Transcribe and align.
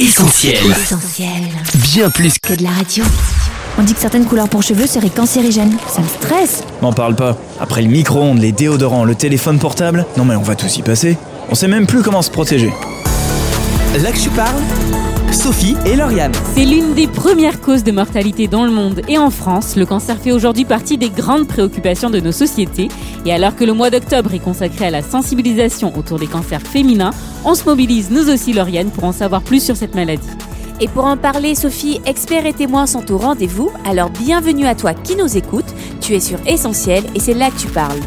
Essentiel. 0.00 0.56
Essentiel. 0.70 1.28
Bien 1.74 2.08
plus 2.08 2.38
que 2.38 2.54
Que 2.54 2.58
de 2.58 2.62
la 2.62 2.70
radio. 2.70 3.04
On 3.78 3.82
dit 3.82 3.92
que 3.92 4.00
certaines 4.00 4.24
couleurs 4.24 4.48
pour 4.48 4.62
cheveux 4.62 4.86
seraient 4.86 5.10
cancérigènes. 5.10 5.76
Ça 5.94 6.00
me 6.00 6.08
stresse. 6.08 6.62
M'en 6.80 6.94
parle 6.94 7.14
pas. 7.14 7.36
Après 7.60 7.82
le 7.82 7.88
micro-ondes, 7.88 8.38
les 8.38 8.50
déodorants, 8.52 9.04
le 9.04 9.14
téléphone 9.14 9.58
portable, 9.58 10.06
non 10.16 10.24
mais 10.24 10.36
on 10.36 10.42
va 10.42 10.54
tous 10.54 10.74
y 10.78 10.82
passer. 10.82 11.18
On 11.50 11.54
sait 11.54 11.68
même 11.68 11.86
plus 11.86 12.02
comment 12.02 12.22
se 12.22 12.30
protéger. 12.30 12.72
Là 14.02 14.10
que 14.10 14.18
tu 14.18 14.30
parles, 14.30 14.62
Sophie 15.32 15.76
et 15.86 15.94
Lauriane. 15.94 16.32
C'est 16.54 16.64
l'une 16.64 16.94
des 16.94 17.06
premières 17.06 17.60
causes 17.60 17.84
de 17.84 17.92
mortalité 17.92 18.48
dans 18.48 18.64
le 18.64 18.70
monde 18.70 19.02
et 19.08 19.16
en 19.16 19.30
France. 19.30 19.76
Le 19.76 19.86
cancer 19.86 20.18
fait 20.18 20.32
aujourd'hui 20.32 20.64
partie 20.64 20.98
des 20.98 21.10
grandes 21.10 21.46
préoccupations 21.46 22.10
de 22.10 22.18
nos 22.18 22.32
sociétés. 22.32 22.88
Et 23.24 23.32
alors 23.32 23.54
que 23.54 23.64
le 23.64 23.72
mois 23.72 23.90
d'octobre 23.90 24.34
est 24.34 24.40
consacré 24.40 24.86
à 24.86 24.90
la 24.90 25.02
sensibilisation 25.02 25.96
autour 25.96 26.18
des 26.18 26.26
cancers 26.26 26.62
féminins, 26.62 27.12
on 27.44 27.54
se 27.54 27.64
mobilise 27.64 28.10
nous 28.10 28.28
aussi, 28.28 28.52
Lauriane, 28.52 28.90
pour 28.90 29.04
en 29.04 29.12
savoir 29.12 29.42
plus 29.42 29.62
sur 29.62 29.76
cette 29.76 29.94
maladie. 29.94 30.28
Et 30.80 30.88
pour 30.88 31.04
en 31.04 31.16
parler, 31.16 31.54
Sophie, 31.54 32.00
experts 32.06 32.46
et 32.46 32.52
témoins 32.52 32.86
sont 32.86 33.12
au 33.12 33.18
rendez-vous. 33.18 33.70
Alors 33.84 34.10
bienvenue 34.10 34.66
à 34.66 34.74
toi 34.74 34.94
qui 34.94 35.14
nous 35.14 35.36
écoute. 35.36 35.66
Tu 36.00 36.14
es 36.14 36.20
sur 36.20 36.38
Essentiel 36.46 37.04
et 37.14 37.20
c'est 37.20 37.34
là 37.34 37.50
que 37.50 37.58
tu 37.58 37.68
parles. 37.68 38.00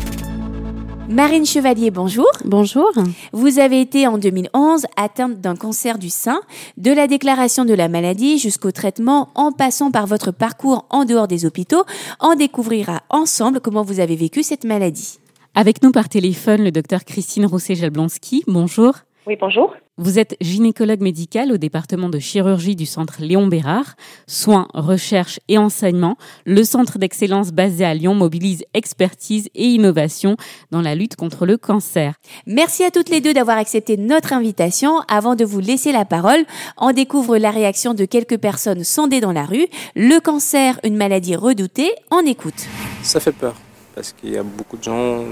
Marine 1.10 1.46
Chevalier, 1.46 1.92
bonjour. 1.92 2.30
Bonjour. 2.46 2.92
Vous 3.34 3.60
avez 3.60 3.82
été 3.82 4.08
en 4.08 4.18
2011 4.18 4.86
atteinte 4.96 5.42
d'un 5.42 5.56
cancer 5.56 5.98
du 5.98 6.10
sein, 6.10 6.40
de 6.78 6.92
la 6.92 7.08
déclaration 7.08 7.66
de 7.66 7.74
la 7.74 7.90
maladie 7.90 8.40
jusqu'au 8.40 8.72
traitement 8.72 9.30
en 9.36 9.52
passant 9.52 9.92
par 9.92 10.08
votre 10.08 10.32
parcours 10.32 10.86
en 10.90 11.04
dehors 11.04 11.28
des 11.28 11.46
hôpitaux. 11.46 11.84
On 12.22 12.36
découvrira 12.36 13.02
ensemble 13.10 13.60
comment 13.60 13.84
vous 13.84 14.00
avez 14.00 14.16
vécu 14.16 14.44
cette 14.44 14.64
maladie. 14.64 15.20
Avec 15.56 15.84
nous 15.84 15.92
par 15.92 16.08
téléphone, 16.10 16.64
le 16.64 16.72
docteur 16.72 17.04
Christine 17.04 17.46
Rousset-Jablonski. 17.46 18.44
Bonjour. 18.48 18.94
Oui, 19.26 19.38
bonjour. 19.40 19.74
Vous 19.98 20.20
êtes 20.20 20.36
gynécologue 20.42 21.00
médicale 21.00 21.54
au 21.54 21.58
département 21.58 22.10
de 22.10 22.20
chirurgie 22.20 22.76
du 22.76 22.86
centre 22.86 23.22
Léon 23.22 23.48
Bérard. 23.48 23.96
Soins, 24.28 24.68
recherche 24.74 25.40
et 25.48 25.58
enseignement, 25.58 26.18
le 26.46 26.66
centre 26.66 26.98
d'excellence 26.98 27.52
basé 27.52 27.86
à 27.86 27.94
Lyon 27.94 28.16
mobilise 28.16 28.66
expertise 28.74 29.48
et 29.56 29.66
innovation 29.66 30.36
dans 30.72 30.82
la 30.82 30.96
lutte 30.96 31.16
contre 31.16 31.46
le 31.46 31.56
cancer. 31.56 32.16
Merci 32.48 32.84
à 32.84 32.92
toutes 32.92 33.10
les 33.10 33.22
deux 33.22 33.34
d'avoir 33.34 33.58
accepté 33.58 33.96
notre 33.96 34.34
invitation. 34.34 35.00
Avant 35.08 35.36
de 35.36 35.46
vous 35.46 35.62
laisser 35.62 35.94
la 35.94 36.04
parole, 36.04 36.44
on 36.78 36.92
découvre 36.92 37.38
la 37.38 37.52
réaction 37.52 37.94
de 37.94 38.04
quelques 38.04 38.38
personnes 38.38 38.84
sondées 38.84 39.22
dans 39.22 39.32
la 39.32 39.46
rue. 39.46 39.68
Le 39.96 40.20
cancer, 40.20 40.82
une 40.84 40.98
maladie 40.98 41.38
redoutée, 41.38 41.92
on 42.12 42.26
écoute. 42.26 42.68
Ça 43.04 43.22
fait 43.22 43.32
peur 43.32 43.56
parce 43.96 44.12
qu'il 44.12 44.32
y 44.32 44.38
a 44.38 44.44
beaucoup 44.44 44.76
de 44.76 44.84
gens 44.84 45.24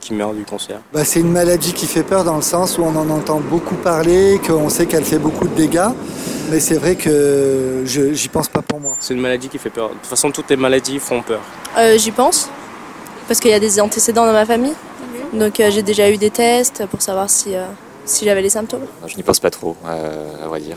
qui 0.00 0.14
meurent 0.14 0.34
du 0.34 0.44
cancer. 0.44 0.80
Bah, 0.92 1.04
c'est 1.04 1.20
une 1.20 1.30
maladie 1.30 1.72
qui 1.72 1.86
fait 1.86 2.02
peur 2.02 2.24
dans 2.24 2.36
le 2.36 2.42
sens 2.42 2.78
où 2.78 2.82
on 2.82 2.96
en 2.96 3.08
entend 3.10 3.40
beaucoup 3.40 3.76
parler, 3.76 4.40
qu'on 4.46 4.68
sait 4.68 4.86
qu'elle 4.86 5.04
fait 5.04 5.18
beaucoup 5.18 5.46
de 5.46 5.54
dégâts. 5.54 5.90
Mais 6.50 6.58
c'est 6.58 6.74
vrai 6.74 6.96
que 6.96 7.82
je 7.84 8.12
j'y 8.12 8.28
pense 8.28 8.48
pas 8.48 8.62
pour 8.62 8.80
moi. 8.80 8.94
C'est 8.98 9.14
une 9.14 9.20
maladie 9.20 9.48
qui 9.48 9.58
fait 9.58 9.70
peur. 9.70 9.90
De 9.90 9.94
toute 9.94 10.06
façon, 10.06 10.32
toutes 10.32 10.50
les 10.50 10.56
maladies 10.56 10.98
font 10.98 11.22
peur. 11.22 11.40
Euh, 11.78 11.96
J'y 11.96 12.10
pense, 12.10 12.48
parce 13.28 13.38
qu'il 13.38 13.52
y 13.52 13.54
a 13.54 13.60
des 13.60 13.80
antécédents 13.80 14.26
dans 14.26 14.32
ma 14.32 14.46
famille. 14.46 14.74
Donc 15.32 15.60
euh, 15.60 15.70
j'ai 15.70 15.82
déjà 15.82 16.10
eu 16.10 16.16
des 16.16 16.30
tests 16.30 16.86
pour 16.86 17.00
savoir 17.02 17.30
si, 17.30 17.54
euh, 17.54 17.66
si 18.04 18.24
j'avais 18.24 18.42
les 18.42 18.50
symptômes. 18.50 18.86
Je 19.06 19.16
n'y 19.16 19.22
pense 19.22 19.38
pas 19.38 19.50
trop, 19.50 19.76
euh, 19.86 20.44
à 20.44 20.48
vrai 20.48 20.60
dire. 20.60 20.76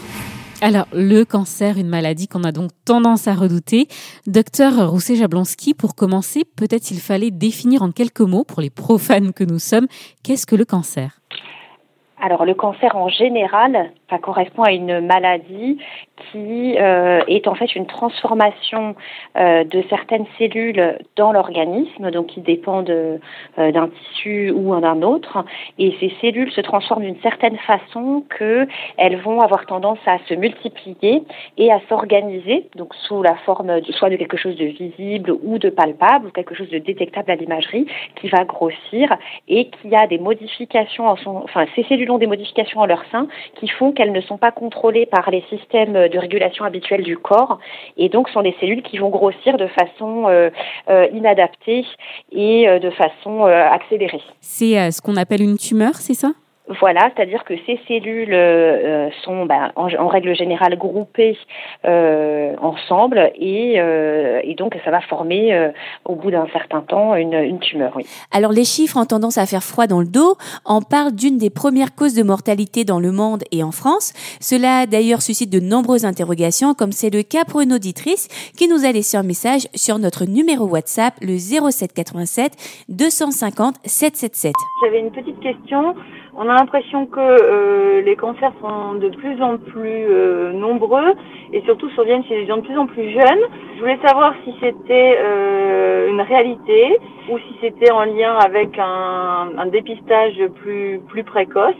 Alors, 0.65 0.87
le 0.93 1.25
cancer, 1.25 1.77
une 1.77 1.89
maladie 1.89 2.29
qu'on 2.29 2.45
a 2.45 2.53
donc 2.53 2.71
tendance 2.85 3.27
à 3.27 3.33
redouter. 3.33 3.89
Docteur 4.27 4.89
Rousset-Jablonski, 4.89 5.73
pour 5.73 5.93
commencer, 5.93 6.45
peut-être 6.55 6.89
il 6.89 7.01
fallait 7.01 7.31
définir 7.31 7.81
en 7.81 7.91
quelques 7.91 8.21
mots, 8.21 8.45
pour 8.45 8.61
les 8.61 8.69
profanes 8.69 9.33
que 9.33 9.43
nous 9.43 9.59
sommes, 9.59 9.87
qu'est-ce 10.23 10.45
que 10.45 10.55
le 10.55 10.63
cancer? 10.63 11.19
Alors 12.25 12.45
le 12.45 12.53
cancer 12.53 12.95
en 12.95 13.09
général, 13.09 13.91
ça 14.09 14.17
correspond 14.17 14.63
à 14.63 14.71
une 14.71 15.01
maladie 15.01 15.77
qui 16.31 16.77
euh, 16.79 17.21
est 17.27 17.49
en 17.49 17.55
fait 17.55 17.75
une 17.75 17.85
transformation 17.85 18.95
euh, 19.35 19.65
de 19.65 19.83
certaines 19.89 20.25
cellules 20.37 20.99
dans 21.17 21.33
l'organisme, 21.33 22.11
donc 22.11 22.27
qui 22.27 22.39
dépendent 22.39 22.89
euh, 22.89 23.17
d'un 23.57 23.89
tissu 23.89 24.51
ou 24.51 24.79
d'un 24.79 25.01
autre, 25.01 25.43
et 25.77 25.97
ces 25.99 26.13
cellules 26.21 26.49
se 26.53 26.61
transforment 26.61 27.03
d'une 27.03 27.21
certaine 27.21 27.57
façon 27.57 28.23
que 28.29 28.67
elles 28.95 29.17
vont 29.17 29.41
avoir 29.41 29.65
tendance 29.65 29.99
à 30.05 30.17
se 30.29 30.33
multiplier 30.33 31.23
et 31.57 31.73
à 31.73 31.81
s'organiser, 31.89 32.69
donc 32.77 32.95
sous 32.95 33.21
la 33.21 33.35
forme 33.45 33.81
soit 33.89 34.09
de 34.09 34.15
quelque 34.15 34.37
chose 34.37 34.55
de 34.55 34.65
visible 34.65 35.35
ou 35.43 35.57
de 35.57 35.69
palpable, 35.69 36.27
ou 36.27 36.31
quelque 36.31 36.55
chose 36.55 36.69
de 36.69 36.77
détectable 36.77 37.31
à 37.31 37.35
l'imagerie, 37.35 37.85
qui 38.15 38.29
va 38.29 38.45
grossir 38.45 39.13
et 39.49 39.69
qui 39.69 39.93
a 39.93 40.07
des 40.07 40.19
modifications, 40.19 41.05
en 41.05 41.17
son, 41.17 41.35
enfin 41.43 41.65
ces 41.75 41.83
cellules 41.83 42.12
des 42.17 42.27
modifications 42.27 42.79
en 42.79 42.85
leur 42.85 43.03
sein 43.11 43.27
qui 43.59 43.67
font 43.67 43.91
qu'elles 43.91 44.11
ne 44.11 44.21
sont 44.21 44.37
pas 44.37 44.51
contrôlées 44.51 45.05
par 45.05 45.29
les 45.31 45.43
systèmes 45.49 45.93
de 45.93 46.17
régulation 46.17 46.65
habituelle 46.65 47.03
du 47.03 47.17
corps 47.17 47.59
et 47.97 48.09
donc 48.09 48.29
sont 48.29 48.41
des 48.41 48.55
cellules 48.59 48.83
qui 48.83 48.97
vont 48.97 49.09
grossir 49.09 49.57
de 49.57 49.67
façon 49.67 50.27
euh, 50.27 50.49
euh, 50.89 51.07
inadaptée 51.13 51.85
et 52.31 52.67
euh, 52.67 52.79
de 52.79 52.89
façon 52.89 53.43
accélérée. 53.45 54.21
C'est 54.41 54.91
ce 54.91 55.01
qu'on 55.01 55.17
appelle 55.17 55.41
une 55.41 55.57
tumeur, 55.57 55.95
c'est 55.95 56.13
ça? 56.13 56.31
Voilà, 56.79 57.11
c'est-à-dire 57.13 57.43
que 57.43 57.55
ces 57.65 57.77
cellules 57.89 58.33
euh, 58.33 59.09
sont 59.23 59.45
ben, 59.45 59.73
en, 59.75 59.93
en 59.95 60.07
règle 60.07 60.33
générale 60.33 60.77
groupées 60.77 61.37
euh, 61.85 62.55
ensemble 62.61 63.31
et, 63.35 63.75
euh, 63.77 64.39
et 64.43 64.55
donc 64.55 64.77
ça 64.85 64.91
va 64.91 65.01
former 65.01 65.53
euh, 65.53 65.71
au 66.05 66.15
bout 66.15 66.31
d'un 66.31 66.47
certain 66.53 66.79
temps 66.79 67.15
une, 67.15 67.33
une 67.33 67.59
tumeur. 67.59 67.91
Oui. 67.97 68.05
Alors 68.31 68.53
les 68.53 68.63
chiffres 68.63 68.95
ont 68.97 69.05
tendance 69.05 69.37
à 69.37 69.45
faire 69.45 69.61
froid 69.61 69.87
dans 69.87 69.99
le 69.99 70.07
dos. 70.07 70.37
On 70.65 70.81
parle 70.81 71.11
d'une 71.11 71.37
des 71.37 71.49
premières 71.49 71.93
causes 71.95 72.15
de 72.15 72.23
mortalité 72.23 72.85
dans 72.85 73.01
le 73.01 73.11
monde 73.11 73.43
et 73.51 73.61
en 73.61 73.71
France. 73.71 74.13
Cela 74.39 74.85
d'ailleurs 74.85 75.21
suscite 75.21 75.49
de 75.49 75.59
nombreuses 75.59 76.05
interrogations, 76.05 76.73
comme 76.73 76.93
c'est 76.93 77.13
le 77.13 77.23
cas 77.23 77.43
pour 77.43 77.59
une 77.59 77.73
auditrice 77.73 78.29
qui 78.57 78.69
nous 78.69 78.85
a 78.85 78.91
laissé 78.93 79.17
un 79.17 79.23
message 79.23 79.67
sur 79.75 79.99
notre 79.99 80.23
numéro 80.23 80.65
WhatsApp, 80.65 81.13
le 81.21 81.37
07 81.37 81.91
87 81.91 82.85
250 82.87 83.75
777. 83.83 84.53
J'avais 84.81 84.99
une 85.01 85.11
petite 85.11 85.41
question. 85.41 85.93
On 86.35 86.49
a 86.49 86.55
l'impression 86.55 87.05
que 87.05 87.19
euh, 87.19 88.01
les 88.01 88.15
cancers 88.15 88.53
sont 88.59 88.95
de 88.95 89.09
plus 89.09 89.39
en 89.41 89.57
plus 89.57 90.05
euh, 90.09 90.51
nombreux 90.51 91.13
et 91.51 91.61
surtout 91.61 91.89
surviennent 91.91 92.23
chez 92.25 92.37
les 92.37 92.47
gens 92.47 92.57
de 92.57 92.63
plus 92.63 92.77
en 92.77 92.87
plus 92.87 93.11
jeunes. 93.11 93.43
Je 93.75 93.79
voulais 93.81 93.99
savoir 94.03 94.33
si 94.43 94.51
c'était 94.59 95.15
euh, 95.19 96.09
une 96.09 96.21
réalité 96.21 96.97
ou 97.29 97.37
si 97.37 97.55
c'était 97.61 97.91
en 97.91 98.05
lien 98.05 98.35
avec 98.37 98.79
un, 98.79 99.51
un 99.57 99.65
dépistage 99.67 100.41
plus, 100.61 100.99
plus 101.07 101.23
précoce 101.23 101.75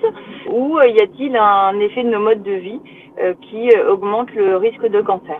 ou 0.52 0.78
euh, 0.78 0.88
y 0.88 1.02
a-t-il 1.02 1.36
un 1.36 1.80
effet 1.80 2.04
de 2.04 2.10
nos 2.10 2.20
modes 2.20 2.44
de 2.44 2.52
vie 2.52 2.80
euh, 3.20 3.34
qui 3.50 3.70
euh, 3.70 3.92
augmente 3.92 4.32
le 4.36 4.58
risque 4.58 4.88
de 4.88 5.02
cancer. 5.02 5.38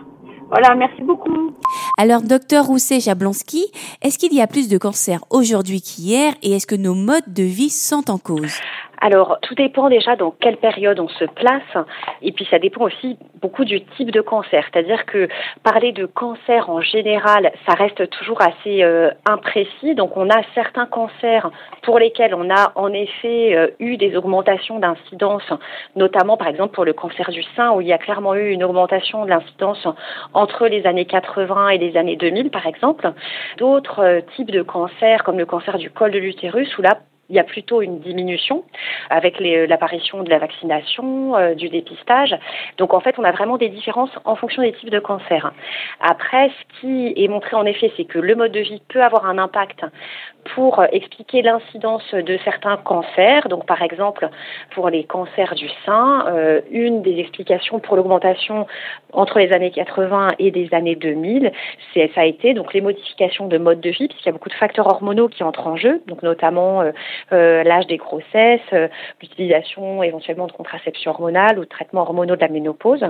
Voilà, 0.50 0.74
merci 0.74 1.02
beaucoup. 1.02 1.52
Alors 1.98 2.22
docteur 2.22 2.66
Rousset-Jablonski, 2.66 3.64
est-ce 4.02 4.18
qu'il 4.18 4.34
y 4.34 4.40
a 4.40 4.46
plus 4.46 4.68
de 4.68 4.78
cancers 4.78 5.24
aujourd'hui 5.30 5.80
qu'hier 5.80 6.34
et 6.42 6.52
est-ce 6.52 6.66
que 6.66 6.74
nos 6.74 6.94
modes 6.94 7.32
de 7.32 7.44
vie 7.44 7.70
sont 7.70 8.10
en 8.10 8.18
cause? 8.18 8.58
Alors, 9.04 9.36
tout 9.42 9.54
dépend 9.54 9.90
déjà 9.90 10.16
dans 10.16 10.30
quelle 10.30 10.56
période 10.56 10.98
on 10.98 11.08
se 11.08 11.26
place, 11.26 11.86
et 12.22 12.32
puis 12.32 12.46
ça 12.50 12.58
dépend 12.58 12.84
aussi 12.84 13.18
beaucoup 13.42 13.66
du 13.66 13.84
type 13.84 14.10
de 14.10 14.22
cancer. 14.22 14.64
C'est-à-dire 14.72 15.04
que 15.04 15.28
parler 15.62 15.92
de 15.92 16.06
cancer 16.06 16.70
en 16.70 16.80
général, 16.80 17.52
ça 17.68 17.74
reste 17.74 18.08
toujours 18.08 18.40
assez 18.40 18.82
euh, 18.82 19.10
imprécis. 19.26 19.94
Donc, 19.94 20.16
on 20.16 20.30
a 20.30 20.40
certains 20.54 20.86
cancers 20.86 21.50
pour 21.82 21.98
lesquels 21.98 22.34
on 22.34 22.48
a 22.48 22.72
en 22.76 22.94
effet 22.94 23.54
euh, 23.54 23.66
eu 23.78 23.98
des 23.98 24.16
augmentations 24.16 24.78
d'incidence, 24.78 25.52
notamment 25.96 26.38
par 26.38 26.48
exemple 26.48 26.74
pour 26.74 26.86
le 26.86 26.94
cancer 26.94 27.28
du 27.28 27.42
sein, 27.56 27.72
où 27.72 27.82
il 27.82 27.86
y 27.88 27.92
a 27.92 27.98
clairement 27.98 28.34
eu 28.34 28.52
une 28.52 28.64
augmentation 28.64 29.26
de 29.26 29.28
l'incidence 29.28 29.86
entre 30.32 30.66
les 30.66 30.86
années 30.86 31.04
80 31.04 31.68
et 31.68 31.76
les 31.76 31.98
années 31.98 32.16
2000, 32.16 32.50
par 32.50 32.66
exemple. 32.66 33.12
D'autres 33.58 34.00
euh, 34.02 34.20
types 34.34 34.50
de 34.50 34.62
cancers, 34.62 35.24
comme 35.24 35.36
le 35.36 35.44
cancer 35.44 35.76
du 35.76 35.90
col 35.90 36.10
de 36.10 36.18
l'utérus, 36.18 36.78
où 36.78 36.80
là, 36.80 37.00
il 37.30 37.36
y 37.36 37.38
a 37.38 37.44
plutôt 37.44 37.82
une 37.82 38.00
diminution 38.00 38.64
avec 39.10 39.40
les- 39.40 39.66
l'apparition 39.66 40.22
de 40.22 40.30
la 40.30 40.38
vaccination, 40.38 41.36
euh, 41.36 41.54
du 41.54 41.68
dépistage. 41.68 42.36
Donc 42.78 42.94
en 42.94 43.00
fait, 43.00 43.18
on 43.18 43.24
a 43.24 43.32
vraiment 43.32 43.56
des 43.56 43.68
différences 43.68 44.10
en 44.24 44.36
fonction 44.36 44.62
des 44.62 44.72
types 44.72 44.90
de 44.90 44.98
cancers. 44.98 45.52
Après, 46.00 46.50
ce 46.50 46.80
qui 46.80 47.14
est 47.16 47.28
montré 47.28 47.56
en 47.56 47.64
effet, 47.64 47.92
c'est 47.96 48.04
que 48.04 48.18
le 48.18 48.34
mode 48.34 48.52
de 48.52 48.60
vie 48.60 48.82
peut 48.88 49.02
avoir 49.02 49.26
un 49.26 49.38
impact 49.38 49.84
pour 50.54 50.78
euh, 50.78 50.86
expliquer 50.92 51.42
l'incidence 51.42 52.14
de 52.14 52.38
certains 52.44 52.76
cancers. 52.76 53.48
Donc 53.48 53.66
par 53.66 53.82
exemple, 53.82 54.28
pour 54.74 54.90
les 54.90 55.04
cancers 55.04 55.54
du 55.54 55.68
sein, 55.84 56.24
euh, 56.28 56.60
une 56.70 57.02
des 57.02 57.18
explications 57.18 57.78
pour 57.78 57.96
l'augmentation 57.96 58.66
entre 59.12 59.38
les 59.38 59.52
années 59.52 59.70
80 59.70 60.32
et 60.38 60.50
les 60.50 60.72
années 60.74 60.96
2000, 60.96 61.52
c'est 61.92 62.10
ça 62.14 62.22
a 62.22 62.24
été 62.24 62.54
donc 62.54 62.74
les 62.74 62.80
modifications 62.80 63.46
de 63.46 63.58
mode 63.58 63.80
de 63.80 63.90
vie, 63.90 64.08
puisqu'il 64.08 64.26
y 64.26 64.28
a 64.28 64.32
beaucoup 64.32 64.48
de 64.48 64.54
facteurs 64.54 64.86
hormonaux 64.86 65.28
qui 65.28 65.42
entrent 65.42 65.66
en 65.66 65.76
jeu, 65.76 66.02
donc 66.06 66.22
notamment 66.22 66.82
euh, 67.32 67.62
l'âge 67.62 67.86
des 67.86 67.96
grossesses, 67.96 68.60
l'utilisation 69.20 70.02
éventuellement 70.02 70.46
de 70.46 70.52
contraception 70.52 71.12
hormonale 71.12 71.58
ou 71.58 71.62
de 71.62 71.68
traitements 71.68 72.02
hormonaux 72.02 72.36
de 72.36 72.40
la 72.40 72.48
ménopause, 72.48 73.04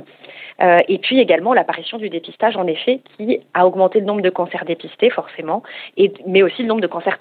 et 0.60 0.98
puis 0.98 1.20
également 1.20 1.54
l'apparition 1.54 1.98
du 1.98 2.08
dépistage 2.10 2.56
en 2.56 2.66
effet 2.66 3.00
qui 3.16 3.40
a 3.54 3.66
augmenté 3.66 4.00
le 4.00 4.06
nombre 4.06 4.22
de 4.22 4.30
cancers 4.30 4.64
dépistés 4.64 5.10
forcément, 5.10 5.62
et, 5.96 6.12
mais 6.26 6.42
aussi 6.42 6.62
le 6.62 6.68
nombre 6.68 6.80
de 6.80 6.86
cancers 6.86 7.18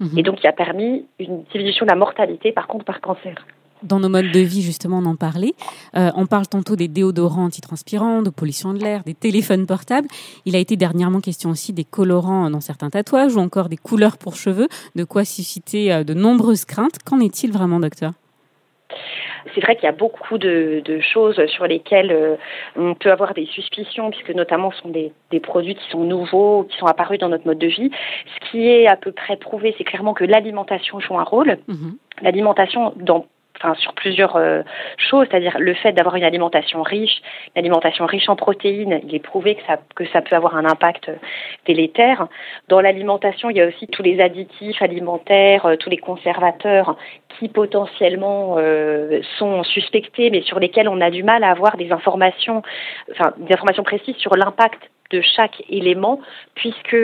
Mhm. 0.00 0.18
et 0.18 0.22
donc 0.22 0.36
qui 0.36 0.46
a 0.46 0.52
permis 0.52 1.06
une 1.18 1.44
diminution 1.52 1.86
de 1.86 1.90
la 1.90 1.96
mortalité 1.96 2.52
par 2.52 2.66
contre 2.66 2.84
par 2.84 3.00
cancer. 3.00 3.34
Dans 3.82 4.00
nos 4.00 4.08
modes 4.08 4.32
de 4.32 4.40
vie, 4.40 4.62
justement, 4.62 4.98
on 4.98 5.06
en 5.06 5.14
parlait. 5.14 5.54
Euh, 5.96 6.10
on 6.16 6.26
parle 6.26 6.48
tantôt 6.48 6.74
des 6.74 6.88
déodorants 6.88 7.44
antitranspirants, 7.44 8.22
de 8.22 8.30
pollution 8.30 8.74
de 8.74 8.80
l'air, 8.80 9.04
des 9.04 9.14
téléphones 9.14 9.66
portables. 9.66 10.08
Il 10.46 10.56
a 10.56 10.58
été 10.58 10.76
dernièrement 10.76 11.20
question 11.20 11.50
aussi 11.50 11.72
des 11.72 11.84
colorants 11.84 12.50
dans 12.50 12.60
certains 12.60 12.90
tatouages 12.90 13.36
ou 13.36 13.38
encore 13.38 13.68
des 13.68 13.76
couleurs 13.76 14.18
pour 14.18 14.34
cheveux, 14.34 14.66
de 14.96 15.04
quoi 15.04 15.24
susciter 15.24 15.92
euh, 15.92 16.02
de 16.02 16.12
nombreuses 16.12 16.64
craintes. 16.64 16.98
Qu'en 17.04 17.20
est-il 17.20 17.52
vraiment, 17.52 17.78
docteur? 17.78 18.14
C'est 19.54 19.60
vrai 19.60 19.76
qu'il 19.76 19.84
y 19.84 19.88
a 19.88 19.92
beaucoup 19.92 20.38
de, 20.38 20.82
choses 21.00 21.44
sur 21.46 21.66
lesquelles 21.66 22.12
euh, 22.12 22.36
on 22.76 22.94
peut 22.94 23.10
avoir 23.10 23.34
des 23.34 23.46
suspicions, 23.46 24.10
puisque 24.10 24.30
notamment 24.30 24.70
ce 24.70 24.82
sont 24.82 24.88
des, 24.88 25.12
produits 25.40 25.74
qui 25.74 25.88
sont 25.90 26.04
nouveaux, 26.04 26.64
qui 26.64 26.76
sont 26.78 26.86
apparus 26.86 27.18
dans 27.18 27.28
notre 27.28 27.46
mode 27.46 27.58
de 27.58 27.66
vie. 27.66 27.90
Ce 28.34 28.50
qui 28.50 28.68
est 28.68 28.86
à 28.86 28.96
peu 28.96 29.12
près 29.12 29.36
prouvé, 29.36 29.74
c'est 29.78 29.84
clairement 29.84 30.14
que 30.14 30.24
l'alimentation 30.24 31.00
joue 31.00 31.18
un 31.18 31.24
rôle. 31.24 31.58
Mhm. 31.68 31.96
L'alimentation, 32.22 32.92
dans 32.96 33.26
enfin 33.58 33.74
sur 33.74 33.92
plusieurs 33.92 34.36
euh, 34.36 34.62
choses, 34.96 35.26
c'est-à-dire 35.30 35.56
le 35.58 35.74
fait 35.74 35.92
d'avoir 35.92 36.16
une 36.16 36.24
alimentation 36.24 36.82
riche, 36.82 37.20
une 37.54 37.60
alimentation 37.60 38.06
riche 38.06 38.28
en 38.28 38.36
protéines, 38.36 39.00
il 39.04 39.14
est 39.14 39.20
prouvé 39.20 39.56
que 39.56 39.62
ça 39.66 39.78
que 39.94 40.06
ça 40.06 40.22
peut 40.22 40.36
avoir 40.36 40.56
un 40.56 40.64
impact 40.64 41.10
délétère. 41.66 42.28
Dans 42.68 42.80
l'alimentation, 42.80 43.50
il 43.50 43.56
y 43.56 43.60
a 43.60 43.66
aussi 43.66 43.86
tous 43.88 44.02
les 44.02 44.20
additifs 44.20 44.80
alimentaires, 44.82 45.66
euh, 45.66 45.76
tous 45.76 45.90
les 45.90 45.98
conservateurs 45.98 46.96
qui 47.38 47.48
potentiellement 47.48 48.56
euh, 48.58 49.20
sont 49.38 49.62
suspectés, 49.64 50.30
mais 50.30 50.42
sur 50.42 50.58
lesquels 50.58 50.88
on 50.88 51.00
a 51.00 51.10
du 51.10 51.22
mal 51.22 51.44
à 51.44 51.50
avoir 51.50 51.76
des 51.76 51.92
informations, 51.92 52.62
enfin 53.10 53.32
des 53.38 53.54
informations 53.54 53.84
précises 53.84 54.16
sur 54.16 54.36
l'impact 54.36 54.90
de 55.10 55.20
chaque 55.22 55.62
élément, 55.70 56.20
puisque 56.54 56.96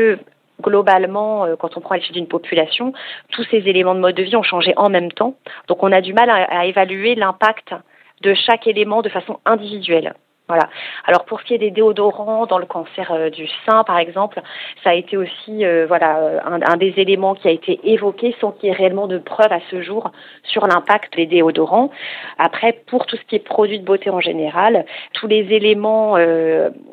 globalement, 0.62 1.44
euh, 1.44 1.56
quand 1.56 1.76
on 1.76 1.80
prend 1.80 1.94
l'échelle 1.94 2.12
d'une 2.12 2.28
population, 2.28 2.92
tous 3.30 3.44
ces 3.50 3.58
éléments 3.68 3.94
de 3.94 4.00
mode 4.00 4.14
de 4.14 4.22
vie 4.22 4.36
ont 4.36 4.42
changé 4.42 4.74
en 4.76 4.88
même 4.88 5.12
temps. 5.12 5.34
Donc 5.68 5.82
on 5.82 5.92
a 5.92 6.00
du 6.00 6.12
mal 6.12 6.30
à 6.30 6.66
évaluer 6.66 7.14
l'impact 7.14 7.74
de 8.22 8.34
chaque 8.34 8.66
élément 8.66 9.02
de 9.02 9.08
façon 9.08 9.40
individuelle. 9.44 10.14
Voilà. 10.46 10.68
Alors 11.06 11.24
pour 11.24 11.40
ce 11.40 11.46
qui 11.46 11.54
est 11.54 11.58
des 11.58 11.70
déodorants 11.70 12.44
dans 12.44 12.58
le 12.58 12.66
cancer 12.66 13.10
euh, 13.12 13.30
du 13.30 13.48
sein, 13.64 13.82
par 13.82 13.96
exemple, 13.96 14.42
ça 14.82 14.90
a 14.90 14.94
été 14.94 15.16
aussi 15.16 15.64
euh, 15.64 15.86
voilà 15.88 16.18
euh, 16.18 16.38
un, 16.44 16.76
des 16.76 16.92
éléments 16.98 17.34
qui 17.34 17.48
a 17.48 17.50
été 17.50 17.80
évoqué 17.82 18.36
sans 18.42 18.52
qu'il 18.52 18.68
y 18.68 18.72
ait 18.72 18.76
réellement 18.76 19.06
de 19.06 19.16
preuves 19.16 19.52
à 19.52 19.60
ce 19.70 19.80
jour 19.80 20.10
sur 20.42 20.66
l'impact 20.66 21.16
des 21.16 21.24
déodorants. 21.24 21.90
Après, 22.38 22.74
pour 22.86 23.06
tout 23.06 23.16
ce 23.16 23.22
qui 23.22 23.36
est 23.36 23.38
produits 23.38 23.78
de 23.78 23.86
beauté 23.86 24.10
en 24.10 24.20
général, 24.20 24.84
tous 25.14 25.26
les 25.28 25.50
éléments, 25.50 26.18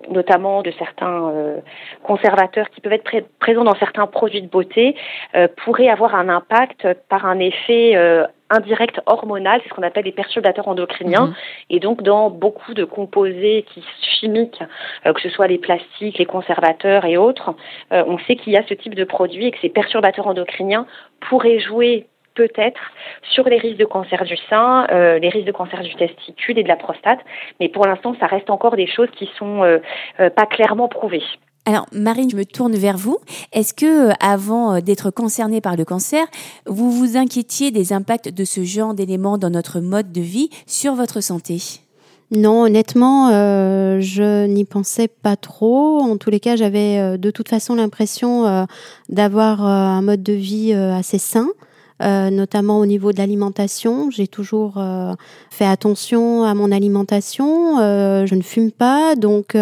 notamment 0.10 0.62
de 0.62 0.72
certains 0.72 1.34
conservateurs 2.04 2.70
qui 2.70 2.80
peuvent 2.80 2.94
être 2.94 3.28
présents 3.40 3.64
dans 3.64 3.76
certains 3.76 4.08
produits 4.08 4.42
de 4.42 4.48
beauté, 4.48 4.96
pourraient 5.58 5.90
avoir 5.90 6.16
un 6.16 6.30
impact 6.30 6.88
par 7.10 7.26
un 7.26 7.40
effet 7.40 7.98
indirect 8.52 9.02
hormonal, 9.06 9.60
c'est 9.64 9.70
ce 9.70 9.74
qu'on 9.74 9.84
appelle 9.84 10.06
les 10.06 10.12
perturbateurs 10.12 10.68
endocriniens. 10.68 11.28
Mhm. 11.28 11.34
Et 11.70 11.80
donc, 11.80 12.04
dans 12.04 12.30
beaucoup 12.30 12.74
de 12.74 12.84
composés 12.84 13.66
qui, 13.74 13.84
chimiques, 14.20 14.62
euh, 15.06 15.14
que 15.14 15.22
ce 15.22 15.30
soit 15.30 15.48
les 15.48 15.58
plastiques, 15.58 16.18
les 16.18 16.26
conservateurs 16.26 17.06
et 17.06 17.18
autres, 17.18 17.56
euh, 17.92 18.04
on 18.08 18.18
sait 18.20 18.36
qu'il 18.36 18.54
y 18.54 18.58
a 18.58 18.64
ce 18.68 18.74
type 18.74 18.96
de 18.96 19.04
produits 19.04 19.48
et 19.48 19.52
que 19.52 19.60
ces 19.60 19.70
perturbateurs 19.70 20.28
endocriniens 20.28 20.86
pourraient 21.22 21.60
jouer 21.60 22.08
peut-être 22.36 22.80
sur 23.34 23.50
les 23.50 23.58
risques 23.58 23.78
de 23.78 23.86
cancer 23.86 24.24
du 24.24 24.38
sein, 24.50 24.88
euh, 24.92 25.20
les 25.20 25.30
risques 25.30 25.48
de 25.48 25.52
cancer 25.52 25.82
du 25.82 25.94
testicule 25.96 26.58
et 26.58 26.64
de 26.64 26.70
la 26.70 26.78
prostate. 26.78 27.20
Mais 27.60 27.68
pour 27.68 27.86
l'instant, 27.86 28.16
ça 28.20 28.28
reste 28.28 28.50
encore 28.50 28.76
des 28.78 28.88
choses 28.88 29.10
qui 29.18 29.30
sont 29.38 29.80
pas 30.18 30.46
clairement 30.46 30.88
prouvées. 30.88 31.24
Alors, 31.66 31.86
Marine, 31.92 32.30
je 32.30 32.36
me 32.36 32.44
tourne 32.44 32.76
vers 32.76 32.98
vous. 32.98 33.20
Est-ce 33.54 33.76
que, 33.76 34.10
euh, 34.10 34.14
avant 34.20 34.74
euh, 34.74 34.82
d'être 34.82 35.12
concernée 35.12 35.62
par 35.62 35.76
le 35.76 35.86
cancer, 35.86 36.26
vous 36.66 36.92
vous 36.92 37.18
inquiétiez 37.18 37.70
des 37.70 37.94
impacts 37.94 38.30
de 38.30 38.46
ce 38.46 38.64
genre 38.64 38.96
d'éléments 38.96 39.38
dans 39.38 39.52
notre 39.52 39.80
mode 39.80 40.12
de 40.12 40.22
vie 40.22 40.50
sur 40.66 40.96
votre 40.96 41.22
santé? 41.22 41.62
Non, 42.32 42.64
honnêtement, 42.64 43.30
euh, 43.30 44.00
je 44.00 44.48
n'y 44.48 44.66
pensais 44.66 45.08
pas 45.08 45.36
trop. 45.36 46.00
En 46.00 46.18
tous 46.18 46.32
les 46.32 46.40
cas, 46.40 46.56
j'avais 46.56 47.18
de 47.18 47.30
toute 47.30 47.50
façon 47.50 47.76
l'impression 47.76 48.66
d'avoir 49.10 49.62
un 49.62 50.02
mode 50.02 50.24
de 50.24 50.32
vie 50.32 50.72
assez 50.72 51.18
sain. 51.18 51.50
Euh, 52.02 52.32
notamment 52.32 52.80
au 52.80 52.86
niveau 52.88 53.12
de 53.12 53.20
l'alimentation. 53.20 54.10
J'ai 54.10 54.28
toujours 54.28 54.78
euh, 54.78 55.14
fait 55.52 55.66
attention 55.66 56.44
à 56.44 56.56
mon 56.56 56.72
alimentation. 56.72 57.80
Euh, 57.80 58.26
je 58.26 58.34
ne 58.34 58.42
fume 58.42 58.72
pas, 58.72 59.16
donc 59.16 59.56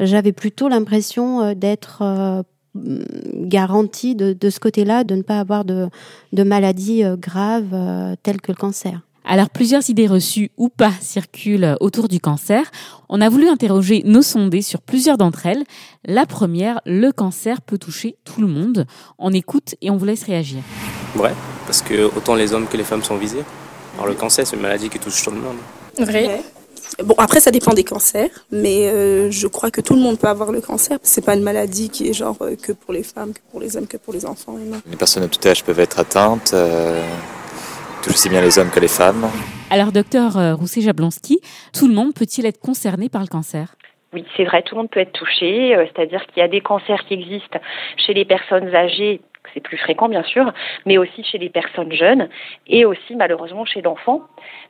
j'avais 0.00 0.32
plutôt 0.32 0.68
l'impression 0.68 1.54
d'être 1.54 2.44
garantie 2.74 4.14
de, 4.14 4.50
ce 4.50 4.60
côté-là, 4.60 5.04
de 5.04 5.14
ne 5.14 5.22
pas 5.22 5.38
avoir 5.38 5.64
de, 5.64 5.88
de 6.32 6.42
maladies 6.42 7.02
graves 7.18 8.16
telles 8.22 8.40
que 8.40 8.52
le 8.52 8.56
cancer. 8.56 9.02
Alors 9.24 9.50
plusieurs 9.50 9.90
idées 9.90 10.06
reçues 10.06 10.50
ou 10.56 10.70
pas 10.70 10.92
circulent 11.00 11.76
autour 11.80 12.08
du 12.08 12.18
cancer. 12.18 12.70
On 13.08 13.20
a 13.20 13.28
voulu 13.28 13.48
interroger 13.48 14.02
nos 14.06 14.22
sondés 14.22 14.62
sur 14.62 14.80
plusieurs 14.80 15.18
d'entre 15.18 15.46
elles. 15.46 15.64
La 16.06 16.24
première, 16.24 16.80
le 16.86 17.12
cancer 17.12 17.60
peut 17.60 17.78
toucher 17.78 18.16
tout 18.24 18.40
le 18.40 18.46
monde. 18.46 18.86
On 19.18 19.32
écoute 19.32 19.74
et 19.82 19.90
on 19.90 19.96
vous 19.96 20.06
laisse 20.06 20.24
réagir. 20.24 20.62
Vrai, 21.14 21.32
parce 21.66 21.82
que 21.82 22.04
autant 22.16 22.34
les 22.34 22.52
hommes 22.52 22.66
que 22.66 22.76
les 22.76 22.84
femmes 22.84 23.02
sont 23.02 23.16
visés. 23.16 23.44
Alors 23.94 24.06
le 24.06 24.14
cancer, 24.14 24.46
c'est 24.46 24.56
une 24.56 24.62
maladie 24.62 24.88
qui 24.88 24.98
touche 24.98 25.22
tout 25.22 25.30
le 25.30 25.38
monde. 25.38 25.56
Vrai. 25.98 26.40
Bon, 27.04 27.14
après, 27.18 27.40
ça 27.40 27.50
dépend 27.50 27.74
des 27.74 27.84
cancers, 27.84 28.30
mais 28.50 28.88
euh, 28.88 29.30
je 29.30 29.46
crois 29.46 29.70
que 29.70 29.80
tout 29.80 29.94
le 29.94 30.00
monde 30.00 30.18
peut 30.18 30.26
avoir 30.26 30.50
le 30.50 30.60
cancer. 30.60 30.98
C'est 31.02 31.24
pas 31.24 31.34
une 31.34 31.42
maladie 31.42 31.90
qui 31.90 32.08
est 32.08 32.12
genre 32.12 32.36
euh, 32.40 32.56
que 32.56 32.72
pour 32.72 32.92
les 32.92 33.02
femmes, 33.02 33.32
que 33.32 33.40
pour 33.50 33.60
les 33.60 33.76
hommes, 33.76 33.86
que 33.86 33.96
pour 33.96 34.12
les 34.12 34.26
enfants. 34.26 34.56
Les 34.90 34.96
personnes 34.96 35.22
de 35.22 35.28
tout 35.28 35.46
âge 35.46 35.62
peuvent 35.64 35.78
être 35.78 35.98
atteintes. 35.98 36.52
Euh, 36.54 37.02
touche 38.02 38.14
aussi 38.14 38.28
bien 38.28 38.40
les 38.40 38.58
hommes 38.58 38.70
que 38.70 38.80
les 38.80 38.88
femmes. 38.88 39.28
Alors, 39.70 39.92
docteur 39.92 40.38
euh, 40.38 40.54
Rousset-Jablonski, 40.54 41.40
tout 41.72 41.88
le 41.88 41.94
monde 41.94 42.14
peut-il 42.14 42.46
être 42.46 42.60
concerné 42.60 43.08
par 43.08 43.20
le 43.20 43.28
cancer? 43.28 43.74
Oui, 44.12 44.24
c'est 44.36 44.44
vrai, 44.44 44.62
tout 44.62 44.74
le 44.74 44.80
monde 44.80 44.90
peut 44.90 45.00
être 45.00 45.12
touché, 45.12 45.76
c'est-à-dire 45.94 46.24
qu'il 46.26 46.40
y 46.40 46.44
a 46.44 46.48
des 46.48 46.62
cancers 46.62 47.04
qui 47.06 47.14
existent 47.14 47.58
chez 47.98 48.14
les 48.14 48.24
personnes 48.24 48.74
âgées 48.74 49.20
c'est 49.52 49.60
plus 49.60 49.76
fréquent 49.76 50.08
bien 50.08 50.22
sûr, 50.22 50.52
mais 50.86 50.98
aussi 50.98 51.24
chez 51.24 51.38
les 51.38 51.48
personnes 51.48 51.92
jeunes 51.92 52.28
et 52.66 52.84
aussi 52.84 53.16
malheureusement 53.16 53.64
chez 53.64 53.82
l'enfant. 53.82 54.22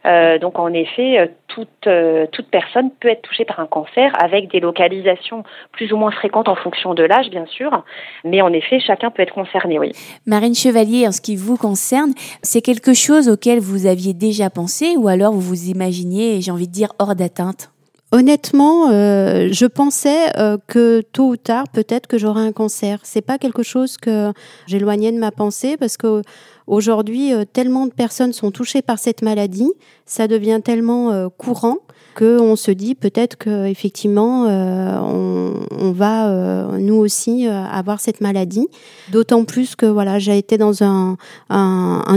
Euh, 0.07 0.39
donc 0.39 0.59
en 0.59 0.73
effet, 0.73 1.19
euh, 1.19 1.27
toute, 1.49 1.87
euh, 1.87 2.27
toute 2.33 2.49
personne 2.49 2.91
peut 3.01 3.09
être 3.09 3.23
touchée 3.23 3.45
par 3.45 3.61
un 3.61 3.67
cancer 3.67 4.13
avec 4.23 4.51
des 4.51 4.61
localisations 4.61 5.43
plus 5.73 5.93
ou 5.93 5.97
moins 5.97 6.11
fréquentes 6.11 6.49
en 6.49 6.57
fonction 6.57 6.95
de 6.95 7.03
l'âge 7.03 7.31
bien 7.31 7.47
sûr, 7.47 7.85
mais 8.25 8.41
en 8.43 8.53
effet 8.53 8.81
chacun 8.81 9.11
peut 9.11 9.23
être 9.23 9.35
concerné, 9.35 9.79
oui. 9.79 9.93
Marine 10.27 10.55
Chevalier, 10.55 11.07
en 11.07 11.13
ce 11.13 11.21
qui 11.21 11.37
vous 11.37 11.57
concerne, 11.57 12.13
c'est 12.43 12.63
quelque 12.63 12.95
chose 12.95 13.29
auquel 13.29 13.59
vous 13.59 13.87
aviez 13.87 14.15
déjà 14.15 14.51
pensé 14.51 14.95
ou 14.97 15.09
alors 15.09 15.33
vous 15.33 15.41
vous 15.41 15.69
imaginiez, 15.69 16.41
j'ai 16.41 16.51
envie 16.51 16.69
de 16.69 16.73
dire, 16.73 16.93
hors 16.99 17.15
d'atteinte? 17.15 17.71
Honnêtement, 18.11 18.89
euh, 18.91 19.49
je 19.53 19.67
pensais 19.67 20.35
euh, 20.39 20.57
que 20.67 21.03
tôt 21.13 21.29
ou 21.29 21.37
tard, 21.37 21.69
peut-être 21.69 22.07
que 22.07 22.17
j'aurais 22.17 22.41
un 22.41 22.53
cancer. 22.53 23.01
C'est 23.03 23.21
pas 23.21 23.37
quelque 23.37 23.63
chose 23.63 23.99
que 23.99 24.33
j'éloignais 24.67 25.13
de 25.13 25.19
ma 25.19 25.31
pensée 25.31 25.77
parce 25.77 25.99
que 25.99 26.23
aujourd'hui, 26.67 27.35
euh, 27.35 27.45
tellement 27.45 27.85
de 27.85 27.93
personnes 27.93 28.33
sont 28.33 28.51
touchées 28.51 28.81
par 28.81 28.99
cette 28.99 29.21
maladie, 29.21 29.71
ça 30.07 30.27
devient 30.27 30.61
tellement 30.65 31.29
courant 31.37 31.79
qu'on 32.19 32.57
se 32.57 32.73
dit 32.73 32.97
peut-être 32.97 33.37
que 33.37 33.67
effectivement 33.67 34.47
euh, 34.47 34.99
on, 34.99 35.93
va 35.93 36.29
euh, 36.29 36.79
nous 36.79 36.97
aussi 36.97 37.47
euh, 37.47 37.65
avoir 37.65 38.01
cette 38.01 38.21
maladie. 38.21 38.67
D'autant 39.13 39.45
plus 39.45 39.77
que 39.77 39.87
voilà 39.87 40.19
j'ai 40.19 40.37
été 40.37 40.59
dans 40.59 40.83
un, 40.83 41.17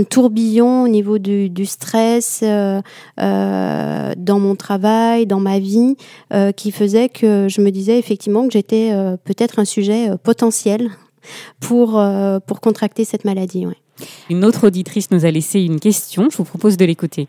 tourbillon 0.10 0.84
au 0.84 0.88
niveau 0.88 1.20
du, 1.20 1.65
stress 1.65 2.43
dans 2.43 4.39
mon 4.39 4.55
travail, 4.55 5.27
dans 5.27 5.39
ma 5.39 5.60
vie, 5.60 5.96
qui 6.55 6.72
faisait 6.72 7.10
que 7.10 7.48
je 7.48 7.62
me 7.62 7.70
disais 7.70 8.00
effectivement 8.00 8.48
que 8.48 8.53
j'étais 8.53 8.91
peut-être 9.24 9.60
un 9.60 9.65
sujet 9.65 10.10
potentiel 10.24 10.89
pour 11.60 12.01
pour 12.48 12.60
contracter 12.62 13.05
cette 13.05 13.25
maladie. 13.25 13.67
Une 14.29 14.43
autre 14.43 14.67
auditrice 14.67 15.12
nous 15.12 15.25
a 15.25 15.31
laissé 15.31 15.62
une 15.62 15.79
question. 15.79 16.29
Je 16.31 16.38
vous 16.38 16.43
propose 16.43 16.77
de 16.77 16.86
l'écouter. 16.86 17.27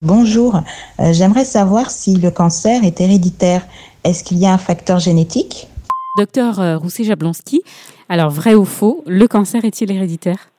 Bonjour, 0.00 0.54
euh, 1.00 1.12
j'aimerais 1.12 1.42
savoir 1.42 1.90
si 1.90 2.14
le 2.14 2.30
cancer 2.30 2.84
est 2.84 3.00
héréditaire. 3.00 3.62
Est-ce 4.04 4.22
qu'il 4.22 4.38
y 4.38 4.46
a 4.46 4.52
un 4.52 4.56
facteur 4.56 5.00
génétique? 5.00 5.66
Docteur 6.16 6.60
euh, 6.60 6.76
Rousset-Jablonski, 6.76 7.62
alors 8.08 8.30
vrai 8.30 8.54
ou 8.54 8.64
faux, 8.64 9.02
le 9.08 9.26
cancer 9.26 9.64
est-il 9.64 9.90
héréditaire? 9.90 10.50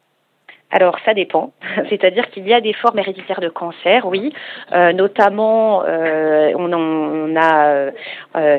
Alors 0.71 0.97
ça 1.05 1.13
dépend, 1.13 1.53
c'est-à-dire 1.89 2.29
qu'il 2.31 2.49
y 2.49 2.53
a 2.53 2.59
des 2.59 2.73
formes 2.73 2.99
héréditaires 2.99 3.39
de 3.39 3.47
cancer, 3.47 4.05
oui, 4.07 4.33
euh, 4.73 4.91
notamment 4.91 5.83
on, 5.85 6.73
on, 6.73 7.35
a 7.37 7.91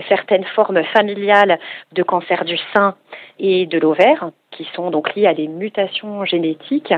certaines 0.08 0.46
formes 0.56 0.82
familiales 0.94 1.58
de 1.92 2.02
cancer 2.02 2.46
du 2.46 2.56
sein 2.72 2.94
et 3.38 3.66
de 3.66 3.78
l'ovaire 3.78 4.30
qui 4.50 4.66
sont 4.74 4.90
donc 4.90 5.14
liées 5.14 5.26
à 5.26 5.34
des 5.34 5.46
mutations 5.46 6.24
génétiques 6.24 6.94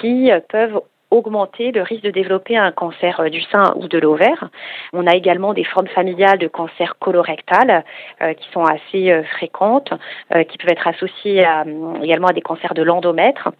qui 0.00 0.30
peuvent 0.50 0.82
augmenter 1.12 1.70
le 1.72 1.82
risque 1.82 2.02
de 2.02 2.10
développer 2.10 2.56
un 2.56 2.72
cancer 2.72 3.20
euh, 3.20 3.28
du 3.28 3.42
sein 3.42 3.74
ou 3.76 3.86
de 3.86 3.98
l'ovaire. 3.98 4.48
On 4.92 5.06
a 5.06 5.14
également 5.14 5.52
des 5.54 5.64
formes 5.64 5.88
familiales 5.88 6.38
de 6.38 6.48
cancer 6.48 6.96
colorectal 6.98 7.84
euh, 8.22 8.32
qui 8.34 8.48
sont 8.52 8.64
assez 8.64 9.10
euh, 9.10 9.22
fréquentes, 9.24 9.92
qui 10.48 10.58
peuvent 10.58 10.70
être 10.70 10.86
associées 10.86 11.44
à, 11.44 11.64
également 12.02 12.28
à 12.28 12.32
des 12.32 12.40
cancers 12.40 12.74
de 12.74 12.82
l'endomètre. 12.82 13.50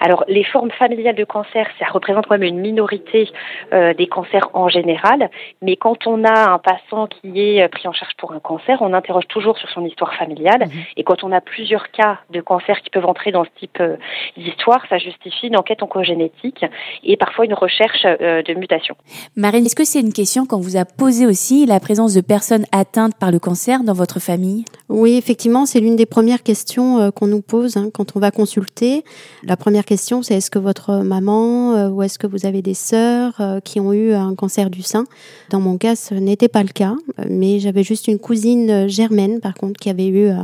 Alors, 0.00 0.24
les 0.28 0.44
formes 0.44 0.70
familiales 0.70 1.14
de 1.14 1.24
cancer, 1.24 1.66
ça 1.78 1.86
représente 1.86 2.26
quand 2.26 2.34
même 2.38 2.42
une 2.42 2.60
minorité 2.60 3.30
euh, 3.72 3.94
des 3.94 4.06
cancers 4.06 4.50
en 4.52 4.68
général, 4.68 5.30
mais 5.62 5.76
quand 5.76 6.06
on 6.06 6.24
a 6.24 6.50
un 6.50 6.58
patient 6.58 7.06
qui 7.06 7.40
est 7.40 7.62
euh, 7.62 7.68
pris 7.68 7.88
en 7.88 7.92
charge 7.92 8.14
pour 8.18 8.32
un 8.32 8.40
cancer, 8.40 8.78
on 8.80 8.92
interroge 8.92 9.26
toujours 9.28 9.58
sur 9.58 9.68
son 9.70 9.84
histoire 9.84 10.14
familiale, 10.14 10.68
et 10.96 11.04
quand 11.04 11.24
on 11.24 11.32
a 11.32 11.40
plusieurs 11.40 11.90
cas 11.90 12.18
de 12.30 12.40
cancer 12.40 12.80
qui 12.80 12.90
peuvent 12.90 13.06
entrer 13.06 13.32
dans 13.32 13.44
ce 13.44 13.50
type 13.58 13.78
euh, 13.80 13.96
d'histoire, 14.36 14.82
ça 14.88 14.98
justifie 14.98 15.48
une 15.48 15.56
enquête 15.56 15.82
oncogénétique 15.82 16.64
et 17.04 17.16
parfois 17.16 17.44
une 17.44 17.54
recherche 17.54 18.04
euh, 18.04 18.42
de 18.42 18.54
mutation. 18.54 18.96
Marine, 19.36 19.64
est-ce 19.66 19.76
que 19.76 19.84
c'est 19.84 20.00
une 20.00 20.12
question 20.12 20.46
qu'on 20.46 20.60
vous 20.60 20.76
a 20.76 20.84
posée 20.84 21.26
aussi, 21.26 21.66
la 21.66 21.80
présence 21.80 22.14
de 22.14 22.20
personnes 22.20 22.64
atteintes 22.72 23.14
par 23.18 23.30
le 23.30 23.38
cancer 23.38 23.82
dans 23.84 23.92
votre 23.92 24.20
famille? 24.20 24.64
Oui, 24.88 25.16
effectivement, 25.16 25.66
c'est 25.66 25.80
l'une 25.80 25.96
des 25.96 26.06
premières 26.06 26.42
questions 26.42 27.00
euh, 27.00 27.10
qu'on 27.10 27.26
nous 27.26 27.42
pose 27.42 27.76
hein, 27.76 27.90
quand 27.92 28.16
on 28.16 28.20
va 28.20 28.30
consulter. 28.30 29.04
La 29.48 29.56
première 29.56 29.84
question, 29.84 30.22
c'est 30.22 30.34
est-ce 30.34 30.50
que 30.50 30.58
votre 30.58 31.04
maman 31.04 31.76
euh, 31.76 31.88
ou 31.88 32.02
est-ce 32.02 32.18
que 32.18 32.26
vous 32.26 32.46
avez 32.46 32.62
des 32.62 32.74
sœurs 32.74 33.34
euh, 33.38 33.60
qui 33.60 33.78
ont 33.78 33.92
eu 33.92 34.12
un 34.12 34.34
cancer 34.34 34.70
du 34.70 34.82
sein? 34.82 35.04
Dans 35.50 35.60
mon 35.60 35.78
cas, 35.78 35.94
ce 35.94 36.14
n'était 36.14 36.48
pas 36.48 36.64
le 36.64 36.70
cas, 36.70 36.96
mais 37.28 37.60
j'avais 37.60 37.84
juste 37.84 38.08
une 38.08 38.18
cousine 38.18 38.68
euh, 38.70 38.88
germaine, 38.88 39.38
par 39.38 39.54
contre, 39.54 39.78
qui 39.78 39.88
avait 39.88 40.08
eu 40.08 40.30
euh, 40.30 40.42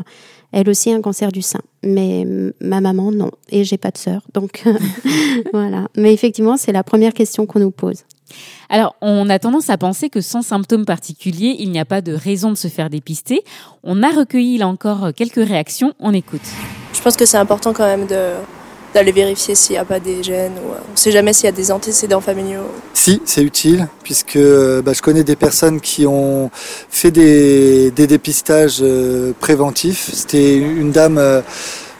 elle 0.52 0.70
aussi 0.70 0.92
un 0.92 1.00
cancer 1.00 1.32
du 1.32 1.42
sein. 1.42 1.58
Mais 1.82 2.24
ma 2.60 2.80
maman, 2.80 3.10
non. 3.10 3.32
Et 3.48 3.64
j'ai 3.64 3.76
pas 3.76 3.90
de 3.90 3.98
sœur. 3.98 4.22
Donc, 4.34 4.62
voilà. 5.52 5.88
Mais 5.96 6.14
effectivement, 6.14 6.56
c'est 6.56 6.72
la 6.72 6.84
première 6.84 7.12
question 7.12 7.44
qu'on 7.44 7.58
nous 7.58 7.72
pose. 7.72 8.04
Alors, 8.68 8.94
on 9.00 9.28
a 9.28 9.40
tendance 9.40 9.68
à 9.68 9.78
penser 9.78 10.10
que 10.10 10.20
sans 10.20 10.42
symptômes 10.42 10.84
particuliers, 10.84 11.56
il 11.58 11.72
n'y 11.72 11.80
a 11.80 11.84
pas 11.84 12.02
de 12.02 12.12
raison 12.12 12.50
de 12.50 12.56
se 12.56 12.68
faire 12.68 12.88
dépister. 12.88 13.42
On 13.82 14.02
a 14.04 14.10
recueilli 14.10 14.58
là 14.58 14.68
encore 14.68 15.12
quelques 15.16 15.44
réactions. 15.44 15.92
On 15.98 16.12
écoute. 16.12 16.46
Je 16.92 17.00
pense 17.00 17.16
que 17.16 17.26
c'est 17.26 17.38
important 17.38 17.72
quand 17.72 17.86
même 17.86 18.06
de 18.06 18.34
d'aller 18.92 19.12
vérifier 19.12 19.54
s'il 19.54 19.74
n'y 19.74 19.78
a 19.78 19.84
pas 19.84 20.00
des 20.00 20.22
gènes 20.22 20.52
ou 20.64 20.72
euh, 20.72 20.78
on 20.88 20.92
ne 20.92 20.96
sait 20.96 21.12
jamais 21.12 21.32
s'il 21.32 21.46
y 21.46 21.48
a 21.48 21.52
des 21.52 21.70
antécédents 21.70 22.20
familiaux. 22.20 22.70
Si, 22.94 23.22
c'est 23.24 23.42
utile, 23.42 23.88
puisque 24.02 24.36
euh, 24.36 24.82
bah, 24.82 24.92
je 24.92 25.02
connais 25.02 25.24
des 25.24 25.36
personnes 25.36 25.80
qui 25.80 26.06
ont 26.06 26.50
fait 26.54 27.10
des, 27.10 27.90
dépistages 27.90 28.78
euh, 28.82 29.32
préventifs. 29.40 30.10
C'était 30.12 30.56
une 30.56 30.90
dame, 30.92 31.42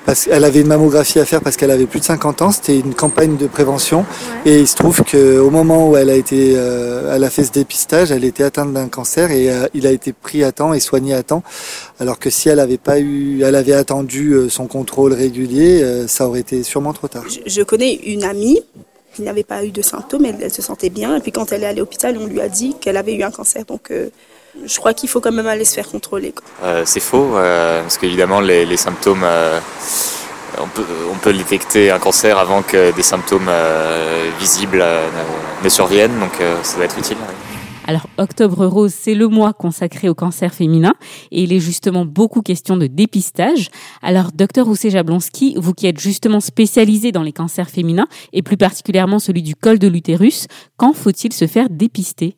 parce 0.05 0.25
qu'elle 0.25 0.45
avait 0.45 0.61
une 0.61 0.67
mammographie 0.67 1.19
à 1.19 1.25
faire 1.25 1.41
parce 1.41 1.57
qu'elle 1.57 1.71
avait 1.71 1.87
plus 1.87 2.01
de 2.01 2.05
50 2.05 2.43
ans. 2.43 2.53
C'était 2.53 2.79
une 2.79 2.95
campagne 2.95 3.37
de 3.37 3.47
prévention. 3.47 4.05
Et 4.45 4.61
il 4.61 4.67
se 4.67 4.77
trouve 4.77 5.03
qu'au 5.03 5.51
moment 5.51 5.89
où 5.89 5.97
elle 5.97 6.11
a, 6.11 6.17
été, 6.17 6.55
euh, 6.57 7.15
elle 7.15 7.25
a 7.25 7.31
fait 7.31 7.45
ce 7.45 7.53
dépistage, 7.53 8.11
elle 8.11 8.25
était 8.25 8.43
atteinte 8.43 8.73
d'un 8.73 8.89
cancer 8.89 9.31
et 9.31 9.51
euh, 9.51 9.67
il 9.75 9.87
a 9.87 9.91
été 9.91 10.13
pris 10.13 10.45
à 10.45 10.53
temps 10.53 10.73
et 10.75 10.81
soigné 10.81 11.15
à 11.15 11.23
temps. 11.23 11.43
Alors 12.01 12.19
que 12.19 12.31
si 12.31 12.49
elle 12.49 12.61
avait 12.61 12.79
pas 12.79 12.99
eu, 12.99 13.43
elle 13.43 13.55
avait 13.55 13.73
attendu 13.73 14.33
euh, 14.33 14.49
son 14.49 14.67
contrôle 14.67 15.13
régulier, 15.13 15.83
euh, 15.83 16.07
ça 16.09 16.27
aurait 16.27 16.41
été 16.41 16.63
sûrement 16.63 16.93
trop 16.93 17.09
tard. 17.09 17.25
Je 17.47 17.63
connais 17.63 17.95
une 17.95 18.25
amie 18.25 18.61
qui 19.15 19.23
n'avait 19.23 19.45
pas 19.45 19.65
eu 19.65 19.71
de 19.71 19.83
symptômes, 19.83 20.25
elle, 20.25 20.39
elle 20.41 20.53
se 20.53 20.63
sentait 20.63 20.91
bien. 20.91 21.17
Et 21.17 21.21
puis 21.21 21.33
quand 21.33 21.53
elle 21.53 21.63
est 21.63 21.67
allée 21.67 21.79
à 21.79 21.81
l'hôpital, 21.81 22.17
on 22.19 22.27
lui 22.27 22.41
a 22.41 22.49
dit 22.49 22.75
qu'elle 22.81 22.97
avait 22.97 23.15
eu 23.15 23.23
un 23.23 23.31
cancer. 23.31 23.65
Donc 23.65 23.91
euh, 23.91 24.11
je 24.65 24.77
crois 24.77 24.95
qu'il 24.95 25.09
faut 25.09 25.21
quand 25.21 25.33
même 25.33 25.47
aller 25.47 25.65
se 25.65 25.75
faire 25.75 25.89
contrôler. 25.89 26.35
Euh, 26.63 26.83
c'est 26.85 27.01
faux, 27.01 27.37
euh, 27.37 27.83
parce 27.83 27.99
qu'évidemment, 27.99 28.41
les, 28.41 28.65
les 28.67 28.77
symptômes, 28.77 29.23
euh, 29.25 29.59
on, 30.61 30.69
peut, 30.69 30.85
on 31.13 31.17
peut 31.17 31.33
détecter 31.33 31.91
un 31.91 31.99
cancer 31.99 32.39
avant 32.39 32.63
que 32.63 32.95
des 32.95 33.03
symptômes 33.03 33.49
euh, 33.49 34.31
visibles 34.39 34.81
euh, 34.83 35.09
ne 35.65 35.69
surviennent, 35.69 36.19
donc 36.19 36.41
euh, 36.41 36.57
ça 36.63 36.77
doit 36.77 36.85
être 36.85 36.99
utile. 36.99 37.17
ouais. 37.17 37.35
Alors, 37.85 38.07
Octobre 38.17 38.65
Rose, 38.67 38.95
c'est 38.97 39.15
le 39.15 39.27
mois 39.27 39.53
consacré 39.53 40.09
au 40.09 40.15
cancer 40.15 40.55
féminin 40.55 40.95
et 41.33 41.43
il 41.43 41.53
est 41.53 41.59
justement 41.59 42.05
beaucoup 42.05 42.41
question 42.41 42.77
de 42.77 42.87
dépistage. 42.87 43.71
Alors, 44.03 44.31
docteur 44.33 44.67
Rousset 44.67 44.91
Jablonski, 44.91 45.57
vous 45.59 45.75
qui 45.75 45.89
êtes 45.89 45.99
justement 45.99 46.39
spécialisé 46.39 47.11
dans 47.11 47.25
les 47.25 47.33
cancers 47.33 47.69
féminins 47.69 48.07
et 48.33 48.43
plus 48.43 48.57
particulièrement 48.57 49.19
celui 49.19 49.43
du 49.43 49.57
col 49.57 49.81
de 49.81 49.89
l'utérus, 49.89 50.47
quand 50.77 50.93
faut-il 50.93 51.33
se 51.33 51.49
faire 51.49 51.67
dépister? 51.71 52.37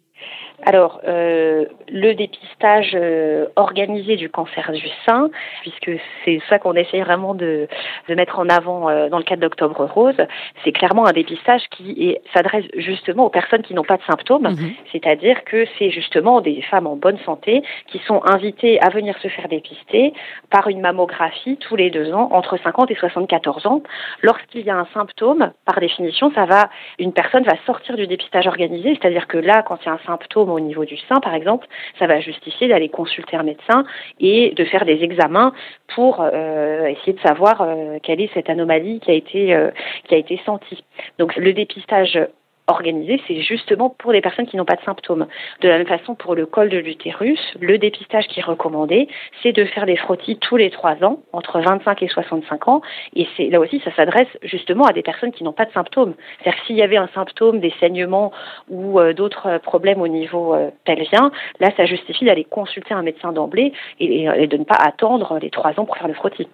Alors, 0.66 1.00
euh, 1.06 1.66
le 1.88 2.14
dépistage 2.14 2.92
euh, 2.94 3.46
organisé 3.54 4.16
du 4.16 4.30
cancer 4.30 4.72
du 4.72 4.88
sein, 5.04 5.28
puisque 5.60 5.90
c'est 6.24 6.40
ça 6.48 6.58
qu'on 6.58 6.72
essaye 6.72 7.02
vraiment 7.02 7.34
de, 7.34 7.68
de 8.08 8.14
mettre 8.14 8.38
en 8.38 8.48
avant 8.48 8.88
euh, 8.88 9.10
dans 9.10 9.18
le 9.18 9.24
cadre 9.24 9.42
d'Octobre 9.42 9.84
Rose, 9.84 10.16
c'est 10.64 10.72
clairement 10.72 11.06
un 11.06 11.12
dépistage 11.12 11.60
qui 11.70 12.16
s'adresse 12.32 12.64
justement 12.76 13.26
aux 13.26 13.30
personnes 13.30 13.62
qui 13.62 13.74
n'ont 13.74 13.84
pas 13.84 13.98
de 13.98 14.02
symptômes, 14.04 14.54
c'est-à-dire 14.90 15.44
que 15.44 15.66
c'est 15.78 15.90
justement 15.90 16.40
des 16.40 16.62
femmes 16.62 16.86
en 16.86 16.96
bonne 16.96 17.18
santé 17.26 17.62
qui 17.88 17.98
sont 18.06 18.22
invitées 18.24 18.80
à 18.80 18.88
venir 18.88 19.18
se 19.18 19.28
faire 19.28 19.48
dépister 19.48 20.14
par 20.50 20.68
une 20.68 20.80
mammographie 20.80 21.58
tous 21.58 21.76
les 21.76 21.90
deux 21.90 22.12
ans 22.14 22.30
entre 22.32 22.56
50 22.56 22.90
et 22.90 22.94
74 22.94 23.66
ans. 23.66 23.82
Lorsqu'il 24.22 24.62
y 24.62 24.70
a 24.70 24.76
un 24.76 24.86
symptôme, 24.94 25.52
par 25.66 25.78
définition, 25.80 26.32
ça 26.34 26.46
va, 26.46 26.70
une 26.98 27.12
personne 27.12 27.44
va 27.44 27.54
sortir 27.66 27.96
du 27.96 28.06
dépistage 28.06 28.46
organisé, 28.46 28.98
c'est-à-dire 28.98 29.26
que 29.26 29.36
là, 29.36 29.62
quand 29.62 29.78
il 29.82 29.86
y 29.86 29.88
a 29.90 29.92
un 29.92 30.00
symptôme 30.06 30.53
au 30.54 30.60
niveau 30.60 30.84
du 30.84 30.96
sein, 30.96 31.20
par 31.20 31.34
exemple, 31.34 31.66
ça 31.98 32.06
va 32.06 32.20
justifier 32.20 32.68
d'aller 32.68 32.88
consulter 32.88 33.36
un 33.36 33.42
médecin 33.42 33.84
et 34.20 34.52
de 34.56 34.64
faire 34.64 34.84
des 34.84 35.02
examens 35.02 35.52
pour 35.94 36.20
euh, 36.20 36.86
essayer 36.86 37.12
de 37.12 37.20
savoir 37.20 37.60
euh, 37.60 37.98
quelle 38.02 38.20
est 38.20 38.32
cette 38.34 38.48
anomalie 38.48 39.00
qui 39.00 39.10
a 39.10 39.14
été 39.14 39.54
euh, 39.54 39.70
qui 40.08 40.14
a 40.14 40.18
été 40.18 40.40
sentie. 40.44 40.84
Donc 41.18 41.36
le 41.36 41.52
dépistage 41.52 42.18
organisé, 42.66 43.20
c'est 43.26 43.40
justement 43.40 43.90
pour 43.90 44.12
les 44.12 44.20
personnes 44.20 44.46
qui 44.46 44.56
n'ont 44.56 44.64
pas 44.64 44.76
de 44.76 44.82
symptômes. 44.82 45.26
De 45.60 45.68
la 45.68 45.78
même 45.78 45.86
façon, 45.86 46.14
pour 46.14 46.34
le 46.34 46.46
col 46.46 46.68
de 46.68 46.78
l'utérus, 46.78 47.40
le 47.60 47.78
dépistage 47.78 48.26
qui 48.28 48.40
est 48.40 48.44
recommandé, 48.44 49.08
c'est 49.42 49.52
de 49.52 49.64
faire 49.64 49.86
des 49.86 49.96
frottis 49.96 50.38
tous 50.38 50.56
les 50.56 50.70
trois 50.70 51.02
ans, 51.04 51.20
entre 51.32 51.60
25 51.60 52.02
et 52.02 52.08
65 52.08 52.68
ans. 52.68 52.80
Et 53.14 53.26
c'est 53.36 53.48
là 53.48 53.60
aussi, 53.60 53.80
ça 53.84 53.94
s'adresse 53.94 54.28
justement 54.42 54.84
à 54.84 54.92
des 54.92 55.02
personnes 55.02 55.32
qui 55.32 55.44
n'ont 55.44 55.52
pas 55.52 55.66
de 55.66 55.72
symptômes. 55.72 56.14
C'est-à-dire 56.42 56.62
s'il 56.66 56.76
y 56.76 56.82
avait 56.82 56.96
un 56.96 57.08
symptôme, 57.08 57.60
des 57.60 57.72
saignements 57.80 58.32
ou 58.70 58.98
euh, 58.98 59.12
d'autres 59.12 59.58
problèmes 59.58 60.00
au 60.00 60.08
niveau 60.08 60.54
euh, 60.54 60.70
pelvien, 60.84 61.30
là, 61.60 61.70
ça 61.76 61.84
justifie 61.86 62.24
d'aller 62.24 62.44
consulter 62.44 62.94
un 62.94 63.02
médecin 63.02 63.32
d'emblée 63.32 63.72
et 64.00 64.46
de 64.46 64.56
ne 64.56 64.64
pas 64.64 64.76
attendre 64.76 65.38
les 65.40 65.50
trois 65.50 65.78
ans 65.78 65.84
pour 65.84 65.96
faire 65.96 66.08
le 66.08 66.14
frottis. 66.14 66.48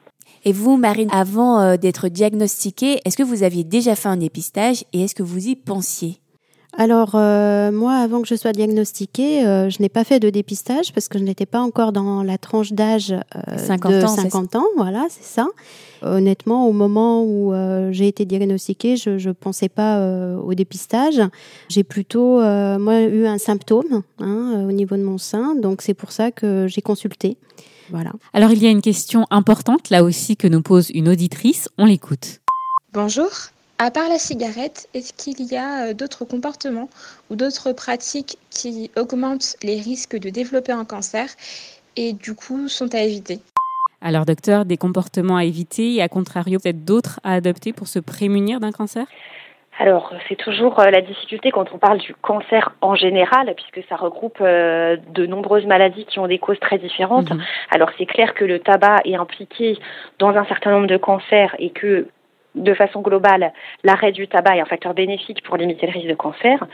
Et 0.45 0.53
vous, 0.53 0.77
Marine, 0.77 1.09
avant 1.13 1.61
euh, 1.61 1.77
d'être 1.77 2.09
diagnostiquée, 2.09 3.01
est-ce 3.05 3.17
que 3.17 3.23
vous 3.23 3.43
aviez 3.43 3.65
déjà 3.65 3.95
fait 3.95 4.09
un 4.09 4.17
dépistage 4.17 4.85
et 4.93 5.05
est-ce 5.05 5.15
que 5.15 5.23
vous 5.23 5.49
y 5.49 5.57
pensiez? 5.57 6.21
Alors, 6.77 7.13
euh, 7.15 7.73
moi, 7.73 7.95
avant 7.95 8.23
que 8.23 8.29
je 8.29 8.37
sois 8.37 8.53
diagnostiquée, 8.53 9.45
euh, 9.45 9.71
je 9.71 9.83
n'ai 9.83 9.89
pas 9.89 10.05
fait 10.05 10.21
de 10.21 10.31
dépistage 10.31 10.93
parce 10.93 11.09
que 11.09 11.19
je 11.19 11.25
n'étais 11.25 11.47
pas 11.47 11.61
encore 11.61 11.93
dans 11.93 12.23
la 12.23 12.39
tranche 12.39 12.73
d'âge 12.73 13.13
euh, 13.13 13.59
50 13.59 13.93
de 13.93 14.05
ans, 14.05 14.09
c'est 14.09 14.23
50 14.23 14.57
ans. 14.57 14.67
Voilà, 14.77 15.07
c'est 15.11 15.25
ça. 15.25 15.49
Honnêtement, 16.03 16.67
au 16.67 16.73
moment 16.73 17.25
où 17.25 17.53
j'ai 17.91 18.09
été 18.09 18.25
diagnostiquée, 18.25 18.97
je 18.97 19.11
ne 19.11 19.33
pensais 19.33 19.69
pas 19.69 20.03
au 20.39 20.55
dépistage. 20.55 21.21
J'ai 21.69 21.85
plutôt, 21.85 22.41
moi, 22.41 23.03
eu 23.03 23.27
un 23.27 23.37
symptôme 23.37 24.03
hein, 24.19 24.65
au 24.67 24.73
niveau 24.73 24.97
de 24.97 25.03
mon 25.03 25.19
sein. 25.19 25.55
Donc, 25.57 25.83
c'est 25.83 25.93
pour 25.93 26.13
ça 26.13 26.31
que 26.31 26.67
j'ai 26.69 26.81
consulté. 26.81 27.37
Voilà. 27.91 28.13
Alors, 28.33 28.53
il 28.53 28.63
y 28.63 28.67
a 28.67 28.71
une 28.71 28.83
question 28.83 29.27
importante 29.31 29.91
là 29.91 30.05
aussi 30.05 30.37
que 30.37 30.47
nous 30.47 30.63
pose 30.63 30.91
une 30.91 31.09
auditrice. 31.09 31.69
On 31.79 31.85
l'écoute. 31.85 32.41
Bonjour. 32.93 33.31
À 33.79 33.91
part 33.91 34.09
la 34.09 34.19
cigarette, 34.19 34.89
est-ce 34.93 35.15
qu'il 35.15 35.41
y 35.43 35.57
a 35.57 35.87
euh, 35.87 35.95
d'autres 35.95 36.27
comportements 36.27 36.91
ou 37.31 37.37
d'autres 37.37 37.73
pratiques 37.73 38.37
qui 38.51 38.91
augmentent 38.95 39.57
les 39.63 39.81
risques 39.81 40.19
de 40.19 40.29
développer 40.29 40.73
un 40.73 40.85
cancer 40.85 41.29
et 41.97 42.13
du 42.13 42.35
coup 42.35 42.69
sont 42.69 42.95
à 42.95 43.01
éviter? 43.01 43.41
Alors, 44.03 44.27
docteur, 44.27 44.65
des 44.67 44.77
comportements 44.77 45.37
à 45.37 45.45
éviter 45.45 45.95
et 45.95 46.03
à 46.03 46.09
contrario, 46.09 46.59
peut-être 46.59 46.85
d'autres 46.85 47.21
à 47.23 47.35
adopter 47.35 47.73
pour 47.73 47.89
se 47.89 47.99
prémunir 47.99 48.61
d'un 48.61 48.73
cancer? 48.73 49.07
Alors, 49.81 50.13
c'est 50.29 50.37
toujours 50.37 50.79
euh, 50.79 50.91
la 50.91 51.01
difficulté 51.01 51.51
quand 51.51 51.73
on 51.73 51.79
parle 51.79 51.97
du 51.97 52.15
cancer 52.15 52.75
en 52.83 52.95
général, 52.95 53.55
puisque 53.57 53.89
ça 53.89 53.97
regroupe 53.97 54.37
euh, 54.43 54.99
de 55.15 55.25
nombreuses 55.25 55.65
maladies 55.65 56.05
qui 56.05 56.19
ont 56.19 56.27
des 56.27 56.39
causes 56.39 56.61
très 56.61 56.77
différentes. 56.77 57.31
Alors, 57.71 57.89
c'est 57.97 58.05
clair 58.05 58.35
que 58.35 58.45
le 58.45 58.59
tabac 58.59 59.01
est 59.07 59.17
impliqué 59.17 59.79
dans 60.19 60.37
un 60.37 60.45
certain 60.45 60.73
nombre 60.73 60.87
de 60.87 60.99
cancers 60.99 61.57
et 61.59 61.71
que 61.71 62.09
de 62.55 62.75
façon 62.75 63.01
globale, 63.01 63.53
l'arrêt 63.85 64.13
du 64.13 64.27
tabac 64.29 64.57
est 64.57 64.61
un 64.61 64.65
facteur 64.65 64.95
bénéfique 64.95 65.43
pour 65.43 65.57
limiter 65.57 65.87
le 65.87 65.93
risque 65.93 66.09
de 66.09 66.15
cancer. 66.15 66.67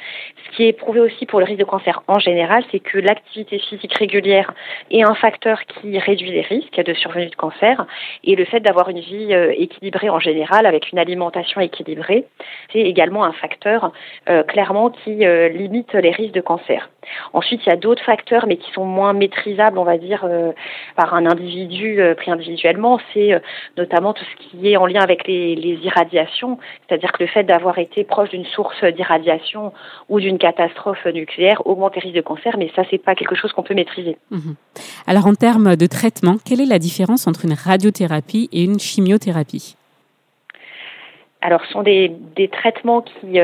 Ce 0.44 0.56
qui 0.56 0.64
est 0.66 0.72
prouvé 0.72 1.00
aussi 1.00 1.26
pour 1.26 1.38
le 1.38 1.44
risque 1.44 1.58
de 1.58 1.64
cancer 1.64 2.02
en 2.08 2.18
général, 2.18 2.64
c'est 2.70 2.80
que 2.80 2.98
l'activité 2.98 3.58
physique 3.58 3.94
régulière 3.94 4.52
est 4.90 5.02
un 5.02 5.14
facteur 5.14 5.60
qui 5.66 5.98
réduit 5.98 6.30
les 6.30 6.42
risques 6.42 6.82
de 6.82 6.94
survenue 6.94 7.28
de 7.28 7.34
cancer. 7.34 7.86
Et 8.24 8.36
le 8.36 8.44
fait 8.44 8.60
d'avoir 8.60 8.88
une 8.88 9.00
vie 9.00 9.34
euh, 9.34 9.52
équilibrée 9.56 10.08
en 10.08 10.20
général, 10.20 10.66
avec 10.66 10.92
une 10.92 10.98
alimentation 10.98 11.60
équilibrée, 11.60 12.24
c'est 12.72 12.80
également 12.80 13.24
un 13.24 13.32
facteur 13.32 13.92
euh, 14.28 14.42
clairement 14.42 14.90
qui 14.90 15.26
euh, 15.26 15.48
limite 15.48 15.92
les 15.94 16.10
risques 16.10 16.34
de 16.34 16.40
cancer. 16.40 16.88
Ensuite, 17.32 17.60
il 17.64 17.68
y 17.68 17.72
a 17.72 17.76
d'autres 17.76 18.02
facteurs, 18.02 18.46
mais 18.46 18.56
qui 18.56 18.70
sont 18.72 18.84
moins 18.84 19.12
maîtrisables, 19.12 19.78
on 19.78 19.84
va 19.84 19.98
dire, 19.98 20.24
euh, 20.24 20.52
par 20.96 21.14
un 21.14 21.26
individu 21.26 22.00
euh, 22.00 22.14
pris 22.14 22.30
individuellement. 22.30 22.98
C'est 23.12 23.32
euh, 23.32 23.38
notamment 23.76 24.12
tout 24.12 24.24
ce 24.24 24.48
qui 24.48 24.68
est 24.68 24.76
en 24.76 24.86
lien 24.86 25.00
avec 25.00 25.26
les, 25.26 25.54
les 25.54 25.78
irradiations, 25.84 26.58
c'est-à-dire 26.86 27.12
que 27.12 27.22
le 27.22 27.28
fait 27.28 27.44
d'avoir 27.44 27.78
été 27.78 28.04
proche 28.04 28.30
d'une 28.30 28.44
source 28.46 28.82
d'irradiation 28.84 29.72
ou 30.08 30.20
d'une 30.20 30.38
catastrophe 30.38 31.04
nucléaire 31.06 31.66
augmente 31.66 31.94
les 31.96 32.02
risques 32.02 32.16
de 32.16 32.20
cancer, 32.20 32.56
mais 32.58 32.70
ça, 32.74 32.82
c'est 32.90 32.98
pas 32.98 33.14
quelque 33.14 33.34
chose 33.34 33.52
qu'on 33.52 33.62
peut 33.62 33.74
maîtriser. 33.74 34.16
Mhm. 34.30 34.56
Alors, 35.06 35.26
en 35.26 35.34
termes 35.34 35.76
de 35.76 35.86
traitement, 35.86 36.36
quelle 36.44 36.60
est 36.60 36.66
la 36.66 36.78
différence 36.78 37.26
entre 37.26 37.44
une 37.44 37.54
radiothérapie 37.54 38.48
et 38.52 38.64
une 38.64 38.78
chimiothérapie? 38.78 39.76
Alors, 41.40 41.64
ce 41.66 41.72
sont 41.72 41.82
des, 41.82 42.12
des 42.34 42.48
traitements 42.48 43.02
qui, 43.02 43.38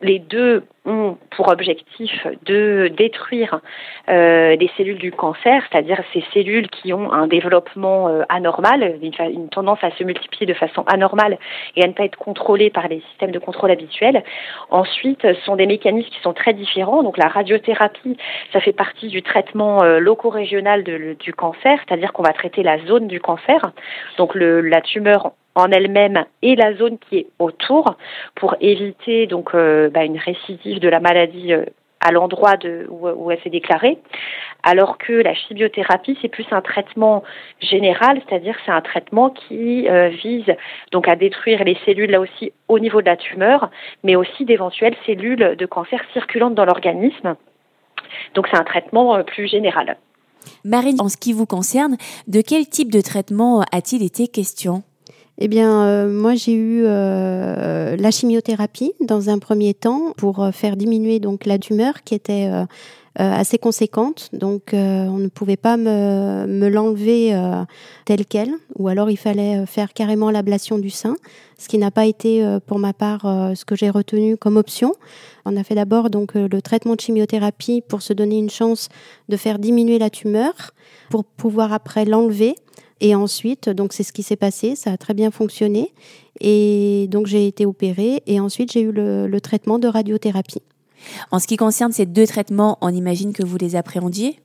les 0.00 0.18
deux 0.18 0.64
ont 0.84 1.16
pour 1.30 1.48
objectif 1.48 2.26
de 2.46 2.88
détruire 2.96 3.60
euh, 4.08 4.56
des 4.56 4.70
cellules 4.76 4.98
du 4.98 5.10
cancer, 5.10 5.62
c'est-à-dire 5.70 6.00
ces 6.12 6.24
cellules 6.32 6.68
qui 6.68 6.92
ont 6.92 7.12
un 7.12 7.26
développement 7.26 8.08
euh, 8.08 8.22
anormal, 8.28 8.96
une, 9.02 9.48
tendance 9.48 9.78
à 9.82 9.90
se 9.92 10.04
multiplier 10.04 10.46
de 10.46 10.54
façon 10.54 10.84
anormale 10.86 11.38
et 11.76 11.84
à 11.84 11.86
ne 11.86 11.92
pas 11.92 12.04
être 12.04 12.16
contrôlées 12.16 12.70
par 12.70 12.88
les 12.88 13.00
systèmes 13.10 13.32
de 13.32 13.38
contrôle 13.38 13.70
habituels. 13.70 14.22
Ensuite, 14.70 15.22
ce 15.22 15.34
sont 15.42 15.56
des 15.56 15.66
mécanismes 15.66 16.10
qui 16.10 16.20
sont 16.20 16.32
très 16.32 16.54
différents. 16.54 17.02
Donc 17.02 17.18
la 17.18 17.28
radiothérapie, 17.28 18.16
ça 18.52 18.60
fait 18.60 18.72
partie 18.72 19.08
du 19.08 19.22
traitement 19.22 19.82
euh, 19.82 19.98
loco-régional 19.98 20.84
du 20.84 21.34
cancer, 21.34 21.78
c'est-à-dire 21.86 22.12
qu'on 22.12 22.22
va 22.22 22.32
traiter 22.32 22.62
la 22.62 22.78
zone 22.86 23.08
du 23.08 23.20
cancer, 23.20 23.72
donc 24.16 24.34
le, 24.34 24.60
la 24.60 24.80
tumeur 24.80 25.32
en 25.54 25.70
elle-même 25.70 26.24
et 26.42 26.56
la 26.56 26.74
zone 26.74 26.98
qui 26.98 27.18
est 27.18 27.26
autour 27.38 27.96
pour 28.34 28.56
éviter 28.60 29.26
donc 29.26 29.54
euh, 29.54 29.90
bah, 29.90 30.04
une 30.04 30.18
récidive 30.18 30.78
de 30.80 30.88
la 30.88 31.00
maladie 31.00 31.52
euh, 31.52 31.64
à 32.00 32.12
l'endroit 32.12 32.54
où, 32.88 33.08
où, 33.08 33.30
elle 33.32 33.40
s'est 33.40 33.50
déclarée, 33.50 33.98
alors 34.62 34.98
que 34.98 35.12
la 35.12 35.34
chimiothérapie 35.34 36.16
c'est 36.22 36.28
plus 36.28 36.46
un 36.52 36.60
traitement 36.60 37.24
général, 37.60 38.22
c'est-à-dire 38.28 38.54
c'est 38.64 38.70
un 38.70 38.80
traitement 38.80 39.30
qui 39.30 39.88
euh, 39.88 40.08
vise 40.08 40.54
donc 40.92 41.08
à 41.08 41.16
détruire 41.16 41.64
les 41.64 41.76
cellules 41.84 42.10
là 42.10 42.20
aussi 42.20 42.52
au 42.68 42.78
niveau 42.78 43.00
de 43.00 43.06
la 43.06 43.16
tumeur, 43.16 43.70
mais 44.04 44.14
aussi 44.14 44.44
d'éventuelles 44.44 44.96
cellules 45.06 45.56
de 45.58 45.66
cancer 45.66 46.00
circulantes 46.12 46.54
dans 46.54 46.64
l'organisme. 46.64 47.34
Donc 48.34 48.46
c'est 48.48 48.58
un 48.58 48.64
traitement 48.64 49.22
plus 49.24 49.48
général. 49.48 49.96
Marine, 50.64 51.00
en 51.00 51.08
ce 51.08 51.16
qui 51.16 51.32
vous 51.32 51.46
concerne, 51.46 51.96
de 52.26 52.40
quel 52.40 52.68
type 52.68 52.92
de 52.92 53.00
traitement 53.00 53.64
a-t-il 53.72 54.04
été 54.04 54.28
question? 54.28 54.82
Eh 55.40 55.46
bien, 55.46 55.84
euh, 55.84 56.08
moi, 56.08 56.34
j'ai 56.34 56.52
eu 56.52 56.82
euh, 56.84 57.96
la 57.96 58.10
chimiothérapie 58.10 58.92
dans 59.00 59.30
un 59.30 59.38
premier 59.38 59.72
temps 59.72 60.12
pour 60.16 60.42
euh, 60.42 60.50
faire 60.50 60.76
diminuer 60.76 61.20
donc 61.20 61.46
la 61.46 61.58
tumeur 61.58 62.02
qui 62.02 62.16
était 62.16 62.50
assez 63.20 63.58
conséquente. 63.58 64.28
Donc, 64.32 64.70
on 64.72 65.18
ne 65.18 65.26
pouvait 65.26 65.56
pas 65.56 65.76
me, 65.76 66.46
me 66.46 66.68
l'enlever 66.68 67.36
telle 68.04 68.24
quelle, 68.24 68.52
ou 68.76 68.86
alors 68.86 69.10
il 69.10 69.16
fallait 69.16 69.66
faire 69.66 69.92
carrément 69.92 70.30
l'ablation 70.30 70.78
du 70.78 70.90
sein, 70.90 71.16
ce 71.58 71.66
qui 71.66 71.78
n'a 71.78 71.90
pas 71.90 72.06
été 72.06 72.46
pour 72.66 72.78
ma 72.78 72.92
part 72.92 73.22
ce 73.22 73.64
que 73.64 73.74
j'ai 73.74 73.90
retenu 73.90 74.36
comme 74.36 74.56
option. 74.56 74.94
On 75.46 75.56
a 75.56 75.64
fait 75.64 75.74
d'abord 75.74 76.10
donc 76.10 76.34
le 76.34 76.62
traitement 76.62 76.94
de 76.94 77.00
chimiothérapie 77.00 77.82
pour 77.88 78.02
se 78.02 78.12
donner 78.12 78.38
une 78.38 78.50
chance 78.50 78.88
de 79.28 79.36
faire 79.36 79.58
diminuer 79.58 79.98
la 79.98 80.10
tumeur, 80.10 80.52
pour 81.10 81.24
pouvoir 81.24 81.72
après 81.72 82.04
l'enlever 82.04 82.54
et 83.00 83.14
ensuite, 83.14 83.68
donc 83.68 83.92
c'est 83.92 84.02
ce 84.02 84.12
qui 84.12 84.22
s'est 84.22 84.36
passé, 84.36 84.74
ça 84.74 84.92
a 84.92 84.96
très 84.96 85.14
bien 85.14 85.30
fonctionné. 85.30 85.92
Et 86.40 87.06
donc 87.10 87.26
j'ai 87.26 87.46
été 87.46 87.66
opérée 87.66 88.22
et 88.26 88.40
ensuite 88.40 88.72
j'ai 88.72 88.80
eu 88.80 88.92
le, 88.92 89.38
traitement 89.40 89.78
de 89.78 89.88
radiothérapie. 89.88 90.62
En 91.30 91.38
ce 91.38 91.46
qui 91.46 91.56
concerne 91.56 91.92
ces 91.92 92.06
deux 92.06 92.26
traitements, 92.26 92.78
on 92.80 92.88
imagine 92.88 93.32
que 93.32 93.44
vous 93.44 93.56
les 93.56 93.76
appréhendiez? 93.76 94.40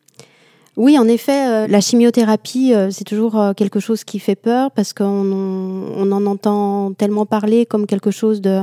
Oui, 0.75 0.97
en 0.97 1.07
effet, 1.07 1.47
euh, 1.47 1.67
la 1.67 1.81
chimiothérapie, 1.81 2.73
euh, 2.73 2.89
c'est 2.89 3.03
toujours 3.03 3.39
euh, 3.39 3.53
quelque 3.53 3.79
chose 3.79 4.03
qui 4.03 4.17
fait 4.17 4.35
peur 4.35 4.71
parce 4.71 4.91
qu'on 4.91 5.05
on 5.05 6.11
en 6.11 6.25
entend 6.25 6.93
tellement 6.93 7.27
parler 7.27 7.67
comme 7.67 7.85
quelque 7.85 8.09
chose 8.09 8.41
de 8.41 8.61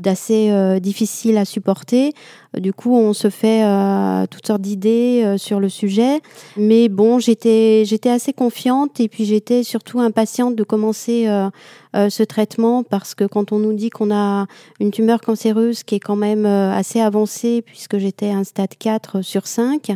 d'assez 0.00 0.50
difficile 0.80 1.38
à 1.38 1.44
supporter. 1.44 2.12
Du 2.58 2.74
coup, 2.74 2.94
on 2.94 3.14
se 3.14 3.30
fait 3.30 3.64
euh, 3.64 4.26
toutes 4.26 4.46
sortes 4.46 4.60
d'idées 4.60 5.22
euh, 5.24 5.38
sur 5.38 5.58
le 5.58 5.70
sujet. 5.70 6.20
Mais 6.58 6.90
bon, 6.90 7.18
j'étais 7.18 7.84
j'étais 7.86 8.10
assez 8.10 8.34
confiante 8.34 9.00
et 9.00 9.08
puis 9.08 9.24
j'étais 9.24 9.62
surtout 9.62 10.00
impatiente 10.00 10.54
de 10.54 10.62
commencer 10.62 11.28
euh, 11.28 12.10
ce 12.10 12.22
traitement 12.22 12.82
parce 12.82 13.14
que 13.14 13.24
quand 13.24 13.52
on 13.52 13.58
nous 13.58 13.72
dit 13.72 13.88
qu'on 13.88 14.14
a 14.14 14.46
une 14.80 14.90
tumeur 14.90 15.20
cancéreuse 15.20 15.82
qui 15.82 15.94
est 15.94 16.00
quand 16.00 16.16
même 16.16 16.46
assez 16.46 17.00
avancée 17.00 17.62
puisque 17.62 17.98
j'étais 17.98 18.30
à 18.30 18.36
un 18.36 18.44
stade 18.44 18.74
4 18.78 19.22
sur 19.22 19.46
5, 19.46 19.92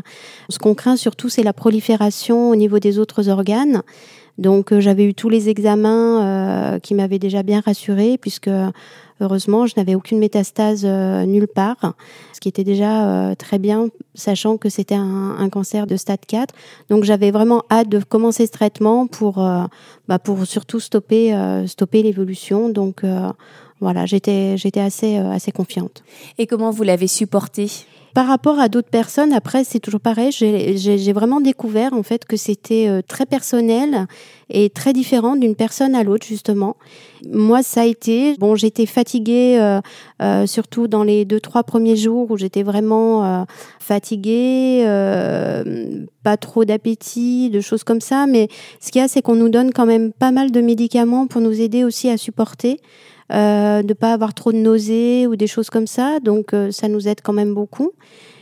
ce 0.48 0.58
qu'on 0.58 0.75
craint 0.75 0.96
surtout 0.96 1.28
c'est 1.28 1.42
la 1.42 1.54
prolifération 1.54 2.50
au 2.50 2.56
niveau 2.56 2.78
des 2.78 2.98
autres 2.98 3.28
organes. 3.28 3.82
Donc 4.38 4.79
j'avais 4.79 5.05
eu 5.05 5.14
tous 5.14 5.29
les 5.29 5.49
examens 5.49 6.79
qui 6.83 6.94
m'avaient 6.94 7.18
déjà 7.18 7.42
bien 7.42 7.61
rassurée 7.61 8.18
puisque 8.18 8.51
Heureusement, 9.20 9.66
je 9.66 9.72
n'avais 9.79 9.94
aucune 9.94 10.18
métastase 10.18 10.83
euh, 10.85 11.25
nulle 11.25 11.49
part, 11.49 11.94
ce 12.35 12.40
qui 12.40 12.49
était 12.49 12.64
déjà 12.64 13.09
euh, 13.09 13.35
très 13.35 13.59
bien, 13.59 13.88
sachant 14.14 14.59
que 14.59 14.68
c'était 14.68 14.94
un, 14.94 15.49
cancer 15.49 15.87
de 15.87 15.96
stade 15.96 16.20
4. 16.27 16.55
Donc 16.90 17.05
j'avais 17.05 17.31
vraiment 17.31 17.62
hâte 17.70 17.88
de 17.88 17.99
commencer 18.01 18.46
ce 18.46 18.53
traitement 18.53 19.07
pour, 19.07 19.42
euh, 19.42 19.64
bah, 20.07 20.18
pour 20.18 20.44
surtout 20.44 20.81
stopper, 20.81 21.35
stopper 21.66 22.03
l'évolution. 22.03 22.68
Donc 22.68 23.05
voilà, 23.81 24.05
j'étais, 24.05 24.59
j'étais 24.59 24.81
assez, 24.81 25.16
assez 25.16 25.53
confiante. 25.53 26.03
Et 26.37 26.46
comment 26.46 26.70
vous 26.70 26.83
l'avez 26.83 27.07
supporté 27.07 27.70
par 28.16 28.29
rapport 28.29 28.59
à 28.59 28.70
d'autres 28.70 28.88
personnes, 28.88 29.35
après, 29.35 29.62
c'est 29.62 29.79
toujours 29.79 30.00
pareil. 30.00 30.31
J'ai 30.33 31.12
vraiment 31.12 31.42
découvert 31.42 31.92
en 31.92 32.02
fait 32.02 32.24
que 32.24 32.38
c'était 32.38 32.88
euh, 32.88 33.02
très 33.07 33.26
personnel 33.26 34.07
et 34.48 34.70
très 34.70 34.94
différent 34.94 35.37
d'une 35.37 35.55
personne 35.55 35.94
à 35.94 36.02
l'autre 36.02 36.26
justement. 36.26 36.76
Moi, 37.31 37.62
ça 37.62 37.83
a 37.83 37.85
été 37.85 38.35
bon. 38.38 38.55
J'étais 38.55 38.87
fatiguée, 38.87 39.59
euh, 39.61 39.83
euh, 40.22 40.46
surtout 40.46 40.88
dans 40.88 41.02
les 41.02 41.26
deux 41.26 41.40
trois 41.40 41.62
premiers 41.62 41.96
jours 41.96 42.31
où 42.31 42.38
j'étais 42.38 42.62
vraiment 42.62 43.44
fatiguée, 43.81 44.85
pas 46.22 46.38
trop 46.38 46.64
d'appétit, 46.64 47.50
de 47.50 47.61
choses 47.61 47.85
comme 47.85 48.00
ça. 48.00 48.26
Mais 48.26 48.48
ce 48.81 48.92
qu'il 48.92 49.02
y 49.02 49.05
a, 49.05 49.09
c'est 49.09 49.20
qu'on 49.20 49.37
nous 49.37 49.50
donne 49.50 49.74
quand 49.74 49.85
même 49.85 50.14
pas 50.14 50.31
mal 50.31 50.52
de 50.52 50.62
médicaments 50.62 51.26
pour 51.26 51.42
nous 51.42 51.61
aider 51.61 51.85
aussi 51.85 52.09
à 52.09 52.16
supporter. 52.16 52.81
Euh, 53.32 53.82
de 53.82 53.92
pas 53.92 54.12
avoir 54.12 54.34
trop 54.34 54.52
de 54.52 54.58
nausées 54.58 55.26
ou 55.26 55.34
des 55.34 55.48
choses 55.48 55.68
comme 55.68 55.88
ça. 55.88 56.20
Donc 56.20 56.54
euh, 56.54 56.70
ça 56.70 56.86
nous 56.86 57.08
aide 57.08 57.20
quand 57.22 57.32
même 57.32 57.54
beaucoup. 57.54 57.90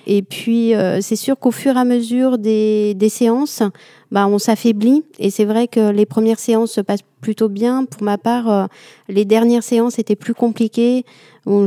Et 0.07 0.21
puis 0.21 0.75
euh, 0.75 1.01
c'est 1.01 1.17
sûr 1.17 1.39
qu'au 1.39 1.51
fur 1.51 1.77
et 1.77 1.79
à 1.79 1.85
mesure 1.85 2.37
des, 2.37 2.93
des 2.93 3.09
séances, 3.09 3.63
bah, 4.11 4.27
on 4.27 4.39
s'affaiblit. 4.39 5.03
Et 5.19 5.31
c'est 5.31 5.47
vrai 5.47 5.69
que 5.69 5.91
les 5.91 6.05
premières 6.05 6.39
séances 6.39 6.73
se 6.73 6.83
passent 6.83 7.05
plutôt 7.23 7.49
bien. 7.49 7.87
Pour 7.87 8.03
ma 8.03 8.19
part, 8.19 8.69
les 9.09 9.25
dernières 9.25 9.63
séances 9.63 9.99
étaient 9.99 10.17
plus 10.17 10.35
compliquées. 10.35 11.07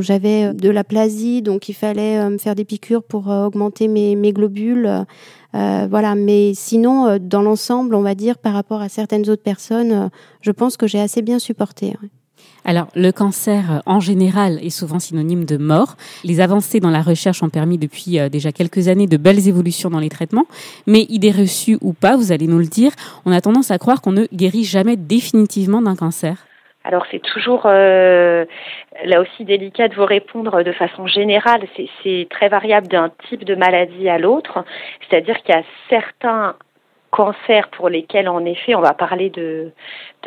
J'avais 0.01 0.53
de 0.53 0.69
la 0.69 0.83
plasie, 0.83 1.41
donc 1.41 1.67
il 1.67 1.73
fallait 1.73 2.29
me 2.29 2.37
faire 2.37 2.53
des 2.53 2.65
piqûres 2.65 3.01
pour 3.01 3.27
augmenter 3.27 3.87
mes, 3.87 4.15
mes 4.15 4.33
globules. 4.33 4.87
voilà, 5.53 6.13
mais 6.13 6.53
sinon, 6.53 7.17
dans 7.19 7.41
l'ensemble, 7.41 7.95
on 7.95 8.01
va 8.01 8.13
dire 8.13 8.37
par 8.37 8.53
rapport 8.53 8.81
à 8.81 8.89
certaines 8.89 9.27
autres 9.31 9.41
personnes, 9.41 10.11
je 10.41 10.51
pense 10.51 10.77
que 10.77 10.85
j'ai 10.85 10.99
assez 10.99 11.23
bien 11.23 11.39
supporté. 11.39 11.95
Alors, 12.65 12.87
le 12.95 13.11
cancer 13.11 13.71
euh, 13.71 13.79
en 13.85 13.99
général 13.99 14.59
est 14.63 14.69
souvent 14.69 14.99
synonyme 14.99 15.45
de 15.45 15.57
mort. 15.57 15.95
Les 16.23 16.41
avancées 16.41 16.79
dans 16.79 16.89
la 16.89 17.01
recherche 17.01 17.41
ont 17.43 17.49
permis 17.49 17.77
depuis 17.77 18.19
euh, 18.19 18.29
déjà 18.29 18.51
quelques 18.51 18.87
années 18.87 19.07
de 19.07 19.17
belles 19.17 19.47
évolutions 19.47 19.89
dans 19.89 19.99
les 19.99 20.09
traitements, 20.09 20.45
mais 20.85 21.01
idée 21.09 21.31
reçue 21.31 21.77
ou 21.81 21.93
pas, 21.93 22.15
vous 22.15 22.31
allez 22.31 22.47
nous 22.47 22.59
le 22.59 22.65
dire, 22.65 22.91
on 23.25 23.31
a 23.31 23.41
tendance 23.41 23.71
à 23.71 23.77
croire 23.77 24.01
qu'on 24.01 24.11
ne 24.11 24.25
guérit 24.33 24.63
jamais 24.63 24.97
définitivement 24.97 25.81
d'un 25.81 25.95
cancer. 25.95 26.47
Alors 26.87 27.05
c'est 27.11 27.21
toujours 27.21 27.63
euh, 27.65 28.45
là 29.03 29.19
aussi 29.19 29.43
délicat 29.43 29.89
de 29.89 29.95
vous 29.95 30.05
répondre 30.05 30.63
de 30.63 30.71
façon 30.71 31.05
générale. 31.05 31.63
C'est 32.01 32.27
très 32.29 32.47
variable 32.47 32.87
d'un 32.87 33.11
type 33.27 33.43
de 33.43 33.55
maladie 33.55 34.07
à 34.07 34.17
l'autre. 34.17 34.63
C'est-à-dire 35.01 35.35
qu'il 35.43 35.53
y 35.53 35.57
a 35.57 35.63
certains 35.89 36.55
cancers 37.11 37.67
pour 37.71 37.89
lesquels 37.89 38.29
en 38.29 38.45
effet 38.45 38.73
on 38.75 38.81
va 38.81 38.93
parler 38.93 39.29
de, 39.29 39.71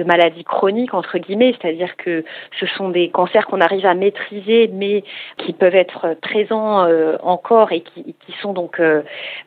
de 0.01 0.05
maladies 0.05 0.45
chroniques 0.45 0.95
entre 0.95 1.19
guillemets, 1.19 1.55
c'est-à-dire 1.61 1.97
que 1.97 2.25
ce 2.59 2.67
sont 2.67 2.89
des 2.89 3.11
cancers 3.11 3.47
qu'on 3.47 3.61
arrive 3.61 3.87
à 3.87 3.95
maîtriser 3.95 4.71
mais 4.73 5.05
qui 5.37 5.53
peuvent 5.53 5.75
être 5.75 6.17
présents 6.23 6.85
euh, 6.85 7.17
encore 7.23 7.73
et 7.73 7.83
qui, 7.83 8.15
qui 8.27 8.33
sont 8.41 8.53
donc 8.53 8.81
euh, 8.81 9.03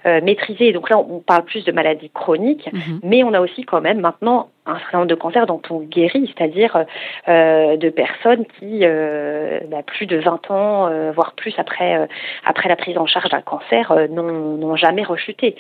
euh, 0.06 0.22
maîtrisés. 0.22 0.72
Donc 0.72 0.90
là 0.90 0.98
on 0.98 1.20
parle 1.20 1.44
plus 1.44 1.66
de 1.66 1.72
maladies 1.72 2.12
chroniques, 2.14 2.70
mhm. 2.72 3.00
mais 3.04 3.24
on 3.24 3.34
a 3.34 3.42
aussi 3.42 3.64
quand 3.64 3.82
même 3.82 4.00
maintenant 4.00 4.50
un 4.66 4.80
certain 4.80 5.00
nombre 5.00 5.10
de 5.10 5.16
cancers 5.16 5.46
dont 5.46 5.62
on 5.70 5.80
guérit, 5.80 6.34
c'est-à-dire 6.36 6.86
euh, 7.28 7.76
de 7.78 7.90
personnes 7.90 8.46
qui, 8.60 8.80
euh, 8.84 9.60
bah, 9.68 9.84
plus 9.86 10.06
de 10.06 10.18
20 10.18 10.52
ans, 10.52 10.88
euh, 10.88 11.12
voire 11.12 11.34
plus 11.34 11.54
après, 11.58 12.08
après 12.46 12.70
la 12.70 12.76
prise 12.76 12.98
en 12.98 13.06
charge 13.06 13.30
d'un 13.30 13.42
cancer, 13.42 13.94
n'ont 14.10 14.76
jamais 14.76 15.04
rechuté. 15.04 15.56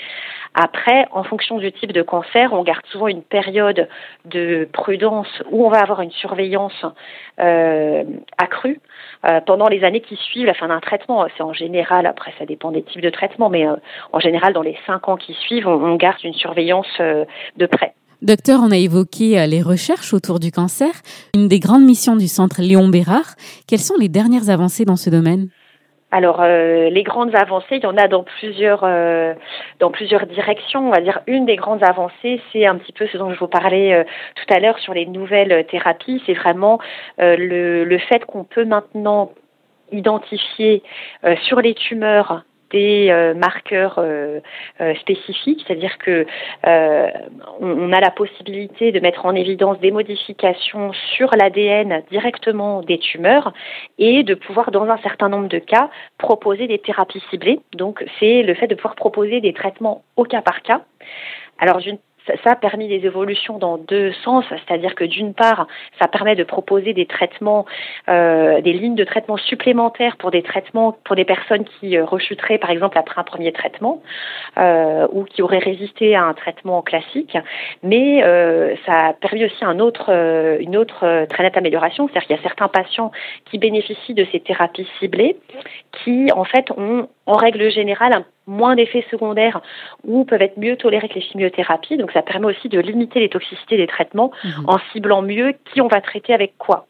Après, 0.56 1.08
en 1.12 1.24
fonction 1.24 1.58
du 1.58 1.72
type 1.72 1.92
de 1.92 2.02
cancer, 2.02 2.54
on 2.54 2.64
garde 2.64 2.86
souvent 2.86 3.08
une 3.08 3.24
période 3.24 3.88
de 4.26 4.68
où 4.90 5.66
on 5.66 5.70
va 5.70 5.80
avoir 5.80 6.02
une 6.02 6.12
surveillance 6.12 6.86
accrue 8.38 8.80
pendant 9.46 9.68
les 9.68 9.84
années 9.84 10.02
qui 10.02 10.16
suivent 10.16 10.46
la 10.46 10.54
fin 10.54 10.68
d'un 10.68 10.80
traitement. 10.80 11.26
C'est 11.38 11.44
en 11.44 11.54
général, 11.54 12.06
après 12.06 12.34
ça 12.38 12.46
dépend 12.46 12.72
des 12.72 12.84
types 12.84 13.02
de 13.02 13.10
traitements, 13.10 13.50
mais 13.50 13.66
en 14.12 14.20
général, 14.20 14.54
dans 14.54 14.62
les 14.62 14.78
cinq 14.86 15.08
ans 15.08 15.18
qui 15.18 15.34
suivent, 15.34 15.68
on, 15.68 15.84
on 15.84 15.96
garde 15.96 16.24
une 16.24 16.34
surveillance 16.34 16.88
de 17.00 17.66
près. 17.66 17.94
Docteur, 18.24 18.62
on 18.64 18.72
a 18.72 18.78
évoqué 18.78 19.38
euh, 19.38 19.48
les 19.48 19.62
recherches 19.62 20.14
autour 20.14 20.40
du 20.40 20.50
cancer. 20.50 20.92
Une 21.36 21.50
des 21.50 21.60
grandes 21.60 21.84
missions 21.84 22.16
du 22.16 22.30
centre 22.30 22.62
Léon 22.62 22.88
Bérard, 22.88 23.36
quelles 23.68 23.80
sont 23.80 23.96
les 24.00 24.08
dernières 24.08 24.50
avancées 24.50 24.86
dans 24.86 24.96
ce 24.96 25.10
domaine? 25.10 25.50
Alors, 26.14 26.42
euh, 26.42 26.92
les 26.92 27.02
grandes 27.02 27.34
avancées, 27.34 27.78
il 27.78 27.82
y 27.82 27.88
en 27.88 27.98
a 27.98 28.08
dans 28.08 28.22
plusieurs, 28.22 28.84
euh, 28.84 29.34
dans 29.80 29.90
plusieurs 29.90 30.28
directions. 30.28 30.88
On 30.88 30.92
va 30.92 31.02
dire 31.02 31.22
une 31.26 31.48
des 31.48 31.56
grandes 31.56 31.84
avancées, 31.84 32.40
c'est 32.52 32.68
un 32.68 32.76
petit 32.76 32.94
peu 32.94 33.08
ce 33.08 33.18
dont 33.18 33.34
je 33.34 33.40
vous 33.40 33.48
parlais 33.48 33.94
euh, 33.94 34.04
tout 34.36 34.54
à 34.54 34.60
l'heure 34.60 34.78
sur 34.78 34.94
les 34.94 35.08
nouvelles 35.08 35.66
thérapies. 35.66 36.22
C'est 36.28 36.36
vraiment 36.36 36.78
le, 37.18 37.84
le 37.84 37.98
fait 37.98 38.26
qu'on 38.26 38.44
peut 38.44 38.64
maintenant 38.64 39.32
identifier 39.92 40.84
sur 41.42 41.62
les 41.62 41.74
tumeurs 41.74 42.44
des 42.74 43.10
euh, 43.10 43.34
marqueurs 43.34 43.96
euh, 44.00 44.40
euh, 44.82 44.94
spécifiques, 44.96 45.64
c'est-à-dire 45.66 45.98
que 46.00 46.26
on, 47.62 47.94
a 47.94 48.00
la 48.00 48.12
possibilité 48.12 48.92
de 48.92 49.00
mettre 49.00 49.26
en 49.26 49.36
évidence 49.36 49.80
des 49.80 49.92
modifications 49.92 50.92
sur 51.16 51.30
l'ADN 51.36 52.04
directement 52.10 52.82
des 52.82 52.98
tumeurs 52.98 53.54
et 54.00 54.24
de 54.24 54.34
pouvoir, 54.34 54.72
dans 54.72 54.86
un 54.86 54.98
certain 54.98 55.30
nombre 55.30 55.48
de 55.48 55.60
cas, 55.60 55.90
proposer 56.18 56.68
des 56.68 56.80
thérapies 56.80 57.22
ciblées. 57.30 57.60
Donc, 57.76 58.04
c'est 58.20 58.42
le 58.42 58.54
fait 58.56 58.68
de 58.68 58.76
pouvoir 58.76 58.96
proposer 58.96 59.40
des 59.42 59.54
traitements 59.54 60.04
au 60.16 60.24
cas 60.24 60.42
par 60.42 60.62
cas. 60.64 60.82
Alors, 61.60 61.80
ça 62.44 62.52
a 62.52 62.56
permis 62.56 62.88
des 62.88 63.06
évolutions 63.06 63.58
dans 63.58 63.78
deux 63.78 64.12
sens, 64.24 64.46
c'est-à-dire 64.50 64.96
que 64.96 65.04
d'une 65.04 65.34
part, 65.34 65.68
ça 66.00 66.08
permet 66.08 66.36
de 66.36 66.44
proposer 66.44 66.94
des 66.94 67.06
traitements, 67.06 67.66
euh, 68.10 68.62
des 68.62 68.74
lignes 68.74 68.96
de 68.96 69.04
traitement 69.04 69.38
supplémentaires 69.38 70.18
pour 70.18 70.32
des 70.32 70.42
traitements 70.42 70.96
pour 71.04 71.16
des 71.16 71.26
personnes 71.26 71.66
qui 71.66 71.98
euh, 71.98 72.06
rechuteraient 72.06 72.58
par 72.58 72.70
exemple 72.70 72.98
après 72.98 73.20
un 73.20 73.24
premier 73.24 73.52
traitement 73.52 74.02
euh, 74.58 75.08
ou 75.12 75.24
qui 75.24 75.42
auraient 75.42 75.60
résisté 75.60 76.16
à 76.16 76.24
un 76.24 76.34
traitement 76.34 76.82
classique, 76.82 77.38
mais 77.82 78.24
euh, 78.24 78.76
ça 78.86 79.08
a 79.08 79.14
permis 79.14 79.46
aussi 79.46 79.64
un 79.64 79.80
autre, 79.80 80.06
euh, 80.10 80.58
une 80.60 80.78
autre 80.78 81.06
euh, 81.06 81.26
très 81.26 81.44
nette 81.44 81.58
amélioration, 81.58 82.08
c'est-à-dire 82.08 82.28
qu'il 82.28 82.36
y 82.36 82.40
a 82.40 82.44
certains 82.44 82.68
patients 82.68 83.12
qui 83.46 83.58
bénéficient 83.58 84.14
de 84.14 84.26
ces 84.32 84.40
thérapies 84.40 84.88
ciblées, 85.00 85.38
qui 86.04 86.32
en 86.34 86.44
fait 86.44 86.72
ont 86.78 87.08
en 87.26 87.34
règle 87.34 87.70
générale 87.72 88.14
un 88.14 88.26
moins 88.48 88.76
d'effets 88.76 89.06
secondaires 89.10 89.62
ou 90.04 90.26
peuvent 90.26 90.42
être 90.42 90.58
mieux 90.58 90.76
tolérés 90.76 91.10
que 91.10 91.16
les 91.16 91.22
chimiothérapies. 91.22 91.98
Donc 91.98 92.12
ça 92.12 92.22
permet 92.22 92.48
aussi 92.48 92.70
de 92.70 92.80
limiter 92.80 93.20
les 93.20 93.30
toxicités 93.30 93.78
des 93.78 93.88
traitements 93.88 94.32
mhm. 94.44 94.66
en 94.68 94.78
ciblant 94.92 95.22
mieux 95.22 95.54
qui 95.66 95.82
on 95.82 95.88
va 95.88 96.02
traiter 96.02 96.34
avec 96.34 96.58
quoi. 96.58 96.88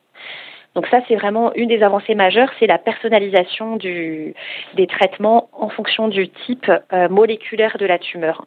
Donc 0.75 0.87
ça, 0.87 1.01
c'est 1.07 1.15
vraiment 1.15 1.53
une 1.53 1.69
des 1.69 1.83
avancées 1.83 2.15
majeures, 2.15 2.49
c'est 2.59 2.67
la 2.67 2.77
personnalisation 2.77 3.75
du, 3.75 4.33
des 4.75 4.87
traitements 4.87 5.49
en 5.53 5.69
fonction 5.69 6.07
du 6.07 6.29
type 6.29 6.71
euh, 6.91 7.09
moléculaire 7.09 7.77
de 7.77 7.85
la 7.85 7.99
tumeur. 7.99 8.45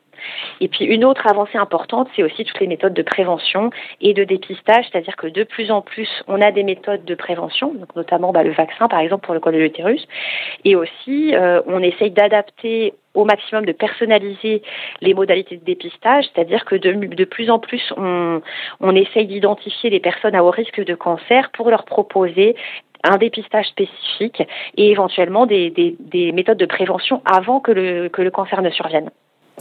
Et 0.61 0.69
puis 0.69 0.85
une 0.85 1.05
autre 1.05 1.27
avancée 1.27 1.59
importante, 1.59 2.09
c'est 2.17 2.23
aussi 2.23 2.45
toutes 2.45 2.61
les 2.61 2.67
méthodes 2.67 2.95
de 2.95 3.03
prévention 3.03 3.71
et 4.01 4.15
de 4.15 4.25
dépistage, 4.25 4.87
c'est-à-dire 4.91 5.17
que 5.17 5.27
de 5.27 5.45
plus 5.45 5.71
en 5.71 5.83
plus, 5.83 6.09
on 6.27 6.41
a 6.41 6.51
des 6.51 6.63
méthodes 6.63 7.05
de 7.05 7.15
prévention, 7.15 7.75
donc 7.75 7.95
notamment 7.95 8.33
bah, 8.33 8.43
le 8.43 8.53
vaccin 8.53 8.89
par 8.89 9.01
exemple 9.01 9.25
pour 9.25 9.35
le 9.35 9.41
col 9.41 9.55
de 9.55 9.59
l'utérus, 9.59 10.07
et 10.65 10.75
aussi 10.75 11.35
euh, 11.35 11.61
on 11.67 11.83
essaye 11.83 12.11
d'adapter 12.11 12.95
au 13.17 13.25
maximum 13.25 13.65
de 13.65 13.73
personnaliser 13.73 14.63
les 15.01 15.15
modalités 15.15 15.57
de 15.57 15.65
dépistage, 15.65 16.27
c'est-à-dire 16.33 16.65
que 16.65 16.77
de, 16.77 16.93
de, 16.93 17.25
plus 17.25 17.51
en 17.51 17.59
plus, 17.59 17.83
on, 17.97 18.41
on 18.81 18.95
essaye 18.95 19.27
d'identifier 19.27 19.91
les 19.91 20.01
personnes 20.01 20.35
à 20.35 20.45
haut 20.45 20.51
risque 20.51 20.85
de 20.85 20.95
cancer 20.95 21.51
pour 21.53 21.71
leur 21.71 21.85
proposer 21.85 22.55
un 23.03 23.17
dépistage 23.17 23.67
spécifique 23.67 24.43
et 24.77 24.91
éventuellement 24.91 25.47
des, 25.47 25.71
des, 25.71 25.97
des 26.01 26.33
méthodes 26.33 26.59
de 26.59 26.67
prévention 26.67 27.23
avant 27.25 27.61
que 27.61 27.73
le, 27.73 28.09
que 28.09 28.23
le 28.23 28.31
cancer 28.31 28.63
ne 28.63 28.71
survienne. 28.71 29.11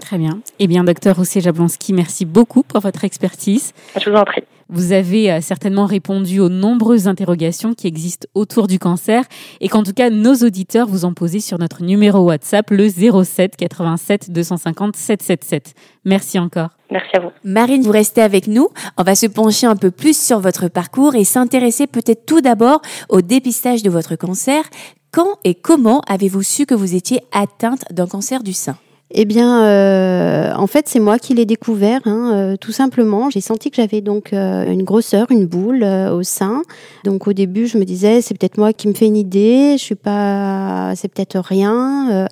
Très 0.01 0.17
bien. 0.17 0.39
Eh 0.59 0.67
bien, 0.67 0.83
docteur 0.83 1.15
Roussé 1.15 1.39
Jablonski, 1.41 1.93
merci 1.93 2.25
beaucoup 2.25 2.63
pour 2.63 2.81
votre 2.81 3.05
expertise. 3.05 3.73
Je 3.99 4.09
vous 4.09 4.15
en 4.15 4.25
prie. 4.25 4.43
Vous 4.69 4.93
avez 4.93 5.31
euh, 5.31 5.41
certainement 5.41 5.85
répondu 5.85 6.39
aux 6.39 6.49
nombreuses 6.49 7.07
interrogations 7.07 7.73
qui 7.73 7.85
existent 7.85 8.27
autour 8.33 8.67
du 8.67 8.79
cancer 8.79 9.23
et 9.61 9.69
qu'en 9.69 9.83
tout 9.83 9.93
cas 9.93 10.09
nos 10.09 10.33
auditeurs 10.35 10.87
vous 10.87 11.05
ont 11.05 11.13
posé 11.13 11.39
sur 11.39 11.59
notre 11.59 11.83
numéro 11.83 12.19
WhatsApp 12.19 12.71
le 12.71 12.89
07 12.89 13.57
87 13.57 14.31
250 14.31 14.95
777. 14.95 15.73
Merci 16.03 16.39
encore. 16.39 16.69
Merci 16.89 17.15
à 17.15 17.19
vous. 17.19 17.29
Marine, 17.43 17.83
vous 17.83 17.91
restez 17.91 18.21
avec 18.21 18.47
nous. 18.47 18.69
On 18.97 19.03
va 19.03 19.15
se 19.15 19.27
pencher 19.27 19.67
un 19.67 19.75
peu 19.75 19.91
plus 19.91 20.17
sur 20.19 20.39
votre 20.39 20.67
parcours 20.67 21.15
et 21.15 21.23
s'intéresser 21.23 21.85
peut-être 21.85 22.25
tout 22.25 22.41
d'abord 22.41 22.81
au 23.09 23.21
dépistage 23.21 23.83
de 23.83 23.89
votre 23.89 24.15
cancer. 24.15 24.63
Quand 25.11 25.37
et 25.43 25.53
comment 25.53 26.01
avez-vous 26.07 26.43
su 26.43 26.65
que 26.65 26.75
vous 26.75 26.95
étiez 26.95 27.21
atteinte 27.31 27.85
d'un 27.91 28.07
cancer 28.07 28.43
du 28.43 28.53
sein? 28.53 28.77
Eh 29.11 29.25
bien, 29.25 29.63
euh, 29.65 30.53
en 30.55 30.65
fait, 30.65 30.89
c'est 30.89 30.99
moi 30.99 31.19
qui 31.19 31.35
l'ai 31.35 31.45
découvert, 31.45 32.01
hein, 32.05 32.31
euh, 32.33 32.57
tout 32.57 32.71
simplement. 32.71 33.29
J'ai 33.29 33.39
senti 33.39 33.69
que 33.69 33.75
j'avais 33.75 34.01
donc 34.01 34.33
euh, 34.33 34.65
une 34.65 34.83
grosseur, 34.83 35.27
une 35.29 35.45
boule 35.45 35.83
au 35.83 36.23
sein. 36.23 36.63
Donc, 37.03 37.27
au 37.27 37.33
début, 37.33 37.67
je 37.67 37.77
me 37.77 37.85
disais, 37.85 38.21
c'est 38.21 38.35
peut-être 38.35 38.57
moi 38.57 38.73
qui 38.73 38.87
me 38.87 38.93
fais 38.93 39.05
une 39.05 39.15
idée. 39.15 39.75
Je 39.77 39.83
suis 39.83 39.95
pas, 39.95 40.93
c'est 40.95 41.07
peut-être 41.07 41.37
rien. 41.39 42.27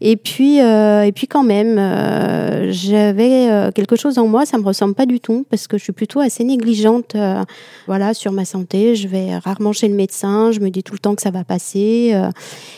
Et 0.00 0.16
puis, 0.16 0.60
euh, 0.60 1.02
et 1.02 1.12
puis 1.12 1.26
quand 1.26 1.42
même, 1.42 1.76
euh, 1.76 2.70
j'avais 2.70 3.50
euh, 3.50 3.72
quelque 3.72 3.96
chose 3.96 4.16
en 4.18 4.28
moi, 4.28 4.46
ça 4.46 4.56
me 4.56 4.62
ressemble 4.62 4.94
pas 4.94 5.06
du 5.06 5.18
tout 5.18 5.44
parce 5.50 5.66
que 5.66 5.76
je 5.76 5.82
suis 5.82 5.92
plutôt 5.92 6.20
assez 6.20 6.44
négligente, 6.44 7.16
voilà, 7.86 8.14
sur 8.14 8.32
ma 8.32 8.44
santé. 8.44 8.94
Je 8.94 9.08
vais 9.08 9.36
rarement 9.38 9.72
chez 9.72 9.88
le 9.88 9.94
médecin, 9.94 10.52
je 10.52 10.60
me 10.60 10.70
dis 10.70 10.82
tout 10.82 10.92
le 10.92 11.00
temps 11.00 11.14
que 11.14 11.22
ça 11.22 11.30
va 11.30 11.42
passer. 11.44 12.14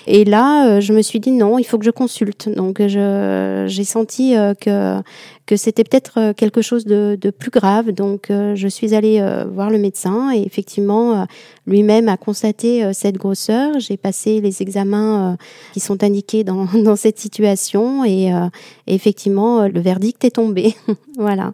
et 0.06 0.24
là, 0.24 0.80
je 0.80 0.92
me 0.92 1.02
suis 1.02 1.20
dit 1.20 1.30
non, 1.30 1.58
il 1.58 1.64
faut 1.64 1.78
que 1.78 1.84
je 1.84 1.90
consulte. 1.90 2.48
Donc, 2.48 2.80
j'ai 2.80 3.84
senti 3.84 4.34
que 4.60 5.02
que 5.46 5.56
c'était 5.56 5.84
peut-être 5.84 6.32
quelque 6.32 6.62
chose 6.62 6.84
de, 6.84 7.16
plus 7.36 7.50
grave. 7.50 7.92
Donc, 7.92 8.26
je 8.28 8.68
suis 8.68 8.94
allée 8.94 9.20
voir 9.52 9.70
le 9.70 9.78
médecin 9.78 10.30
et 10.32 10.42
effectivement, 10.42 11.26
lui-même 11.66 12.08
a 12.08 12.16
constaté 12.16 12.92
cette 12.92 13.16
grosseur. 13.16 13.80
J'ai 13.80 13.96
passé 13.96 14.40
les 14.40 14.62
examens 14.62 15.36
qui 15.72 15.80
sont 15.80 16.02
indiqués 16.04 16.44
dans, 16.44 16.96
cette 16.96 17.18
situation 17.18 18.04
et, 18.04 18.32
euh, 18.32 18.46
effectivement 18.86 19.62
euh, 19.62 19.68
le 19.68 19.80
verdict 19.80 20.24
est 20.24 20.32
tombé. 20.32 20.74
Voilà. 21.18 21.52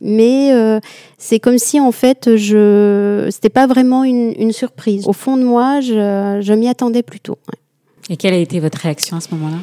Mais 0.00 0.52
euh, 0.52 0.78
c'est 1.16 1.40
comme 1.40 1.58
si 1.58 1.80
en 1.80 1.90
fait 1.90 2.36
je 2.36 3.26
c'était 3.32 3.48
pas 3.48 3.66
vraiment 3.66 4.04
une, 4.04 4.52
surprise. 4.52 5.08
Au 5.08 5.12
fond 5.12 5.36
de 5.36 5.42
moi 5.42 5.80
je, 5.80 6.38
je 6.40 6.52
m'y 6.52 6.68
attendais 6.68 7.02
plutôt 7.02 7.36
et 8.10 8.16
quelle 8.16 8.34
a 8.34 8.38
été 8.38 8.60
votre 8.60 8.78
réaction 8.78 9.16
à 9.16 9.20
ce 9.20 9.34
moment-là? 9.34 9.58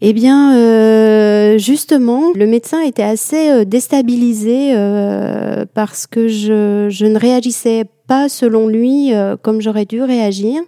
Eh 0.00 0.12
bien, 0.12 1.56
justement, 1.58 2.32
le 2.34 2.46
médecin 2.46 2.80
était 2.82 3.02
assez 3.02 3.64
déstabilisé 3.64 4.72
parce 5.74 6.06
que 6.06 6.28
je, 6.28 6.86
je, 6.88 7.06
ne 7.06 7.18
réagissais 7.18 7.84
pas, 8.06 8.28
selon 8.28 8.68
lui, 8.68 9.12
comme 9.42 9.60
j'aurais 9.60 9.86
dû 9.86 10.02
réagir. 10.02 10.62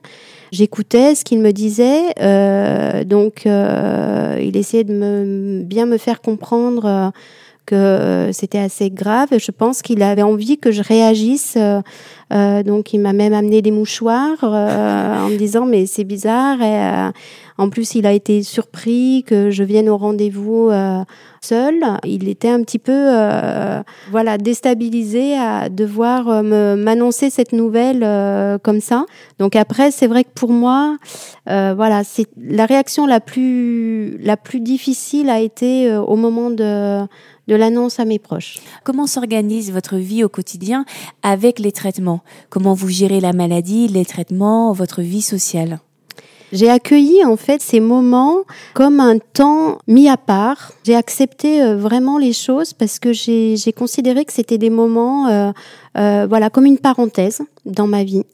J'écoutais 0.53 1.15
ce 1.15 1.25
qu'il 1.25 1.41
me 1.41 1.53
disait, 1.53 2.13
euh, 2.21 3.05
donc 3.05 3.47
euh, 3.47 4.37
il 4.41 4.57
essayait 4.57 4.83
de 4.83 4.93
me, 4.93 5.63
bien 5.63 5.87
me 5.87 5.97
faire 5.97 6.21
comprendre 6.21 6.87
euh, 6.87 7.11
que 7.67 8.33
c'était 8.33 8.59
assez 8.59 8.91
grave. 8.91 9.29
Je 9.39 9.53
pense 9.53 9.81
qu'il 9.81 10.03
avait 10.03 10.23
envie 10.23 10.59
que 10.59 10.73
je 10.73 10.83
réagisse. 10.83 11.57
Donc 12.31 12.93
il 12.93 13.01
m'a 13.01 13.13
même 13.13 13.33
amené 13.33 13.63
des 13.63 13.71
mouchoirs 13.71 14.43
en 14.43 15.29
me 15.29 15.37
disant 15.37 15.67
mais 15.67 15.87
c'est 15.87 16.05
bizarre. 16.05 16.63
Et, 16.63 17.11
en 17.61 17.69
plus, 17.69 17.95
il 17.95 18.07
a 18.07 18.13
été 18.15 18.43
surpris 18.43 19.23
que 19.27 19.51
je 19.51 19.63
vienne 19.63 19.91
au 19.91 19.99
rendez-vous 19.99 20.71
euh, 20.71 21.05
seul. 21.43 21.75
Il 22.07 22.27
était 22.31 22.49
un 22.49 22.63
petit 22.63 22.79
peu, 22.79 22.91
euh, 22.95 23.83
voilà, 24.11 24.39
déstabilisé 24.39 25.37
à 25.37 25.69
devoir 25.69 26.27
euh, 26.31 26.75
m'annoncer 26.75 27.29
cette 27.29 27.53
nouvelle 27.53 28.01
comme 28.63 28.81
ça. 28.81 29.05
Donc 29.39 29.57
après, 29.57 29.91
c'est 29.91 30.07
vrai 30.07 30.25
que 30.25 30.31
pour 30.35 30.53
moi, 30.53 30.97
voilà, 31.47 32.03
c'est 32.03 32.29
la 32.39 32.65
réaction 32.65 33.05
la 33.05 33.21
plus 33.21 34.17
la 34.23 34.39
plus 34.39 34.61
difficile 34.61 35.29
a 35.29 35.41
été 35.41 35.95
au 35.95 36.17
moment 36.17 36.49
de 36.49 37.05
de 37.49 37.55
l'annonce 37.57 37.99
à 37.99 38.05
mes 38.05 38.21
proches. 38.21 38.59
Comment 38.85 39.07
s'organise 39.07 39.73
votre 39.73 39.97
vie 39.97 40.25
au 40.25 40.29
quotidien 40.29 40.85
avec 41.23 41.59
les 41.59 41.73
traitements? 41.73 42.20
Comment 42.49 42.75
vous 42.75 42.89
gérez 42.89 43.21
la 43.21 43.33
maladie, 43.33 43.89
les 43.89 44.05
traitements, 44.05 44.73
votre 44.73 45.03
vie 45.03 45.23
sociale 45.23 45.81
j'ai 46.53 46.69
accueilli 46.69 47.25
en 47.25 47.37
fait 47.37 47.63
ces 47.63 47.79
moments 47.81 48.39
comme 48.75 48.99
un 48.99 49.19
temps 49.19 49.79
mis 49.87 50.09
à 50.09 50.17
part. 50.17 50.73
J'ai 50.85 50.97
accepté 50.97 51.63
euh, 51.63 51.77
vraiment 51.77 52.19
les 52.19 52.33
choses 52.33 52.73
parce 52.73 52.99
que 52.99 53.13
j'ai 53.13 53.73
considéré 53.77 54.25
que 54.25 54.33
c'était 54.33 54.59
des 54.59 54.71
moments, 54.71 55.29
euh, 55.29 55.53
euh, 55.97 56.27
voilà, 56.29 56.51
comme 56.51 56.67
une 56.67 56.79
parenthèse 56.79 57.43
dans 57.67 57.87
ma 57.87 58.03
vie. 58.03 58.25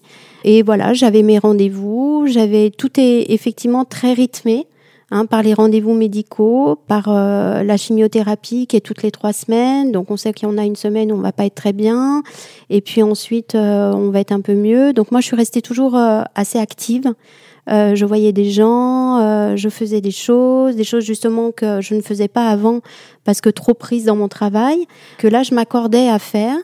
Et 0.45 0.63
voilà, 0.63 0.95
j'avais 0.95 1.23
mes 1.23 1.39
rendez-vous, 1.39 2.25
j'avais 2.27 2.71
tout 2.71 2.99
est 2.99 3.27
effectivement 3.33 3.85
très 3.85 4.13
rythmé. 4.13 4.67
Hein, 5.13 5.27
par 5.27 5.43
les 5.45 5.55
rendez-vous 5.55 5.95
médicaux, 5.95 6.77
par 6.89 7.05
euh, 7.09 7.63
la 7.63 7.77
chimiothérapie 7.77 8.67
qui 8.67 8.77
est 8.77 8.81
toutes 8.81 9.05
les 9.05 9.13
trois 9.13 9.33
semaines. 9.33 9.93
Donc 9.93 10.11
on 10.11 10.17
sait 10.17 10.33
qu'il 10.33 10.49
y 10.49 10.51
en 10.51 10.59
a 10.59 10.65
une 10.65 10.75
semaine 10.75 11.13
où 11.13 11.15
on 11.15 11.21
va 11.21 11.31
pas 11.31 11.47
être 11.47 11.55
très 11.55 11.73
bien, 11.73 12.25
et 12.71 12.81
puis 12.81 13.05
ensuite 13.05 13.55
on 13.55 14.11
va 14.11 14.19
être 14.19 14.33
un 14.33 14.41
peu 14.41 14.55
mieux. 14.55 14.93
Donc 14.93 15.13
moi 15.13 15.21
je 15.21 15.27
suis 15.27 15.37
restée 15.37 15.63
toujours 15.63 15.97
assez 16.35 16.59
active. 16.59 17.15
Euh, 17.69 17.97
je 17.97 18.05
voyais 18.05 18.33
des 18.33 18.51
gens, 18.51 19.19
euh, 19.19 19.57
je 19.57 19.69
faisais 19.69 20.01
des 20.01 20.13
choses, 20.13 20.77
des 20.77 20.85
choses 20.85 21.05
justement 21.05 21.51
que 21.51 21.81
je 21.81 21.95
ne 21.95 22.01
faisais 22.01 22.29
pas 22.29 22.49
avant 22.49 22.81
parce 23.25 23.41
que 23.41 23.51
trop 23.51 23.75
prise 23.75 24.05
dans 24.05 24.15
mon 24.15 24.29
travail, 24.29 24.87
que 25.19 25.27
là 25.27 25.43
je 25.43 25.55
m'accordais 25.55 26.09
à 26.09 26.19
faire. 26.19 26.57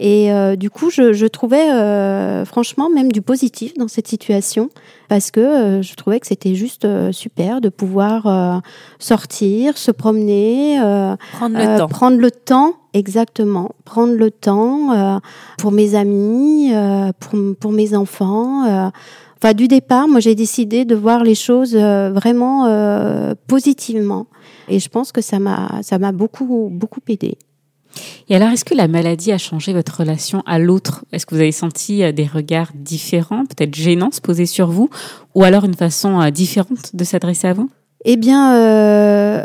Et 0.00 0.32
euh, 0.32 0.54
du 0.54 0.70
coup, 0.70 0.90
je, 0.90 1.12
je 1.12 1.26
trouvais 1.26 1.70
euh, 1.72 2.44
franchement 2.44 2.88
même 2.88 3.10
du 3.10 3.20
positif 3.20 3.74
dans 3.74 3.88
cette 3.88 4.06
situation 4.06 4.70
parce 5.08 5.32
que 5.32 5.40
euh, 5.40 5.82
je 5.82 5.94
trouvais 5.96 6.20
que 6.20 6.26
c'était 6.28 6.54
juste 6.54 6.84
euh, 6.84 7.10
super 7.10 7.60
de 7.60 7.68
pouvoir 7.68 8.26
euh, 8.26 8.58
sortir, 9.00 9.76
se 9.76 9.90
promener, 9.90 10.80
euh, 10.80 11.16
Prendre 11.32 11.58
le 11.58 11.78
temps. 11.78 11.88
prendre 11.88 12.16
le 12.18 12.30
temps, 12.30 12.74
exactement, 12.94 13.72
prendre 13.84 14.14
le 14.14 14.30
temps 14.30 14.92
euh, 14.92 15.18
pour 15.58 15.72
mes 15.72 15.96
amis, 15.96 16.70
euh, 16.72 17.10
pour, 17.18 17.36
pour 17.58 17.72
mes 17.72 17.94
enfants. 17.96 18.66
euh. 18.66 18.90
Enfin, 19.40 19.52
du 19.54 19.68
départ, 19.68 20.08
moi, 20.08 20.18
j'ai 20.20 20.34
décidé 20.34 20.84
de 20.84 20.94
voir 20.96 21.22
les 21.24 21.36
choses 21.36 21.74
euh, 21.76 22.10
vraiment 22.12 22.66
euh, 22.66 23.34
positivement, 23.46 24.26
et 24.68 24.78
je 24.80 24.88
pense 24.88 25.12
que 25.12 25.20
ça 25.20 25.38
m'a 25.38 25.80
ça 25.82 25.98
m'a 25.98 26.10
beaucoup 26.12 26.68
beaucoup 26.72 27.00
aidé. 27.08 27.36
Et 28.30 28.36
alors, 28.36 28.50
est-ce 28.50 28.64
que 28.64 28.74
la 28.74 28.88
maladie 28.88 29.32
a 29.32 29.38
changé 29.38 29.72
votre 29.72 30.00
relation 30.00 30.42
à 30.44 30.58
l'autre? 30.58 31.04
Est-ce 31.12 31.24
que 31.24 31.34
vous 31.34 31.40
avez 31.40 31.52
senti 31.52 32.02
euh, 32.02 32.12
des 32.12 32.26
regards 32.26 32.72
différents, 32.74 33.46
peut-être 33.46 33.74
gênants, 33.74 34.10
se 34.10 34.20
poser 34.20 34.44
sur 34.44 34.68
vous, 34.68 34.90
ou 35.34 35.44
alors 35.44 35.64
une 35.64 35.74
façon 35.74 36.20
euh, 36.20 36.30
différente 36.30 36.94
de 36.94 37.04
s'adresser 37.04 37.48
à 37.48 37.54
vous? 37.54 37.70
Eh 38.04 38.16
bien, 38.16 38.54
euh, 38.54 39.42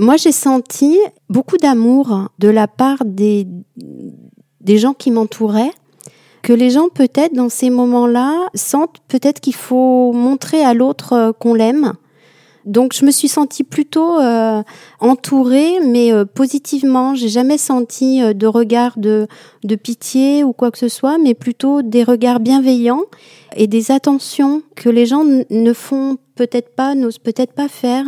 moi, 0.00 0.16
j'ai 0.16 0.32
senti 0.32 0.98
beaucoup 1.30 1.58
d'amour 1.58 2.28
de 2.40 2.48
la 2.48 2.66
part 2.66 3.04
des, 3.04 3.46
des 4.60 4.78
gens 4.78 4.94
qui 4.94 5.12
m'entouraient, 5.12 5.72
que 6.42 6.52
les 6.52 6.70
gens, 6.70 6.88
peut-être, 6.88 7.34
dans 7.34 7.48
ces 7.48 7.70
moments-là, 7.70 8.48
sentent 8.54 8.98
peut-être 9.06 9.40
qu'il 9.40 9.54
faut 9.54 10.12
montrer 10.12 10.62
à 10.64 10.74
l'autre 10.74 11.32
qu'on 11.38 11.54
l'aime. 11.54 11.92
Donc, 12.64 12.92
je 12.94 13.04
me 13.04 13.10
suis 13.10 13.28
sentie 13.28 13.64
plutôt 13.64 14.20
euh, 14.20 14.62
entourée, 15.00 15.80
mais 15.84 16.12
euh, 16.12 16.24
positivement. 16.24 17.14
J'ai 17.14 17.28
jamais 17.28 17.58
senti 17.58 18.22
euh, 18.22 18.32
de 18.32 18.46
regard 18.46 18.98
de, 18.98 19.26
de 19.64 19.74
pitié 19.74 20.44
ou 20.44 20.52
quoi 20.52 20.70
que 20.70 20.78
ce 20.78 20.88
soit, 20.88 21.18
mais 21.18 21.34
plutôt 21.34 21.82
des 21.82 22.04
regards 22.04 22.40
bienveillants 22.40 23.04
et 23.56 23.66
des 23.66 23.90
attentions 23.90 24.62
que 24.76 24.88
les 24.88 25.06
gens 25.06 25.24
ne 25.24 25.72
font 25.72 26.18
peut-être 26.34 26.74
pas, 26.74 26.94
n'osent 26.94 27.18
peut-être 27.18 27.52
pas 27.52 27.68
faire 27.68 28.04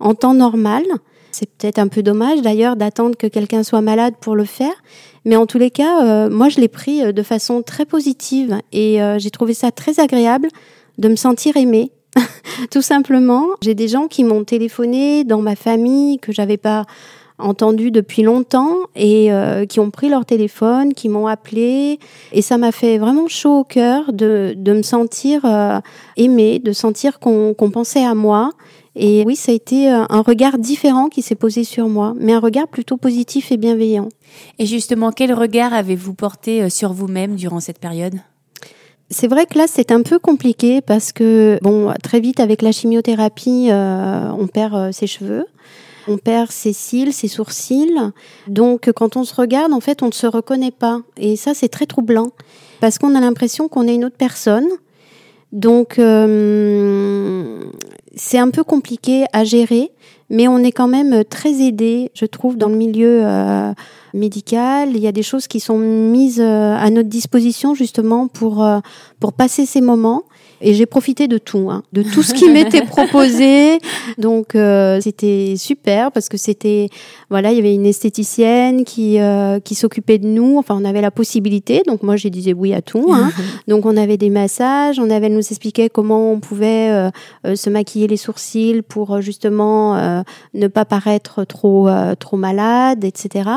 en 0.00 0.14
temps 0.14 0.34
normal. 0.34 0.84
C'est 1.32 1.50
peut-être 1.50 1.80
un 1.80 1.88
peu 1.88 2.02
dommage 2.02 2.42
d'ailleurs 2.42 2.76
d'attendre 2.76 3.16
que 3.16 3.26
quelqu'un 3.26 3.64
soit 3.64 3.80
malade 3.80 4.14
pour 4.20 4.36
le 4.36 4.44
faire, 4.44 4.74
mais 5.24 5.34
en 5.34 5.46
tous 5.46 5.58
les 5.58 5.70
cas, 5.70 6.04
euh, 6.04 6.30
moi 6.30 6.48
je 6.48 6.60
l'ai 6.60 6.68
pris 6.68 7.12
de 7.12 7.22
façon 7.24 7.62
très 7.62 7.84
positive 7.84 8.60
et 8.72 9.00
j'ai 9.18 9.30
trouvé 9.30 9.52
ça 9.52 9.72
très 9.72 9.98
agréable 9.98 10.48
de 10.98 11.08
me 11.08 11.16
sentir 11.16 11.56
aimée. 11.56 11.90
Tout 12.70 12.82
simplement, 12.82 13.46
j'ai 13.62 13.74
des 13.74 13.88
gens 13.88 14.08
qui 14.08 14.24
m'ont 14.24 14.44
téléphoné 14.44 15.24
dans 15.24 15.40
ma 15.40 15.56
famille 15.56 16.18
que 16.18 16.32
j'avais 16.32 16.56
pas 16.56 16.84
entendu 17.38 17.90
depuis 17.90 18.22
longtemps 18.22 18.76
et 18.94 19.32
euh, 19.32 19.66
qui 19.66 19.80
ont 19.80 19.90
pris 19.90 20.08
leur 20.08 20.24
téléphone, 20.24 20.94
qui 20.94 21.08
m'ont 21.08 21.26
appelé 21.26 21.98
et 22.32 22.42
ça 22.42 22.58
m'a 22.58 22.72
fait 22.72 22.98
vraiment 22.98 23.28
chaud 23.28 23.60
au 23.60 23.64
cœur 23.64 24.12
de, 24.12 24.54
de 24.56 24.72
me 24.72 24.82
sentir 24.82 25.44
euh, 25.44 25.80
aimée, 26.16 26.60
de 26.60 26.72
sentir 26.72 27.18
qu'on 27.18 27.54
pensait 27.72 28.04
à 28.04 28.14
moi. 28.14 28.50
Et 28.96 29.24
oui, 29.26 29.34
ça 29.34 29.50
a 29.50 29.54
été 29.54 29.90
euh, 29.90 30.04
un 30.08 30.22
regard 30.22 30.58
différent 30.58 31.08
qui 31.08 31.22
s'est 31.22 31.34
posé 31.34 31.64
sur 31.64 31.88
moi, 31.88 32.14
mais 32.16 32.32
un 32.32 32.38
regard 32.38 32.68
plutôt 32.68 32.96
positif 32.96 33.50
et 33.50 33.56
bienveillant. 33.56 34.08
Et 34.60 34.66
justement, 34.66 35.10
quel 35.10 35.34
regard 35.34 35.74
avez-vous 35.74 36.14
porté 36.14 36.70
sur 36.70 36.92
vous-même 36.92 37.34
durant 37.34 37.58
cette 37.58 37.80
période? 37.80 38.20
C'est 39.14 39.28
vrai 39.28 39.46
que 39.46 39.56
là, 39.56 39.66
c'est 39.68 39.92
un 39.92 40.02
peu 40.02 40.18
compliqué 40.18 40.80
parce 40.80 41.12
que, 41.12 41.56
bon, 41.62 41.94
très 42.02 42.18
vite, 42.18 42.40
avec 42.40 42.62
la 42.62 42.72
chimiothérapie, 42.72 43.68
euh, 43.70 44.28
on 44.36 44.48
perd 44.48 44.74
euh, 44.74 44.90
ses 44.90 45.06
cheveux. 45.06 45.46
On 46.08 46.18
perd 46.18 46.50
ses 46.50 46.72
cils, 46.72 47.12
ses 47.12 47.28
sourcils. 47.28 47.94
Donc, 48.48 48.90
quand 48.90 49.16
on 49.16 49.22
se 49.22 49.32
regarde, 49.32 49.72
en 49.72 49.78
fait, 49.78 50.02
on 50.02 50.06
ne 50.06 50.12
se 50.12 50.26
reconnaît 50.26 50.72
pas. 50.72 51.00
Et 51.16 51.36
ça, 51.36 51.54
c'est 51.54 51.68
très 51.68 51.86
troublant. 51.86 52.32
Parce 52.80 52.98
qu'on 52.98 53.14
a 53.14 53.20
l'impression 53.20 53.68
qu'on 53.68 53.86
est 53.86 53.94
une 53.94 54.04
autre 54.04 54.16
personne. 54.18 54.66
Donc, 55.52 56.00
euh, 56.00 57.60
c'est 58.16 58.38
un 58.38 58.50
peu 58.50 58.64
compliqué 58.64 59.26
à 59.32 59.44
gérer. 59.44 59.92
Mais 60.28 60.48
on 60.48 60.58
est 60.58 60.72
quand 60.72 60.88
même 60.88 61.24
très 61.24 61.62
aidé, 61.62 62.10
je 62.14 62.26
trouve, 62.26 62.56
dans 62.56 62.68
le 62.68 62.76
milieu 62.76 63.22
médical. 64.14 64.90
Il 64.94 65.02
y 65.02 65.06
a 65.06 65.12
des 65.12 65.22
choses 65.22 65.46
qui 65.46 65.60
sont 65.60 65.78
mises 65.78 66.40
euh, 66.40 66.76
à 66.76 66.88
notre 66.90 67.08
disposition, 67.08 67.74
justement, 67.74 68.28
pour, 68.28 68.64
euh, 68.64 68.80
pour 69.20 69.32
passer 69.32 69.66
ces 69.66 69.80
moments. 69.80 70.22
Et 70.60 70.74
j'ai 70.74 70.86
profité 70.86 71.26
de 71.26 71.38
tout, 71.38 71.70
hein, 71.70 71.82
de 71.92 72.02
tout 72.02 72.22
ce 72.22 72.34
qui 72.34 72.48
m'était 72.48 72.82
proposé. 72.86 73.78
Donc 74.18 74.54
euh, 74.54 75.00
c'était 75.00 75.54
super 75.56 76.12
parce 76.12 76.28
que 76.28 76.36
c'était 76.36 76.88
voilà, 77.30 77.50
il 77.50 77.56
y 77.56 77.58
avait 77.58 77.74
une 77.74 77.86
esthéticienne 77.86 78.84
qui 78.84 79.18
euh, 79.18 79.58
qui 79.58 79.74
s'occupait 79.74 80.18
de 80.18 80.28
nous. 80.28 80.58
Enfin, 80.58 80.78
on 80.80 80.84
avait 80.84 81.00
la 81.00 81.10
possibilité. 81.10 81.82
Donc 81.86 82.02
moi, 82.02 82.16
j'ai 82.16 82.30
disais 82.30 82.52
oui 82.52 82.72
à 82.72 82.82
tout. 82.82 83.12
Hein. 83.12 83.32
donc 83.68 83.84
on 83.84 83.96
avait 83.96 84.16
des 84.16 84.30
massages, 84.30 85.00
on 85.00 85.10
avait 85.10 85.24
elle 85.24 85.34
nous 85.34 85.38
expliquait 85.40 85.88
comment 85.88 86.32
on 86.32 86.40
pouvait 86.40 86.90
euh, 86.90 87.10
euh, 87.46 87.56
se 87.56 87.70
maquiller 87.70 88.06
les 88.06 88.16
sourcils 88.16 88.82
pour 88.82 89.14
euh, 89.14 89.20
justement 89.20 89.96
euh, 89.96 90.22
ne 90.52 90.68
pas 90.68 90.84
paraître 90.84 91.44
trop 91.44 91.88
euh, 91.88 92.14
trop 92.14 92.36
malade, 92.36 93.04
etc. 93.04 93.50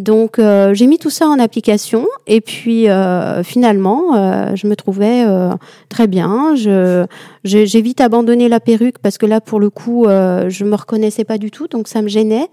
Donc 0.00 0.38
euh, 0.38 0.74
j'ai 0.74 0.86
mis 0.86 0.98
tout 0.98 1.10
ça 1.10 1.26
en 1.26 1.38
application 1.38 2.06
et 2.26 2.40
puis 2.40 2.88
euh, 2.88 3.42
finalement, 3.42 4.14
euh, 4.16 4.54
je 4.54 4.66
me 4.66 4.76
trouvais 4.76 5.24
euh, 5.26 5.50
très 5.88 6.06
bien. 6.06 6.37
Je 6.54 7.06
j'ai 7.44 7.80
vite 7.80 8.00
abandonné 8.00 8.48
la 8.48 8.60
perruque 8.60 8.98
parce 8.98 9.18
que 9.18 9.26
là, 9.26 9.40
pour 9.40 9.60
le 9.60 9.70
coup, 9.70 10.06
euh, 10.06 10.48
je 10.48 10.64
me 10.64 10.74
reconnaissais 10.74 11.24
pas 11.24 11.38
du 11.38 11.50
tout, 11.50 11.68
donc 11.68 11.88
ça 11.88 12.02
me 12.02 12.08
gênait. 12.08 12.48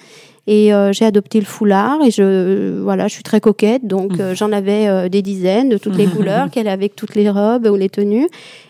Et 0.47 0.73
euh, 0.73 0.93
j'ai 0.93 1.05
adopté 1.05 1.39
le 1.39 1.45
foulard 1.45 2.03
et 2.03 2.11
je 2.11 2.79
voilà, 2.79 3.07
je 3.07 3.13
suis 3.13 3.23
très 3.23 3.41
coquette, 3.41 3.87
donc 3.87 4.19
euh, 4.19 4.35
j'en 4.35 4.51
avais 4.51 4.87
euh, 4.87 5.09
des 5.09 5.23
dizaines 5.23 5.69
de 5.69 5.77
toutes 5.77 5.97
les 5.97 6.05
couleurs 6.15 6.51
qu'elle 6.51 6.67
avait 6.67 6.75
avec 6.75 6.95
toutes 6.95 7.15
les 7.15 7.29
robes 7.29 7.65
ou 7.65 7.75
les 7.75 7.89
tenues. 7.89 8.27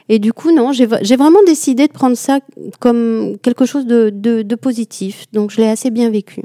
Et 0.07 0.19
du 0.19 0.31
coup, 0.31 0.51
non, 0.53 0.71
j'ai 0.71 0.85
vraiment 0.85 1.43
décidé 1.45 1.87
de 1.87 1.91
prendre 1.91 2.15
ça 2.15 2.39
comme 2.79 3.37
quelque 3.41 3.65
chose 3.65 3.87
de, 3.87 4.11
de, 4.13 4.43
de 4.43 4.55
positif. 4.55 5.25
Donc 5.33 5.51
je 5.51 5.57
l'ai 5.57 5.67
assez 5.67 5.89
bien 5.89 6.09
vécu. 6.09 6.43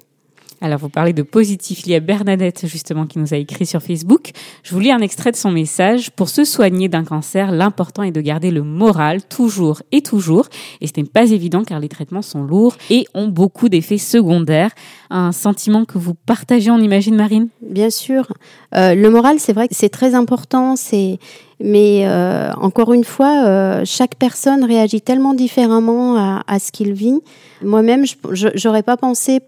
Alors, 0.62 0.78
vous 0.78 0.90
parlez 0.90 1.14
de 1.14 1.22
positif. 1.22 1.86
Il 1.86 1.92
y 1.92 1.94
a 1.94 2.00
Bernadette, 2.00 2.66
justement, 2.66 3.06
qui 3.06 3.18
nous 3.18 3.32
a 3.32 3.38
écrit 3.38 3.64
sur 3.64 3.82
Facebook. 3.82 4.32
Je 4.62 4.74
vous 4.74 4.80
lis 4.80 4.92
un 4.92 5.00
extrait 5.00 5.30
de 5.30 5.36
son 5.36 5.50
message. 5.50 6.10
Pour 6.10 6.28
se 6.28 6.44
soigner 6.44 6.88
d'un 6.88 7.04
cancer, 7.04 7.50
l'important 7.50 8.02
est 8.02 8.10
de 8.10 8.20
garder 8.20 8.50
le 8.50 8.62
moral, 8.62 9.22
toujours 9.22 9.82
et 9.90 10.02
toujours. 10.02 10.48
Et 10.82 10.86
ce 10.86 10.92
n'est 10.98 11.04
pas 11.04 11.30
évident 11.30 11.64
car 11.64 11.80
les 11.80 11.88
traitements 11.88 12.20
sont 12.20 12.42
lourds 12.42 12.76
et 12.90 13.06
ont 13.14 13.28
beaucoup 13.28 13.70
d'effets 13.70 13.96
secondaires. 13.96 14.70
Un 15.08 15.32
sentiment 15.32 15.86
que 15.86 15.96
vous 15.96 16.14
partagez, 16.14 16.70
on 16.70 16.78
imagine, 16.78 17.16
Marine? 17.16 17.48
Bien 17.62 17.88
sûr. 17.88 18.30
Euh, 18.76 18.94
le 18.94 19.08
moral, 19.08 19.40
c'est 19.40 19.54
vrai 19.54 19.66
que 19.66 19.74
c'est 19.74 19.88
très 19.88 20.14
important. 20.14 20.76
C'est 20.76 21.18
mais 21.62 22.06
euh, 22.06 22.50
encore 22.54 22.94
une 22.94 23.04
fois, 23.04 23.44
euh, 23.44 23.82
chaque 23.84 24.14
personne 24.14 24.64
réagit 24.64 25.02
tellement 25.02 25.34
différemment 25.34 26.16
à, 26.16 26.42
à 26.46 26.58
ce 26.58 26.72
qu'il 26.72 26.94
vit. 26.94 27.20
Moi-même, 27.62 28.06
je 28.06 28.80
pas 28.80 28.96
pensé 28.96 29.40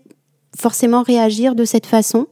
forcément 0.59 1.03
réagir 1.03 1.55
de 1.55 1.65
cette 1.65 1.87
façon. 1.87 2.27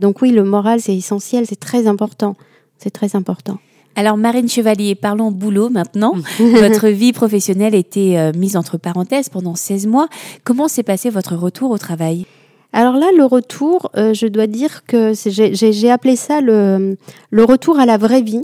Donc 0.00 0.22
oui, 0.22 0.30
le 0.30 0.44
moral, 0.44 0.80
c'est 0.80 0.96
essentiel, 0.96 1.46
c'est 1.46 1.60
très 1.60 1.86
important. 1.86 2.36
C'est 2.78 2.90
très 2.90 3.14
important. 3.16 3.58
Alors 3.96 4.16
Marine 4.16 4.48
Chevalier, 4.48 4.94
parlons 4.94 5.30
boulot 5.30 5.68
maintenant. 5.68 6.14
votre 6.38 6.88
vie 6.88 7.12
professionnelle 7.12 7.74
était 7.74 8.16
euh, 8.16 8.32
mise 8.34 8.56
entre 8.56 8.78
parenthèses 8.78 9.28
pendant 9.28 9.54
16 9.54 9.86
mois. 9.86 10.08
Comment 10.44 10.68
s'est 10.68 10.82
passé 10.82 11.10
votre 11.10 11.34
retour 11.34 11.70
au 11.70 11.78
travail? 11.78 12.26
Alors 12.72 12.94
là, 12.94 13.08
le 13.16 13.24
retour, 13.24 13.90
euh, 13.96 14.14
je 14.14 14.26
dois 14.26 14.46
dire 14.46 14.84
que 14.86 15.12
j'ai- 15.26 15.90
appelé 15.90 16.14
ça 16.14 16.40
le, 16.40 16.96
le 17.30 17.44
retour 17.44 17.80
à 17.80 17.86
la 17.86 17.96
vraie 17.96 18.22
vie. 18.22 18.42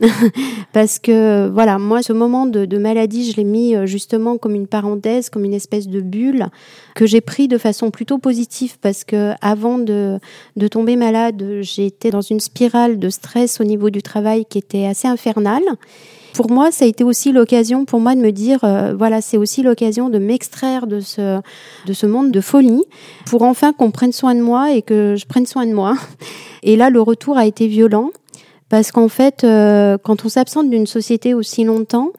Parce 0.72 0.98
que, 0.98 1.48
voilà, 1.48 1.78
moi, 1.78 2.02
ce 2.02 2.14
moment 2.14 2.46
de, 2.46 2.64
de 2.64 2.78
maladie, 2.78 3.30
je 3.30 3.36
l'ai 3.36 3.44
mis 3.44 3.74
euh, 3.76 3.84
justement 3.84 4.38
comme 4.38 4.54
une 4.54 4.66
parenthèse, 4.66 5.28
comme 5.28 5.44
une 5.44 5.52
espèce 5.54 5.88
de 5.88 6.00
bulle 6.00 6.46
que 6.94 7.04
j'ai 7.06 7.20
pris 7.20 7.48
de 7.48 7.58
façon 7.58 7.90
plutôt 7.90 8.16
positive 8.18 8.78
parce 8.80 9.04
que 9.04 9.32
avant 9.42 9.78
de, 9.78 10.18
de 10.56 10.68
tomber 10.68 10.96
malade, 10.96 11.42
j'étais 11.60 12.10
dans 12.10 12.22
une 12.22 12.40
spirale 12.40 12.98
de 12.98 13.10
stress 13.10 13.60
au 13.60 13.64
niveau 13.64 13.90
du 13.90 14.00
travail 14.02 14.46
qui 14.46 14.56
était 14.58 14.86
assez 14.86 15.08
infernale. 15.08 15.64
Pour 16.36 16.50
moi, 16.50 16.70
ça 16.70 16.84
a 16.84 16.88
été 16.88 17.02
aussi 17.02 17.32
l'occasion 17.32 17.86
pour 17.86 17.98
moi 17.98 18.14
de 18.14 18.20
me 18.20 18.30
dire, 18.30 18.58
euh, 18.62 18.94
voilà, 18.94 19.22
c'est 19.22 19.38
aussi 19.38 19.62
l'occasion 19.62 20.10
de 20.10 20.18
m'extraire 20.18 20.86
de 20.86 21.00
ce, 21.00 21.40
de 21.86 21.92
ce 21.94 22.04
monde 22.04 22.30
de 22.30 22.42
folie 22.42 22.84
pour 23.24 23.40
enfin 23.40 23.72
qu'on 23.72 23.90
prenne 23.90 24.12
soin 24.12 24.34
de 24.34 24.42
moi 24.42 24.70
et 24.72 24.82
que 24.82 25.14
je 25.16 25.24
prenne 25.24 25.46
soin 25.46 25.64
de 25.64 25.72
moi. 25.72 25.94
Et 26.62 26.76
là, 26.76 26.90
le 26.90 27.00
retour 27.00 27.38
a 27.38 27.46
été 27.46 27.68
violent 27.68 28.10
parce 28.68 28.92
qu'en 28.92 29.08
fait, 29.08 29.44
euh, 29.44 29.96
quand 29.96 30.26
on 30.26 30.28
s'absente 30.28 30.68
d'une 30.68 30.86
société 30.86 31.32
aussi 31.32 31.64
longtemps, 31.64 32.10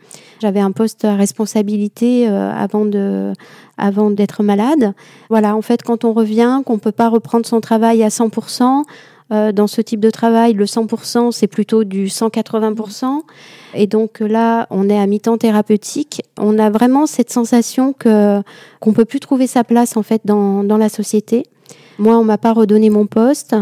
j'avais 0.41 0.61
un 0.61 0.71
poste 0.71 1.05
à 1.05 1.15
responsabilité 1.15 2.27
euh, 2.27 2.51
avant 2.51 2.85
de, 2.85 3.33
avant 3.77 4.09
d'être 4.09 4.41
malade. 4.41 4.93
Voilà, 5.29 5.55
en 5.55 5.61
fait, 5.61 5.83
quand 5.83 6.05
on 6.05 6.13
revient, 6.13 6.61
qu'on 6.65 6.79
peut 6.79 6.91
pas 6.91 7.09
reprendre 7.09 7.45
son 7.45 7.61
travail 7.61 8.01
à 8.01 8.07
100%, 8.07 8.83
euh, 9.31 9.51
dans 9.51 9.67
ce 9.67 9.81
type 9.81 9.99
de 9.99 10.09
travail, 10.09 10.53
le 10.53 10.65
100%, 10.65 11.31
c'est 11.31 11.47
plutôt 11.47 11.83
du 11.83 12.05
180%. 12.05 13.21
Et 13.73 13.87
donc 13.87 14.19
là, 14.19 14.67
on 14.69 14.89
est 14.89 14.97
à 14.97 15.05
mi-temps 15.05 15.37
thérapeutique. 15.37 16.21
On 16.37 16.57
a 16.59 16.69
vraiment 16.69 17.05
cette 17.05 17.31
sensation 17.31 17.93
que 17.93 18.41
qu'on 18.79 18.93
peut 18.93 19.05
plus 19.05 19.19
trouver 19.19 19.47
sa 19.47 19.63
place 19.63 19.97
en 19.97 20.03
fait 20.03 20.21
dans, 20.25 20.63
dans 20.63 20.77
la 20.77 20.89
société. 20.89 21.43
Moi, 21.99 22.17
on 22.17 22.23
m'a 22.23 22.37
pas 22.37 22.53
redonné 22.53 22.89
mon 22.89 23.05
poste. 23.05 23.55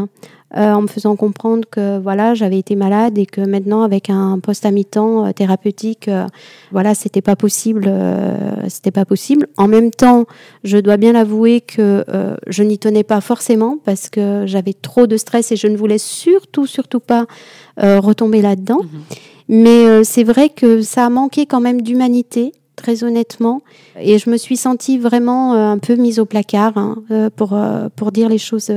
Euh, 0.56 0.74
en 0.74 0.82
me 0.82 0.88
faisant 0.88 1.16
comprendre 1.16 1.66
que 1.70 2.00
voilà, 2.00 2.34
j'avais 2.34 2.60
été 2.60 2.76
malade 2.76 3.18
et 3.18 3.26
que 3.26 3.42
maintenant 3.42 3.84
avec 3.84 4.10
un 4.10 4.40
poste 4.40 4.66
à 4.66 4.72
mi-temps 4.72 5.26
euh, 5.26 5.32
thérapeutique, 5.32 6.08
euh, 6.08 6.26
voilà, 6.72 6.96
c'était 6.96 7.22
pas 7.22 7.36
possible, 7.36 7.92
c'était 8.68 8.92
pas 8.92 9.06
possible. 9.06 9.48
En 9.58 9.68
même 9.68 9.92
temps, 9.92 10.26
je 10.64 10.78
dois 10.78 10.98
bien 10.98 11.14
l'avouer 11.14 11.62
que 11.62 12.04
je 12.48 12.64
n'y 12.64 12.78
tenais 12.78 13.04
pas 13.04 13.22
forcément 13.22 13.78
parce 13.84 14.10
que 14.10 14.44
j'avais 14.46 14.74
trop 14.74 15.08
de 15.08 15.18
stress 15.18 15.52
et 15.52 15.56
je 15.56 15.68
ne 15.68 15.78
voulais 15.78 15.98
surtout 15.98 16.68
surtout 16.68 17.00
pas 17.00 17.26
retomber 17.78 18.42
là-dedans. 18.42 18.82
Mhm. 18.82 19.02
Mais 19.48 20.04
c'est 20.04 20.24
vrai 20.24 20.50
que 20.50 20.82
ça 20.82 21.06
a 21.06 21.10
manqué 21.10 21.46
quand 21.46 21.62
même 21.62 21.82
d'humanité 21.82 22.52
très 22.76 23.04
honnêtement. 23.04 23.62
Et 24.00 24.20
je 24.20 24.30
me 24.30 24.38
suis 24.38 24.58
sentie 24.58 24.98
vraiment 24.98 25.54
euh, 25.54 25.68
un 25.70 25.78
peu 25.78 25.96
mise 25.96 26.20
au 26.20 26.26
placard 26.26 26.78
hein, 26.78 26.98
euh, 27.12 27.30
pour, 27.36 27.54
euh, 27.54 27.88
pour 27.96 28.12
dire 28.12 28.30
les 28.30 28.38
choses 28.38 28.72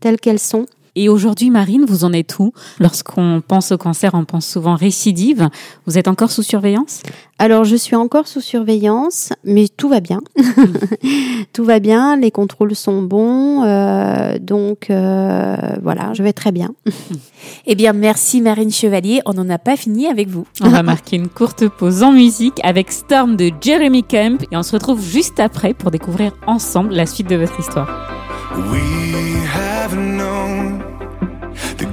telles 0.00 0.18
qu'elles 0.18 0.38
sont. 0.38 0.66
Et 0.96 1.08
aujourd'hui, 1.08 1.50
Marine, 1.50 1.84
vous 1.86 2.04
en 2.04 2.12
êtes 2.12 2.38
où 2.38 2.52
Lorsqu'on 2.78 3.42
pense 3.46 3.72
au 3.72 3.78
cancer, 3.78 4.12
on 4.14 4.24
pense 4.24 4.46
souvent 4.46 4.74
récidive. 4.74 5.48
Vous 5.86 5.98
êtes 5.98 6.08
encore 6.08 6.30
sous 6.30 6.42
surveillance 6.42 7.02
Alors, 7.38 7.64
je 7.64 7.76
suis 7.76 7.96
encore 7.96 8.26
sous 8.26 8.40
surveillance, 8.40 9.32
mais 9.44 9.68
tout 9.68 9.88
va 9.88 10.00
bien. 10.00 10.20
tout 11.52 11.64
va 11.64 11.78
bien, 11.78 12.16
les 12.16 12.30
contrôles 12.30 12.74
sont 12.74 13.02
bons, 13.02 13.62
euh, 13.64 14.38
donc 14.38 14.90
euh, 14.90 15.56
voilà, 15.82 16.12
je 16.14 16.22
vais 16.22 16.32
très 16.32 16.52
bien. 16.52 16.70
eh 17.66 17.74
bien, 17.74 17.92
merci 17.92 18.40
Marine 18.40 18.70
Chevalier. 18.70 19.20
On 19.26 19.34
n'en 19.34 19.48
a 19.48 19.58
pas 19.58 19.76
fini 19.76 20.06
avec 20.06 20.28
vous. 20.28 20.46
On 20.60 20.68
va 20.68 20.82
marquer 20.84 21.16
une 21.16 21.28
courte 21.28 21.68
pause 21.68 22.02
en 22.02 22.12
musique 22.12 22.60
avec 22.64 22.90
Storm 22.90 23.36
de 23.36 23.50
Jeremy 23.60 24.02
Camp 24.02 24.42
et 24.50 24.56
on 24.56 24.62
se 24.62 24.72
retrouve 24.72 25.02
juste 25.02 25.40
après 25.40 25.74
pour 25.74 25.90
découvrir 25.90 26.32
ensemble 26.46 26.94
la 26.94 27.06
suite 27.06 27.28
de 27.28 27.36
votre 27.36 27.58
histoire. 27.58 27.88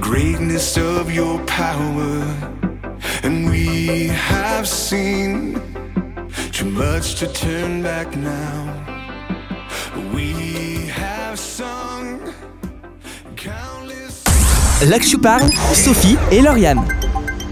Greatness 0.08 0.78
of 0.78 1.12
your 1.12 1.38
power. 1.44 2.24
And 3.22 3.50
we 3.50 4.06
have 4.06 4.66
seen 4.66 5.60
too 6.50 6.70
much 6.70 7.16
to 7.16 7.26
turn 7.26 7.82
back 7.82 8.16
now. 8.16 8.56
We 10.14 10.88
have 10.88 11.38
sung 11.38 12.20
countless. 13.36 14.24
Je 14.80 15.16
parle, 15.18 15.50
Sophie 15.74 16.16
et 16.30 16.40
Lauriane. 16.40 16.97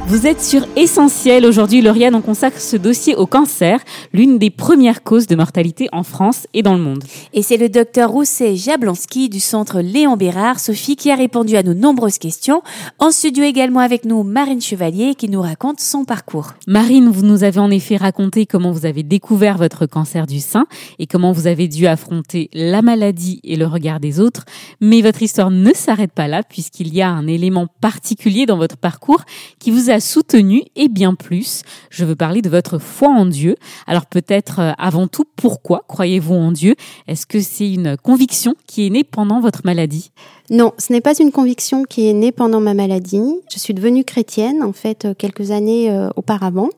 Vous 0.08 0.28
êtes 0.28 0.40
sur 0.40 0.64
Essentiel. 0.76 1.44
Aujourd'hui, 1.44 1.82
Lauriane, 1.82 2.14
on 2.14 2.20
consacre 2.20 2.60
ce 2.60 2.76
dossier 2.76 3.16
au 3.16 3.26
cancer, 3.26 3.80
l'une 4.12 4.38
des 4.38 4.50
premières 4.50 5.02
causes 5.02 5.26
de 5.26 5.34
mortalité 5.34 5.88
en 5.90 6.04
France 6.04 6.46
et 6.54 6.62
dans 6.62 6.74
le 6.74 6.80
monde. 6.80 7.02
Et 7.32 7.42
c'est 7.42 7.56
le 7.56 7.68
docteur 7.68 8.10
Rousset 8.10 8.54
Jablonski 8.54 9.28
du 9.28 9.40
centre 9.40 9.80
Léon 9.80 10.16
Bérard, 10.16 10.60
Sophie, 10.60 10.94
qui 10.94 11.10
a 11.10 11.16
répondu 11.16 11.56
à 11.56 11.64
nos 11.64 11.74
nombreuses 11.74 12.18
questions. 12.18 12.62
En 13.00 13.10
studio 13.10 13.42
également 13.42 13.80
avec 13.80 14.04
nous, 14.04 14.22
Marine 14.22 14.60
Chevalier, 14.60 15.16
qui 15.16 15.28
nous 15.28 15.42
raconte 15.42 15.80
son 15.80 16.04
parcours. 16.04 16.52
Marine, 16.68 17.08
vous 17.08 17.26
nous 17.26 17.42
avez 17.42 17.58
en 17.58 17.72
effet 17.72 17.96
raconté 17.96 18.46
comment 18.46 18.70
vous 18.70 18.86
avez 18.86 19.02
découvert 19.02 19.58
votre 19.58 19.86
cancer 19.86 20.28
du 20.28 20.38
sein 20.38 20.66
et 21.00 21.08
comment 21.08 21.32
vous 21.32 21.48
avez 21.48 21.66
dû 21.66 21.88
affronter 21.88 22.48
la 22.54 22.80
maladie 22.80 23.40
et 23.42 23.56
le 23.56 23.66
regard 23.66 23.98
des 23.98 24.20
autres. 24.20 24.44
Mais 24.80 25.02
votre 25.02 25.22
histoire 25.22 25.50
ne 25.50 25.72
s'arrête 25.74 26.12
pas 26.12 26.28
là, 26.28 26.44
puisqu'il 26.44 26.94
y 26.94 27.02
a 27.02 27.10
un 27.10 27.26
élément 27.26 27.66
particulier 27.80 28.46
dans 28.46 28.56
votre 28.56 28.76
parcours 28.76 29.24
qui 29.58 29.72
vous 29.72 29.90
a 29.90 29.95
soutenu 30.00 30.62
et 30.76 30.88
bien 30.88 31.14
plus. 31.14 31.62
Je 31.90 32.04
veux 32.04 32.16
parler 32.16 32.42
de 32.42 32.48
votre 32.48 32.78
foi 32.78 33.08
en 33.08 33.26
Dieu. 33.26 33.56
Alors 33.86 34.06
peut-être 34.06 34.60
euh, 34.60 34.72
avant 34.78 35.06
tout, 35.06 35.24
pourquoi 35.36 35.84
croyez-vous 35.88 36.34
en 36.34 36.52
Dieu? 36.52 36.74
Est-ce 37.08 37.26
que 37.26 37.40
c'est 37.40 37.70
une 37.70 37.96
conviction 37.96 38.54
qui 38.66 38.86
est 38.86 38.90
née 38.90 39.04
pendant 39.04 39.40
votre 39.40 39.62
maladie? 39.64 40.10
Non, 40.50 40.72
ce 40.78 40.92
n'est 40.92 41.00
pas 41.00 41.18
une 41.18 41.32
conviction 41.32 41.82
qui 41.84 42.08
est 42.08 42.12
née 42.12 42.32
pendant 42.32 42.60
ma 42.60 42.74
maladie. 42.74 43.40
Je 43.52 43.58
suis 43.58 43.74
devenue 43.74 44.04
chrétienne 44.04 44.62
en 44.62 44.72
fait 44.72 45.04
euh, 45.04 45.14
quelques 45.14 45.50
années 45.50 45.90
euh, 45.90 46.08
auparavant. 46.16 46.68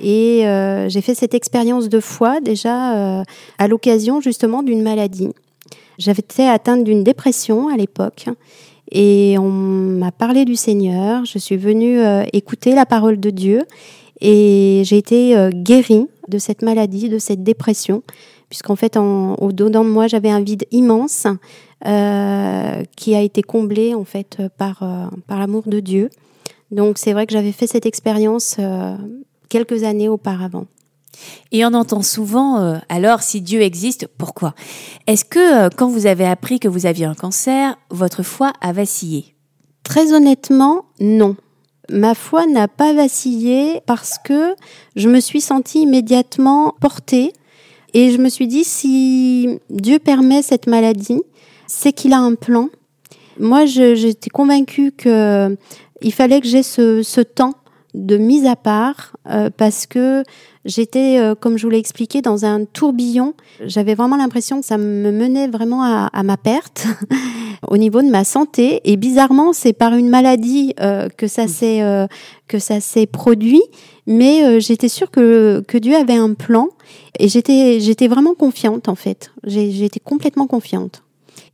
Et 0.00 0.44
j'ai 0.88 1.02
fait 1.02 1.14
cette 1.14 1.34
expérience 1.34 1.90
de 1.90 2.00
foi 2.00 2.40
déjà 2.40 3.22
à 3.58 3.68
l'occasion 3.68 4.22
justement 4.22 4.62
d'une 4.62 4.80
maladie. 4.80 5.28
J'avais 5.98 6.20
été 6.20 6.48
atteinte 6.48 6.84
d'une 6.84 7.04
dépression 7.04 7.68
à 7.68 7.76
l'époque 7.76 8.28
et 8.90 9.36
on 9.38 9.50
m'a 9.50 10.12
parlé 10.12 10.44
du 10.44 10.56
Seigneur. 10.56 11.24
Je 11.24 11.38
suis 11.38 11.56
venue 11.56 12.00
euh, 12.00 12.24
écouter 12.32 12.74
la 12.74 12.86
parole 12.86 13.20
de 13.20 13.30
Dieu 13.30 13.64
et 14.20 14.82
j'ai 14.84 14.96
été 14.96 15.36
euh, 15.36 15.50
guérie 15.50 16.06
de 16.28 16.38
cette 16.38 16.62
maladie, 16.62 17.08
de 17.08 17.18
cette 17.18 17.42
dépression, 17.42 18.02
puisqu'en 18.48 18.76
fait, 18.76 18.96
au 18.96 19.52
dedans 19.52 19.84
de 19.84 19.90
moi, 19.90 20.06
j'avais 20.06 20.30
un 20.30 20.40
vide 20.40 20.64
immense 20.70 21.26
euh, 21.86 22.82
qui 22.96 23.14
a 23.14 23.22
été 23.22 23.42
comblé 23.42 23.94
en 23.94 24.04
fait 24.04 24.42
par 24.56 24.82
par 25.26 25.38
l'amour 25.38 25.64
de 25.66 25.80
Dieu. 25.80 26.10
Donc 26.70 26.98
c'est 26.98 27.12
vrai 27.12 27.26
que 27.26 27.32
j'avais 27.32 27.52
fait 27.52 27.66
cette 27.66 27.86
expérience 27.86 28.56
quelques 29.48 29.84
années 29.84 30.08
auparavant. 30.08 30.66
Et 31.52 31.64
on 31.64 31.74
entend 31.74 32.02
souvent, 32.02 32.60
euh, 32.60 32.78
alors 32.88 33.22
si 33.22 33.40
Dieu 33.40 33.60
existe, 33.60 34.06
pourquoi? 34.18 34.54
Est-ce 35.06 35.24
que 35.24 35.66
euh, 35.66 35.68
quand 35.74 35.88
vous 35.88 36.06
avez 36.06 36.26
appris 36.26 36.60
que 36.60 36.68
vous 36.68 36.86
aviez 36.86 37.06
un 37.06 37.14
cancer, 37.14 37.76
votre 37.90 38.22
foi 38.22 38.52
a 38.60 38.72
vacillé? 38.72 39.34
Très 39.82 40.12
honnêtement, 40.12 40.84
non. 41.00 41.36
Ma 41.90 42.14
foi 42.14 42.46
n'a 42.46 42.68
pas 42.68 42.92
vacillé 42.92 43.80
parce 43.86 44.16
que 44.22 44.54
je 44.96 45.08
me 45.08 45.20
suis 45.20 45.40
sentie 45.40 45.80
immédiatement 45.80 46.74
portée 46.80 47.32
et 47.94 48.10
je 48.10 48.18
me 48.18 48.28
suis 48.28 48.46
dit 48.46 48.64
si 48.64 49.58
Dieu 49.70 49.98
permet 49.98 50.42
cette 50.42 50.66
maladie, 50.66 51.22
c'est 51.66 51.92
qu'il 51.92 52.12
a 52.12 52.18
un 52.18 52.34
plan. 52.34 52.68
Moi, 53.40 53.64
j'étais 53.64 54.30
convaincue 54.30 54.92
que 54.92 55.56
il 56.00 56.12
fallait 56.12 56.40
que 56.40 56.46
j'ai 56.46 56.62
ce, 56.62 57.20
temps 57.22 57.54
de 57.94 58.16
mise 58.16 58.46
à 58.46 58.56
part 58.56 59.16
euh, 59.28 59.50
parce 59.56 59.86
que 59.86 60.22
j'étais, 60.68 61.18
euh, 61.18 61.34
comme 61.34 61.58
je 61.58 61.66
vous 61.66 61.70
l'ai 61.70 61.78
expliqué, 61.78 62.22
dans 62.22 62.44
un 62.44 62.64
tourbillon. 62.64 63.34
J'avais 63.64 63.94
vraiment 63.94 64.16
l'impression 64.16 64.60
que 64.60 64.66
ça 64.66 64.78
me 64.78 65.10
menait 65.10 65.48
vraiment 65.48 65.82
à, 65.82 66.08
à 66.12 66.22
ma 66.22 66.36
perte 66.36 66.86
au 67.68 67.76
niveau 67.76 68.02
de 68.02 68.08
ma 68.08 68.22
santé. 68.22 68.80
Et 68.84 68.96
bizarrement, 68.96 69.52
c'est 69.52 69.72
par 69.72 69.94
une 69.94 70.08
maladie 70.08 70.74
euh, 70.80 71.08
que 71.16 71.26
ça 71.26 71.48
s'est 71.48 71.82
que 72.46 72.58
ça 72.58 72.80
s'est 72.80 73.06
produit. 73.06 73.62
Mais 74.06 74.60
j'étais 74.60 74.88
sûre 74.88 75.10
que 75.10 75.62
que 75.66 75.76
Dieu 75.76 75.96
avait 75.96 76.16
un 76.16 76.34
plan 76.34 76.68
et 77.18 77.28
j'étais 77.28 77.80
j'étais 77.80 78.06
vraiment 78.06 78.34
confiante 78.34 78.88
en 78.88 78.94
fait. 78.94 79.32
J'étais 79.44 80.00
complètement 80.00 80.46
confiante. 80.46 81.02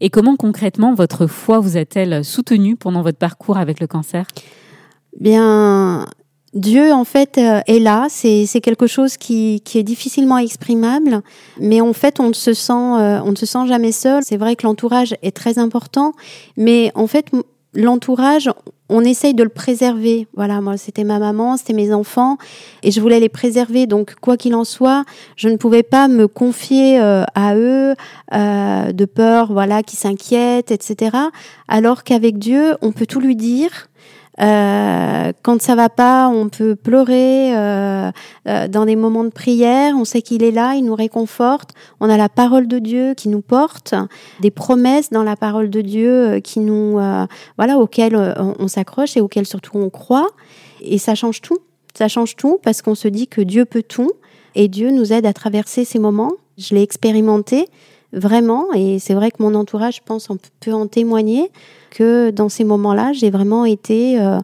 Et 0.00 0.10
comment 0.10 0.36
concrètement 0.36 0.94
votre 0.94 1.26
foi 1.26 1.60
vous 1.60 1.76
a-t-elle 1.76 2.24
soutenue 2.24 2.76
pendant 2.76 3.02
votre 3.02 3.18
parcours 3.18 3.56
avec 3.56 3.80
le 3.80 3.86
cancer? 3.86 4.26
Bien, 5.20 6.06
Dieu, 6.54 6.92
en 6.92 7.04
fait, 7.04 7.36
euh, 7.36 7.60
est 7.66 7.80
là. 7.80 8.06
C'est, 8.08 8.46
quelque 8.62 8.86
chose 8.86 9.16
qui, 9.16 9.60
qui 9.64 9.78
est 9.78 9.82
difficilement 9.82 10.38
exprimable, 10.38 11.22
mais 11.58 11.80
en 11.80 11.92
fait, 11.92 12.20
on 12.20 12.28
ne 12.28 12.32
se 12.32 12.54
sent, 12.54 12.72
euh, 12.72 13.20
on 13.24 13.32
ne 13.32 13.36
se 13.36 13.46
sent 13.46 13.66
jamais 13.66 13.92
seul. 13.92 14.22
C'est 14.24 14.36
vrai 14.36 14.54
que 14.54 14.64
l'entourage 14.64 15.16
est 15.22 15.36
très 15.36 15.58
important, 15.58 16.12
mais 16.56 16.92
en 16.94 17.08
fait, 17.08 17.26
l'entourage, 17.74 18.48
on 18.88 19.00
essaye 19.02 19.34
de 19.34 19.42
le 19.42 19.48
préserver. 19.48 20.28
Voilà, 20.36 20.60
moi, 20.60 20.76
c'était 20.76 21.02
ma 21.02 21.18
maman, 21.18 21.56
c'était 21.56 21.72
mes 21.72 21.92
enfants, 21.92 22.38
et 22.84 22.92
je 22.92 23.00
voulais 23.00 23.18
les 23.18 23.28
préserver. 23.28 23.86
Donc, 23.88 24.14
quoi 24.20 24.36
qu'il 24.36 24.54
en 24.54 24.64
soit, 24.64 25.04
je 25.34 25.48
ne 25.48 25.56
pouvais 25.56 25.82
pas 25.82 26.06
me 26.06 26.28
confier 26.28 27.00
euh, 27.00 27.24
à 27.34 27.56
eux 27.56 27.94
de 28.32 29.04
peur, 29.04 29.52
voilà, 29.52 29.82
qui 29.82 29.96
s'inquiètent, 29.96 30.70
etc. 30.70 31.16
Alors 31.66 32.04
qu'avec 32.04 32.38
Dieu, 32.38 32.76
on 32.80 32.92
peut 32.92 33.06
tout 33.06 33.20
lui 33.20 33.34
dire. 33.34 33.88
Euh, 34.40 35.32
quand 35.42 35.62
ça 35.62 35.74
va 35.74 35.88
pas, 35.88 36.28
on 36.28 36.48
peut 36.48 36.74
pleurer 36.74 37.56
euh, 37.56 38.10
euh, 38.48 38.68
dans 38.68 38.84
des 38.84 38.96
moments 38.96 39.24
de 39.24 39.30
prière. 39.30 39.94
On 39.96 40.04
sait 40.04 40.22
qu'il 40.22 40.42
est 40.42 40.50
là, 40.50 40.74
il 40.74 40.84
nous 40.84 40.94
réconforte. 40.94 41.70
On 42.00 42.10
a 42.10 42.16
la 42.16 42.28
parole 42.28 42.66
de 42.66 42.78
Dieu 42.78 43.14
qui 43.14 43.28
nous 43.28 43.42
porte, 43.42 43.94
des 44.40 44.50
promesses 44.50 45.10
dans 45.10 45.22
la 45.22 45.36
parole 45.36 45.70
de 45.70 45.80
Dieu 45.80 46.40
qui 46.40 46.60
nous, 46.60 46.98
voilà, 47.56 47.78
auxquelles 47.78 48.16
on, 48.16 48.68
s'accroche 48.68 49.16
et 49.16 49.20
auxquelles 49.20 49.46
surtout 49.46 49.78
on 49.78 49.90
croit. 49.90 50.28
Et 50.80 50.98
ça 50.98 51.14
change 51.14 51.40
tout. 51.40 51.58
Ça 51.94 52.08
change 52.08 52.34
tout 52.36 52.58
parce 52.62 52.82
qu'on 52.82 52.96
se 52.96 53.08
dit 53.08 53.28
que 53.28 53.40
Dieu 53.40 53.64
peut 53.64 53.84
tout 53.86 54.10
et 54.56 54.68
Dieu 54.68 54.90
nous 54.90 55.12
aide 55.12 55.26
à 55.26 55.32
traverser 55.32 55.84
ces 55.84 55.98
moments. 55.98 56.32
Je 56.58 56.74
l'ai 56.74 56.82
expérimenté 56.82 57.68
vraiment 58.12 58.72
et 58.74 58.98
c'est 58.98 59.14
vrai 59.14 59.30
que 59.30 59.42
mon 59.42 59.54
entourage, 59.54 59.96
je 59.96 60.00
pense, 60.04 60.28
peut 60.60 60.72
en 60.72 60.86
témoigner 60.86 61.50
que 61.94 62.30
dans 62.30 62.48
ces 62.48 62.64
moments-là, 62.64 63.12
j'ai 63.12 63.30
vraiment 63.30 63.64
été 63.64 64.20
euh, 64.20 64.40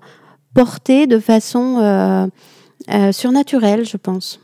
portée 0.55 1.07
de 1.07 1.19
façon 1.19 1.79
euh, 1.79 2.27
euh, 2.89 3.13
surnaturelle, 3.13 3.85
je 3.85 3.97
pense. 3.97 4.41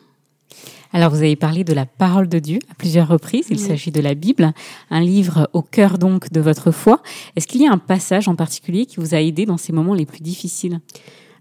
Alors, 0.93 1.11
vous 1.11 1.19
avez 1.19 1.37
parlé 1.37 1.63
de 1.63 1.73
la 1.73 1.87
parole 1.87 2.29
de 2.29 2.39
Dieu 2.39 2.59
à 2.71 2.75
plusieurs 2.75 3.09
reprises. 3.09 3.47
Il 3.51 3.59
s'agit 3.59 3.91
de 3.91 4.01
la 4.01 4.15
Bible, 4.15 4.53
un 4.91 5.01
livre 5.01 5.49
au 5.53 5.63
cœur 5.63 5.99
donc 5.99 6.33
de 6.33 6.41
votre 6.41 6.71
foi. 6.71 7.03
Est-ce 7.35 7.47
qu'il 7.47 7.63
y 7.63 7.67
a 7.67 7.73
un 7.73 7.79
passage 7.79 8.29
en 8.29 8.35
particulier 8.35 8.87
qui 8.87 8.97
vous 8.97 9.15
a 9.15 9.21
aidé 9.21 9.47
dans 9.47 9.59
ces 9.59 9.73
moments 9.73 9.95
les 9.95 10.07
plus 10.07 10.21
difficiles? 10.21 10.81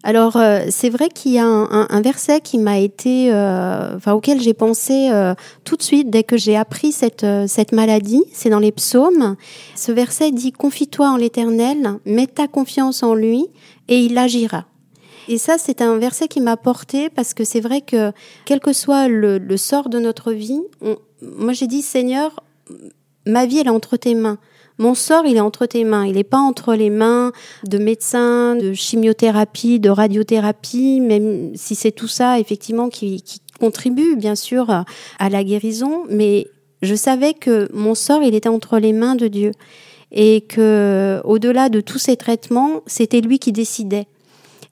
Alors 0.06 0.38
euh, 0.38 0.68
c'est 0.70 0.92
vrai 0.92 1.10
qu'il 1.10 1.32
y 1.32 1.40
a 1.40 1.48
un, 1.48 1.88
un, 1.90 2.02
verset 2.02 2.40
qui 2.40 2.60
m'a 2.60 2.78
été, 2.78 3.34
euh, 3.34 3.96
enfin 3.96 4.14
auquel 4.14 4.40
j'ai 4.40 4.54
pensé 4.54 5.10
euh, 5.12 5.34
tout 5.64 5.78
de 5.78 5.82
suite 5.82 6.12
dès 6.12 6.22
que 6.22 6.38
j'ai 6.38 6.56
appris 6.56 6.92
cette 6.92 7.26
cette 7.48 7.72
maladie. 7.72 8.24
C'est 8.32 8.52
dans 8.52 8.60
les 8.60 8.72
psaumes. 8.72 9.36
Ce 9.74 9.92
verset 9.92 10.30
dit 10.30 10.52
confie-toi 10.52 11.10
en 11.10 11.18
l'Éternel, 11.18 11.98
mets 12.06 12.28
ta 12.28 12.48
confiance 12.48 13.02
en 13.02 13.16
lui 13.16 13.48
et 13.88 13.98
il 13.98 14.16
agira. 14.20 14.66
Et 15.28 15.40
ça, 15.40 15.58
c'est 15.58 15.82
un 15.82 15.98
verset 15.98 16.28
qui 16.28 16.40
m'a 16.40 16.56
porté 16.56 17.10
parce 17.10 17.34
que 17.34 17.44
c'est 17.44 17.60
vrai 17.60 17.82
que 17.82 18.12
quel 18.46 18.60
que 18.60 18.74
soit 18.74 19.08
le, 19.08 19.40
le 19.40 19.58
sort 19.58 19.90
de 19.90 19.98
notre 19.98 20.34
vie, 20.34 20.62
moi 21.24 21.54
j'ai 21.54 21.66
dit 21.66 21.82
Seigneur, 21.82 22.44
ma 23.26 23.48
vie 23.48 23.58
elle 23.58 23.68
est 23.68 23.72
entre 23.72 23.98
tes 23.98 24.14
mains. 24.14 24.38
Mon 24.78 24.94
sort, 24.94 25.26
il 25.26 25.38
est 25.38 25.42
entre 25.42 25.66
tes 25.66 25.84
mains. 25.84 26.06
Il 26.06 26.16
n'est 26.16 26.24
pas 26.24 26.40
entre 26.40 26.76
les 26.76 26.90
mains 26.90 27.32
de 27.64 27.78
médecins, 27.78 28.56
de 28.56 28.74
chimiothérapie, 28.74 29.80
de 29.80 29.90
radiothérapie, 29.90 31.00
même 31.00 31.52
si 31.56 31.76
c'est 31.76 31.92
tout 31.92 32.08
ça, 32.08 32.40
effectivement, 32.40 32.90
qui, 32.90 33.22
qui 33.22 33.40
contribue, 33.60 34.16
bien 34.16 34.36
sûr, 34.36 34.70
à 34.70 35.30
la 35.30 35.44
guérison. 35.44 36.04
Mais 36.10 36.48
je 36.82 36.96
savais 36.96 37.34
que 37.34 37.70
mon 37.74 37.96
sort, 37.96 38.22
il 38.22 38.36
était 38.36 38.50
entre 38.50 38.80
les 38.80 38.94
mains 38.94 39.16
de 39.16 39.28
Dieu. 39.28 39.52
Et 40.12 40.42
que, 40.42 41.22
au-delà 41.26 41.70
de 41.70 41.82
tous 41.82 41.98
ces 41.98 42.16
traitements, 42.16 42.82
c'était 42.86 43.22
lui 43.22 43.40
qui 43.40 43.52
décidait. 43.52 44.08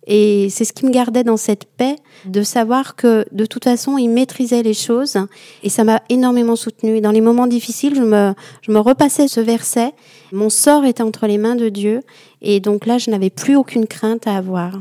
Et 0.08 0.49
c'est 0.49 0.66
ce 0.66 0.74
qui 0.74 0.86
me 0.86 0.91
gardait 0.91 1.24
dans 1.24 1.38
cette 1.38 1.66
paix, 1.66 1.95
de 2.26 2.43
savoir 2.43 2.95
que 2.95 3.26
de 3.32 3.45
toute 3.45 3.64
façon, 3.64 3.97
il 3.97 4.10
maîtrisait 4.10 4.64
les 4.64 4.74
choses. 4.74 5.18
Et 5.64 5.70
ça 5.70 5.84
m'a 5.84 6.01
énormément 6.10 6.56
soutenue. 6.56 7.01
Dans 7.01 7.12
les 7.12 7.22
moments 7.22 7.47
difficiles, 7.47 7.95
je 7.95 8.01
me, 8.01 8.34
je 8.62 8.72
me 8.72 8.80
repassais 8.80 9.28
ce 9.28 9.39
verset. 9.39 9.93
Mon 10.32 10.49
sort 10.49 10.86
était 10.86 11.04
entre 11.04 11.28
les 11.28 11.38
mains 11.38 11.56
de 11.56 11.70
Dieu. 11.70 12.01
Et 12.41 12.60
donc 12.60 12.86
là, 12.86 12.97
je 12.97 13.10
n'avais 13.10 13.30
plus 13.30 13.56
aucune 13.56 13.88
crainte 13.88 14.28
à 14.28 14.36
avoir. 14.36 14.80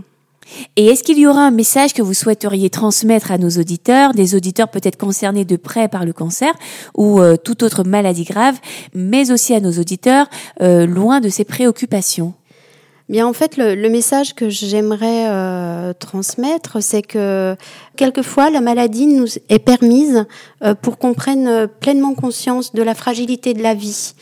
Et 0.77 0.87
est-ce 0.87 1.03
qu'il 1.03 1.19
y 1.19 1.27
aura 1.27 1.47
un 1.47 1.51
message 1.51 1.95
que 1.95 2.03
vous 2.03 2.15
souhaiteriez 2.15 2.71
transmettre 2.71 3.31
à 3.31 3.39
nos 3.39 3.51
auditeurs, 3.51 4.13
des 4.13 4.35
auditeurs 4.35 4.69
peut-être 4.69 4.97
concernés 4.97 5.45
de 5.45 5.57
près 5.57 5.89
par 5.89 6.05
le 6.05 6.13
cancer 6.13 6.53
ou 6.97 7.21
euh, 7.21 7.37
toute 7.37 7.63
autre 7.63 7.85
maladie 7.85 8.25
grave, 8.25 8.59
mais 8.95 9.31
aussi 9.31 9.55
à 9.55 9.61
nos 9.61 9.73
auditeurs 9.73 10.29
euh, 10.61 10.87
loin 10.87 11.21
de 11.21 11.29
ces 11.29 11.45
préoccupations? 11.45 12.35
Bien, 13.13 13.27
en 13.27 13.35
fait, 13.35 13.59
le, 13.59 13.75
le 13.75 13.91
message 13.91 14.35
que 14.35 14.49
j'aimerais 14.49 15.27
euh, 15.29 15.93
transmettre, 15.93 16.83
c'est 16.83 17.03
que 17.03 17.55
quelquefois 17.95 18.49
la 18.49 18.63
maladie 18.63 19.07
nous 19.07 19.27
est 19.51 19.59
permise 19.59 20.25
euh, 20.65 20.75
pour 20.75 20.97
qu'on 20.97 21.13
prenne 21.13 21.69
pleinement 21.69 22.15
conscience 22.15 22.73
de 22.73 22.83
la 22.83 22.95
fragilité 22.95 23.53
de 23.53 23.63
la 23.63 23.75
vie 23.75 24.15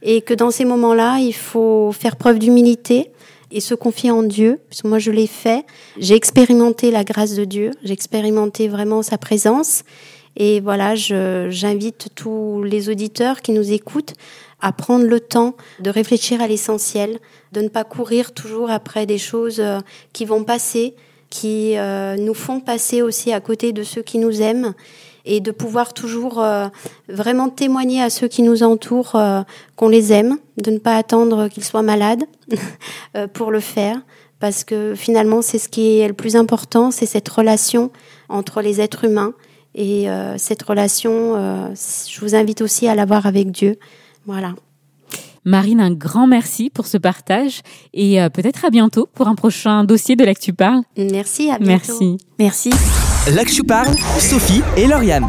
et 0.00 0.22
que 0.22 0.32
dans 0.32 0.50
ces 0.50 0.64
moments-là, 0.64 1.18
il 1.18 1.34
faut 1.34 1.92
faire 1.92 2.16
preuve 2.16 2.38
d'humilité 2.38 3.10
et 3.50 3.60
se 3.60 3.74
confier 3.74 4.12
en 4.12 4.22
Dieu. 4.22 4.60
Parce 4.70 4.80
que 4.80 4.88
moi, 4.88 4.98
je 4.98 5.10
l'ai 5.10 5.26
fait. 5.26 5.66
J'ai 5.98 6.14
expérimenté 6.14 6.90
la 6.90 7.04
grâce 7.04 7.34
de 7.34 7.44
Dieu. 7.44 7.72
J'ai 7.84 7.92
expérimenté 7.92 8.68
vraiment 8.68 9.02
sa 9.02 9.18
présence. 9.18 9.82
Et 10.36 10.60
voilà, 10.60 10.94
j'invite 10.94 12.08
tous 12.14 12.62
les 12.62 12.88
auditeurs 12.88 13.42
qui 13.42 13.52
nous 13.52 13.72
écoutent 13.72 14.14
à 14.60 14.72
prendre 14.72 15.04
le 15.04 15.20
temps 15.20 15.54
de 15.80 15.90
réfléchir 15.90 16.40
à 16.42 16.48
l'essentiel, 16.48 17.18
de 17.52 17.60
ne 17.60 17.68
pas 17.68 17.84
courir 17.84 18.32
toujours 18.32 18.70
après 18.70 19.06
des 19.06 19.18
choses 19.18 19.60
euh, 19.60 19.80
qui 20.12 20.24
vont 20.24 20.44
passer, 20.44 20.94
qui 21.30 21.76
euh, 21.76 22.16
nous 22.16 22.34
font 22.34 22.60
passer 22.60 23.02
aussi 23.02 23.32
à 23.32 23.40
côté 23.40 23.72
de 23.72 23.82
ceux 23.82 24.02
qui 24.02 24.18
nous 24.18 24.42
aiment 24.42 24.74
et 25.24 25.40
de 25.40 25.50
pouvoir 25.50 25.92
toujours 25.92 26.42
euh, 26.42 26.68
vraiment 27.08 27.50
témoigner 27.50 28.02
à 28.02 28.10
ceux 28.10 28.28
qui 28.28 28.42
nous 28.42 28.62
entourent 28.62 29.16
qu'on 29.76 29.88
les 29.88 30.12
aime, 30.12 30.38
de 30.56 30.70
ne 30.70 30.78
pas 30.78 30.96
attendre 30.96 31.48
qu'ils 31.48 31.64
soient 31.64 31.82
malades 31.82 32.24
pour 33.34 33.50
le 33.50 33.60
faire, 33.60 34.00
parce 34.40 34.64
que 34.64 34.94
finalement 34.96 35.42
c'est 35.42 35.58
ce 35.58 35.68
qui 35.68 35.98
est 35.98 36.08
le 36.08 36.14
plus 36.14 36.34
important, 36.34 36.90
c'est 36.90 37.04
cette 37.04 37.28
relation 37.28 37.90
entre 38.30 38.62
les 38.62 38.80
êtres 38.80 39.04
humains 39.04 39.34
et 39.74 40.06
cette 40.38 40.62
relation, 40.62 41.74
je 41.74 42.20
vous 42.20 42.34
invite 42.34 42.62
aussi 42.62 42.88
à 42.88 42.94
l'avoir 42.94 43.26
avec 43.26 43.50
Dieu. 43.50 43.76
Voilà. 44.28 44.54
Marine, 45.46 45.80
un 45.80 45.90
grand 45.90 46.26
merci 46.26 46.68
pour 46.68 46.86
ce 46.86 46.98
partage 46.98 47.62
et 47.94 48.20
euh, 48.20 48.28
peut-être 48.28 48.66
à 48.66 48.70
bientôt 48.70 49.08
pour 49.14 49.26
un 49.26 49.34
prochain 49.34 49.84
dossier 49.84 50.16
de 50.16 50.24
l'Actu 50.24 50.52
Parle. 50.52 50.82
Merci, 50.98 51.50
à 51.50 51.58
bientôt. 51.58 51.98
Merci. 51.98 52.18
Merci. 52.38 52.70
L'Actu 53.34 53.64
Parle, 53.64 53.96
Sophie 54.18 54.60
et 54.76 54.86
Lauriane. 54.86 55.26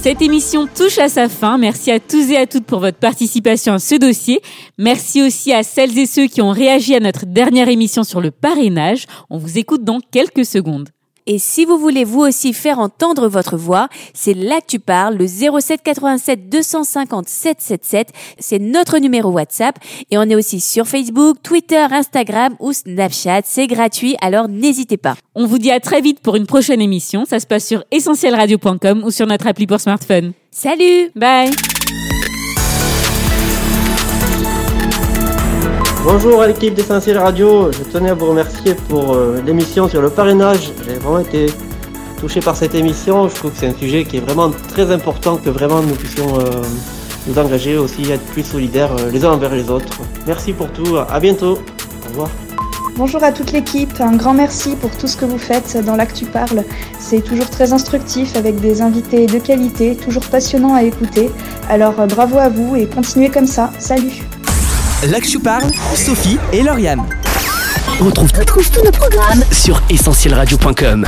Cette 0.00 0.22
émission 0.22 0.68
touche 0.72 0.98
à 0.98 1.08
sa 1.08 1.28
fin. 1.28 1.58
Merci 1.58 1.90
à 1.90 1.98
tous 1.98 2.30
et 2.30 2.36
à 2.36 2.46
toutes 2.46 2.66
pour 2.66 2.78
votre 2.78 2.98
participation 2.98 3.72
à 3.72 3.78
ce 3.80 3.96
dossier. 3.96 4.40
Merci 4.78 5.22
aussi 5.22 5.52
à 5.52 5.64
celles 5.64 5.98
et 5.98 6.06
ceux 6.06 6.28
qui 6.28 6.40
ont 6.40 6.52
réagi 6.52 6.94
à 6.94 7.00
notre 7.00 7.26
dernière 7.26 7.68
émission 7.68 8.04
sur 8.04 8.20
le 8.20 8.30
parrainage. 8.30 9.06
On 9.28 9.38
vous 9.38 9.58
écoute 9.58 9.82
dans 9.82 9.98
quelques 9.98 10.44
secondes. 10.44 10.90
Et 11.26 11.38
si 11.38 11.64
vous 11.64 11.78
voulez 11.78 12.04
vous 12.04 12.20
aussi 12.20 12.52
faire 12.52 12.78
entendre 12.78 13.28
votre 13.28 13.56
voix, 13.56 13.88
c'est 14.14 14.34
là 14.34 14.60
que 14.60 14.66
tu 14.66 14.78
parles, 14.78 15.16
le 15.16 15.26
07 15.26 15.82
87 15.82 16.48
250 16.48 17.28
777. 17.28 18.08
C'est 18.38 18.58
notre 18.58 18.98
numéro 18.98 19.30
WhatsApp. 19.30 19.78
Et 20.10 20.18
on 20.18 20.22
est 20.22 20.34
aussi 20.34 20.60
sur 20.60 20.86
Facebook, 20.86 21.38
Twitter, 21.42 21.86
Instagram 21.90 22.56
ou 22.60 22.72
Snapchat. 22.72 23.42
C'est 23.44 23.66
gratuit, 23.66 24.16
alors 24.20 24.48
n'hésitez 24.48 24.96
pas. 24.96 25.16
On 25.34 25.46
vous 25.46 25.58
dit 25.58 25.70
à 25.70 25.80
très 25.80 26.00
vite 26.00 26.20
pour 26.20 26.36
une 26.36 26.46
prochaine 26.46 26.80
émission. 26.80 27.24
Ça 27.24 27.40
se 27.40 27.46
passe 27.46 27.66
sur 27.66 27.84
essentielradio.com 27.90 29.02
ou 29.04 29.10
sur 29.10 29.26
notre 29.26 29.46
appli 29.46 29.66
pour 29.66 29.80
smartphone. 29.80 30.32
Salut 30.50 31.10
Bye 31.14 31.50
Bonjour 36.08 36.40
à 36.40 36.46
l'équipe 36.46 36.72
d'Essentiel 36.72 37.18
Radio, 37.18 37.72
je 37.72 37.82
tenais 37.82 38.10
à 38.10 38.14
vous 38.14 38.26
remercier 38.26 38.76
pour 38.88 39.14
euh, 39.14 39.42
l'émission 39.44 39.88
sur 39.88 40.00
le 40.00 40.08
parrainage. 40.08 40.70
J'ai 40.86 40.94
vraiment 40.94 41.18
été 41.18 41.46
touché 42.20 42.38
par 42.38 42.54
cette 42.54 42.76
émission. 42.76 43.28
Je 43.28 43.34
trouve 43.34 43.50
que 43.50 43.56
c'est 43.58 43.66
un 43.66 43.74
sujet 43.74 44.04
qui 44.04 44.18
est 44.18 44.20
vraiment 44.20 44.52
très 44.68 44.92
important, 44.92 45.36
que 45.36 45.50
vraiment 45.50 45.82
nous 45.82 45.96
puissions 45.96 46.38
euh, 46.38 46.62
nous 47.26 47.36
engager 47.36 47.76
aussi, 47.76 48.08
être 48.08 48.24
plus 48.26 48.44
solidaires 48.44 48.92
euh, 48.96 49.10
les 49.10 49.24
uns 49.24 49.32
envers 49.32 49.52
les 49.52 49.68
autres. 49.68 49.98
Merci 50.28 50.52
pour 50.52 50.68
tout, 50.68 50.96
à 50.96 51.18
bientôt. 51.18 51.54
Au 51.54 52.08
revoir. 52.10 52.30
Bonjour 52.94 53.24
à 53.24 53.32
toute 53.32 53.50
l'équipe, 53.50 54.00
un 54.00 54.14
grand 54.14 54.32
merci 54.32 54.76
pour 54.76 54.96
tout 54.96 55.08
ce 55.08 55.16
que 55.16 55.24
vous 55.24 55.38
faites 55.38 55.76
dans 55.84 55.96
l'Actu 55.96 56.24
Parle. 56.24 56.62
C'est 57.00 57.20
toujours 57.20 57.50
très 57.50 57.72
instructif 57.72 58.36
avec 58.36 58.60
des 58.60 58.80
invités 58.80 59.26
de 59.26 59.40
qualité, 59.40 59.96
toujours 59.96 60.24
passionnant 60.26 60.74
à 60.74 60.84
écouter. 60.84 61.32
Alors 61.68 61.94
bravo 62.06 62.38
à 62.38 62.48
vous 62.48 62.76
et 62.76 62.86
continuez 62.86 63.28
comme 63.28 63.48
ça. 63.48 63.72
Salut 63.80 64.22
L'Actu 65.04 65.38
Parle, 65.38 65.70
Sophie 65.94 66.38
et 66.52 66.62
Lauriane. 66.62 67.02
Retrouve, 68.00 68.32
tous 68.46 68.82
nos 68.82 68.90
programmes 68.90 69.44
sur 69.52 69.80
essentielradio.com. 69.90 71.06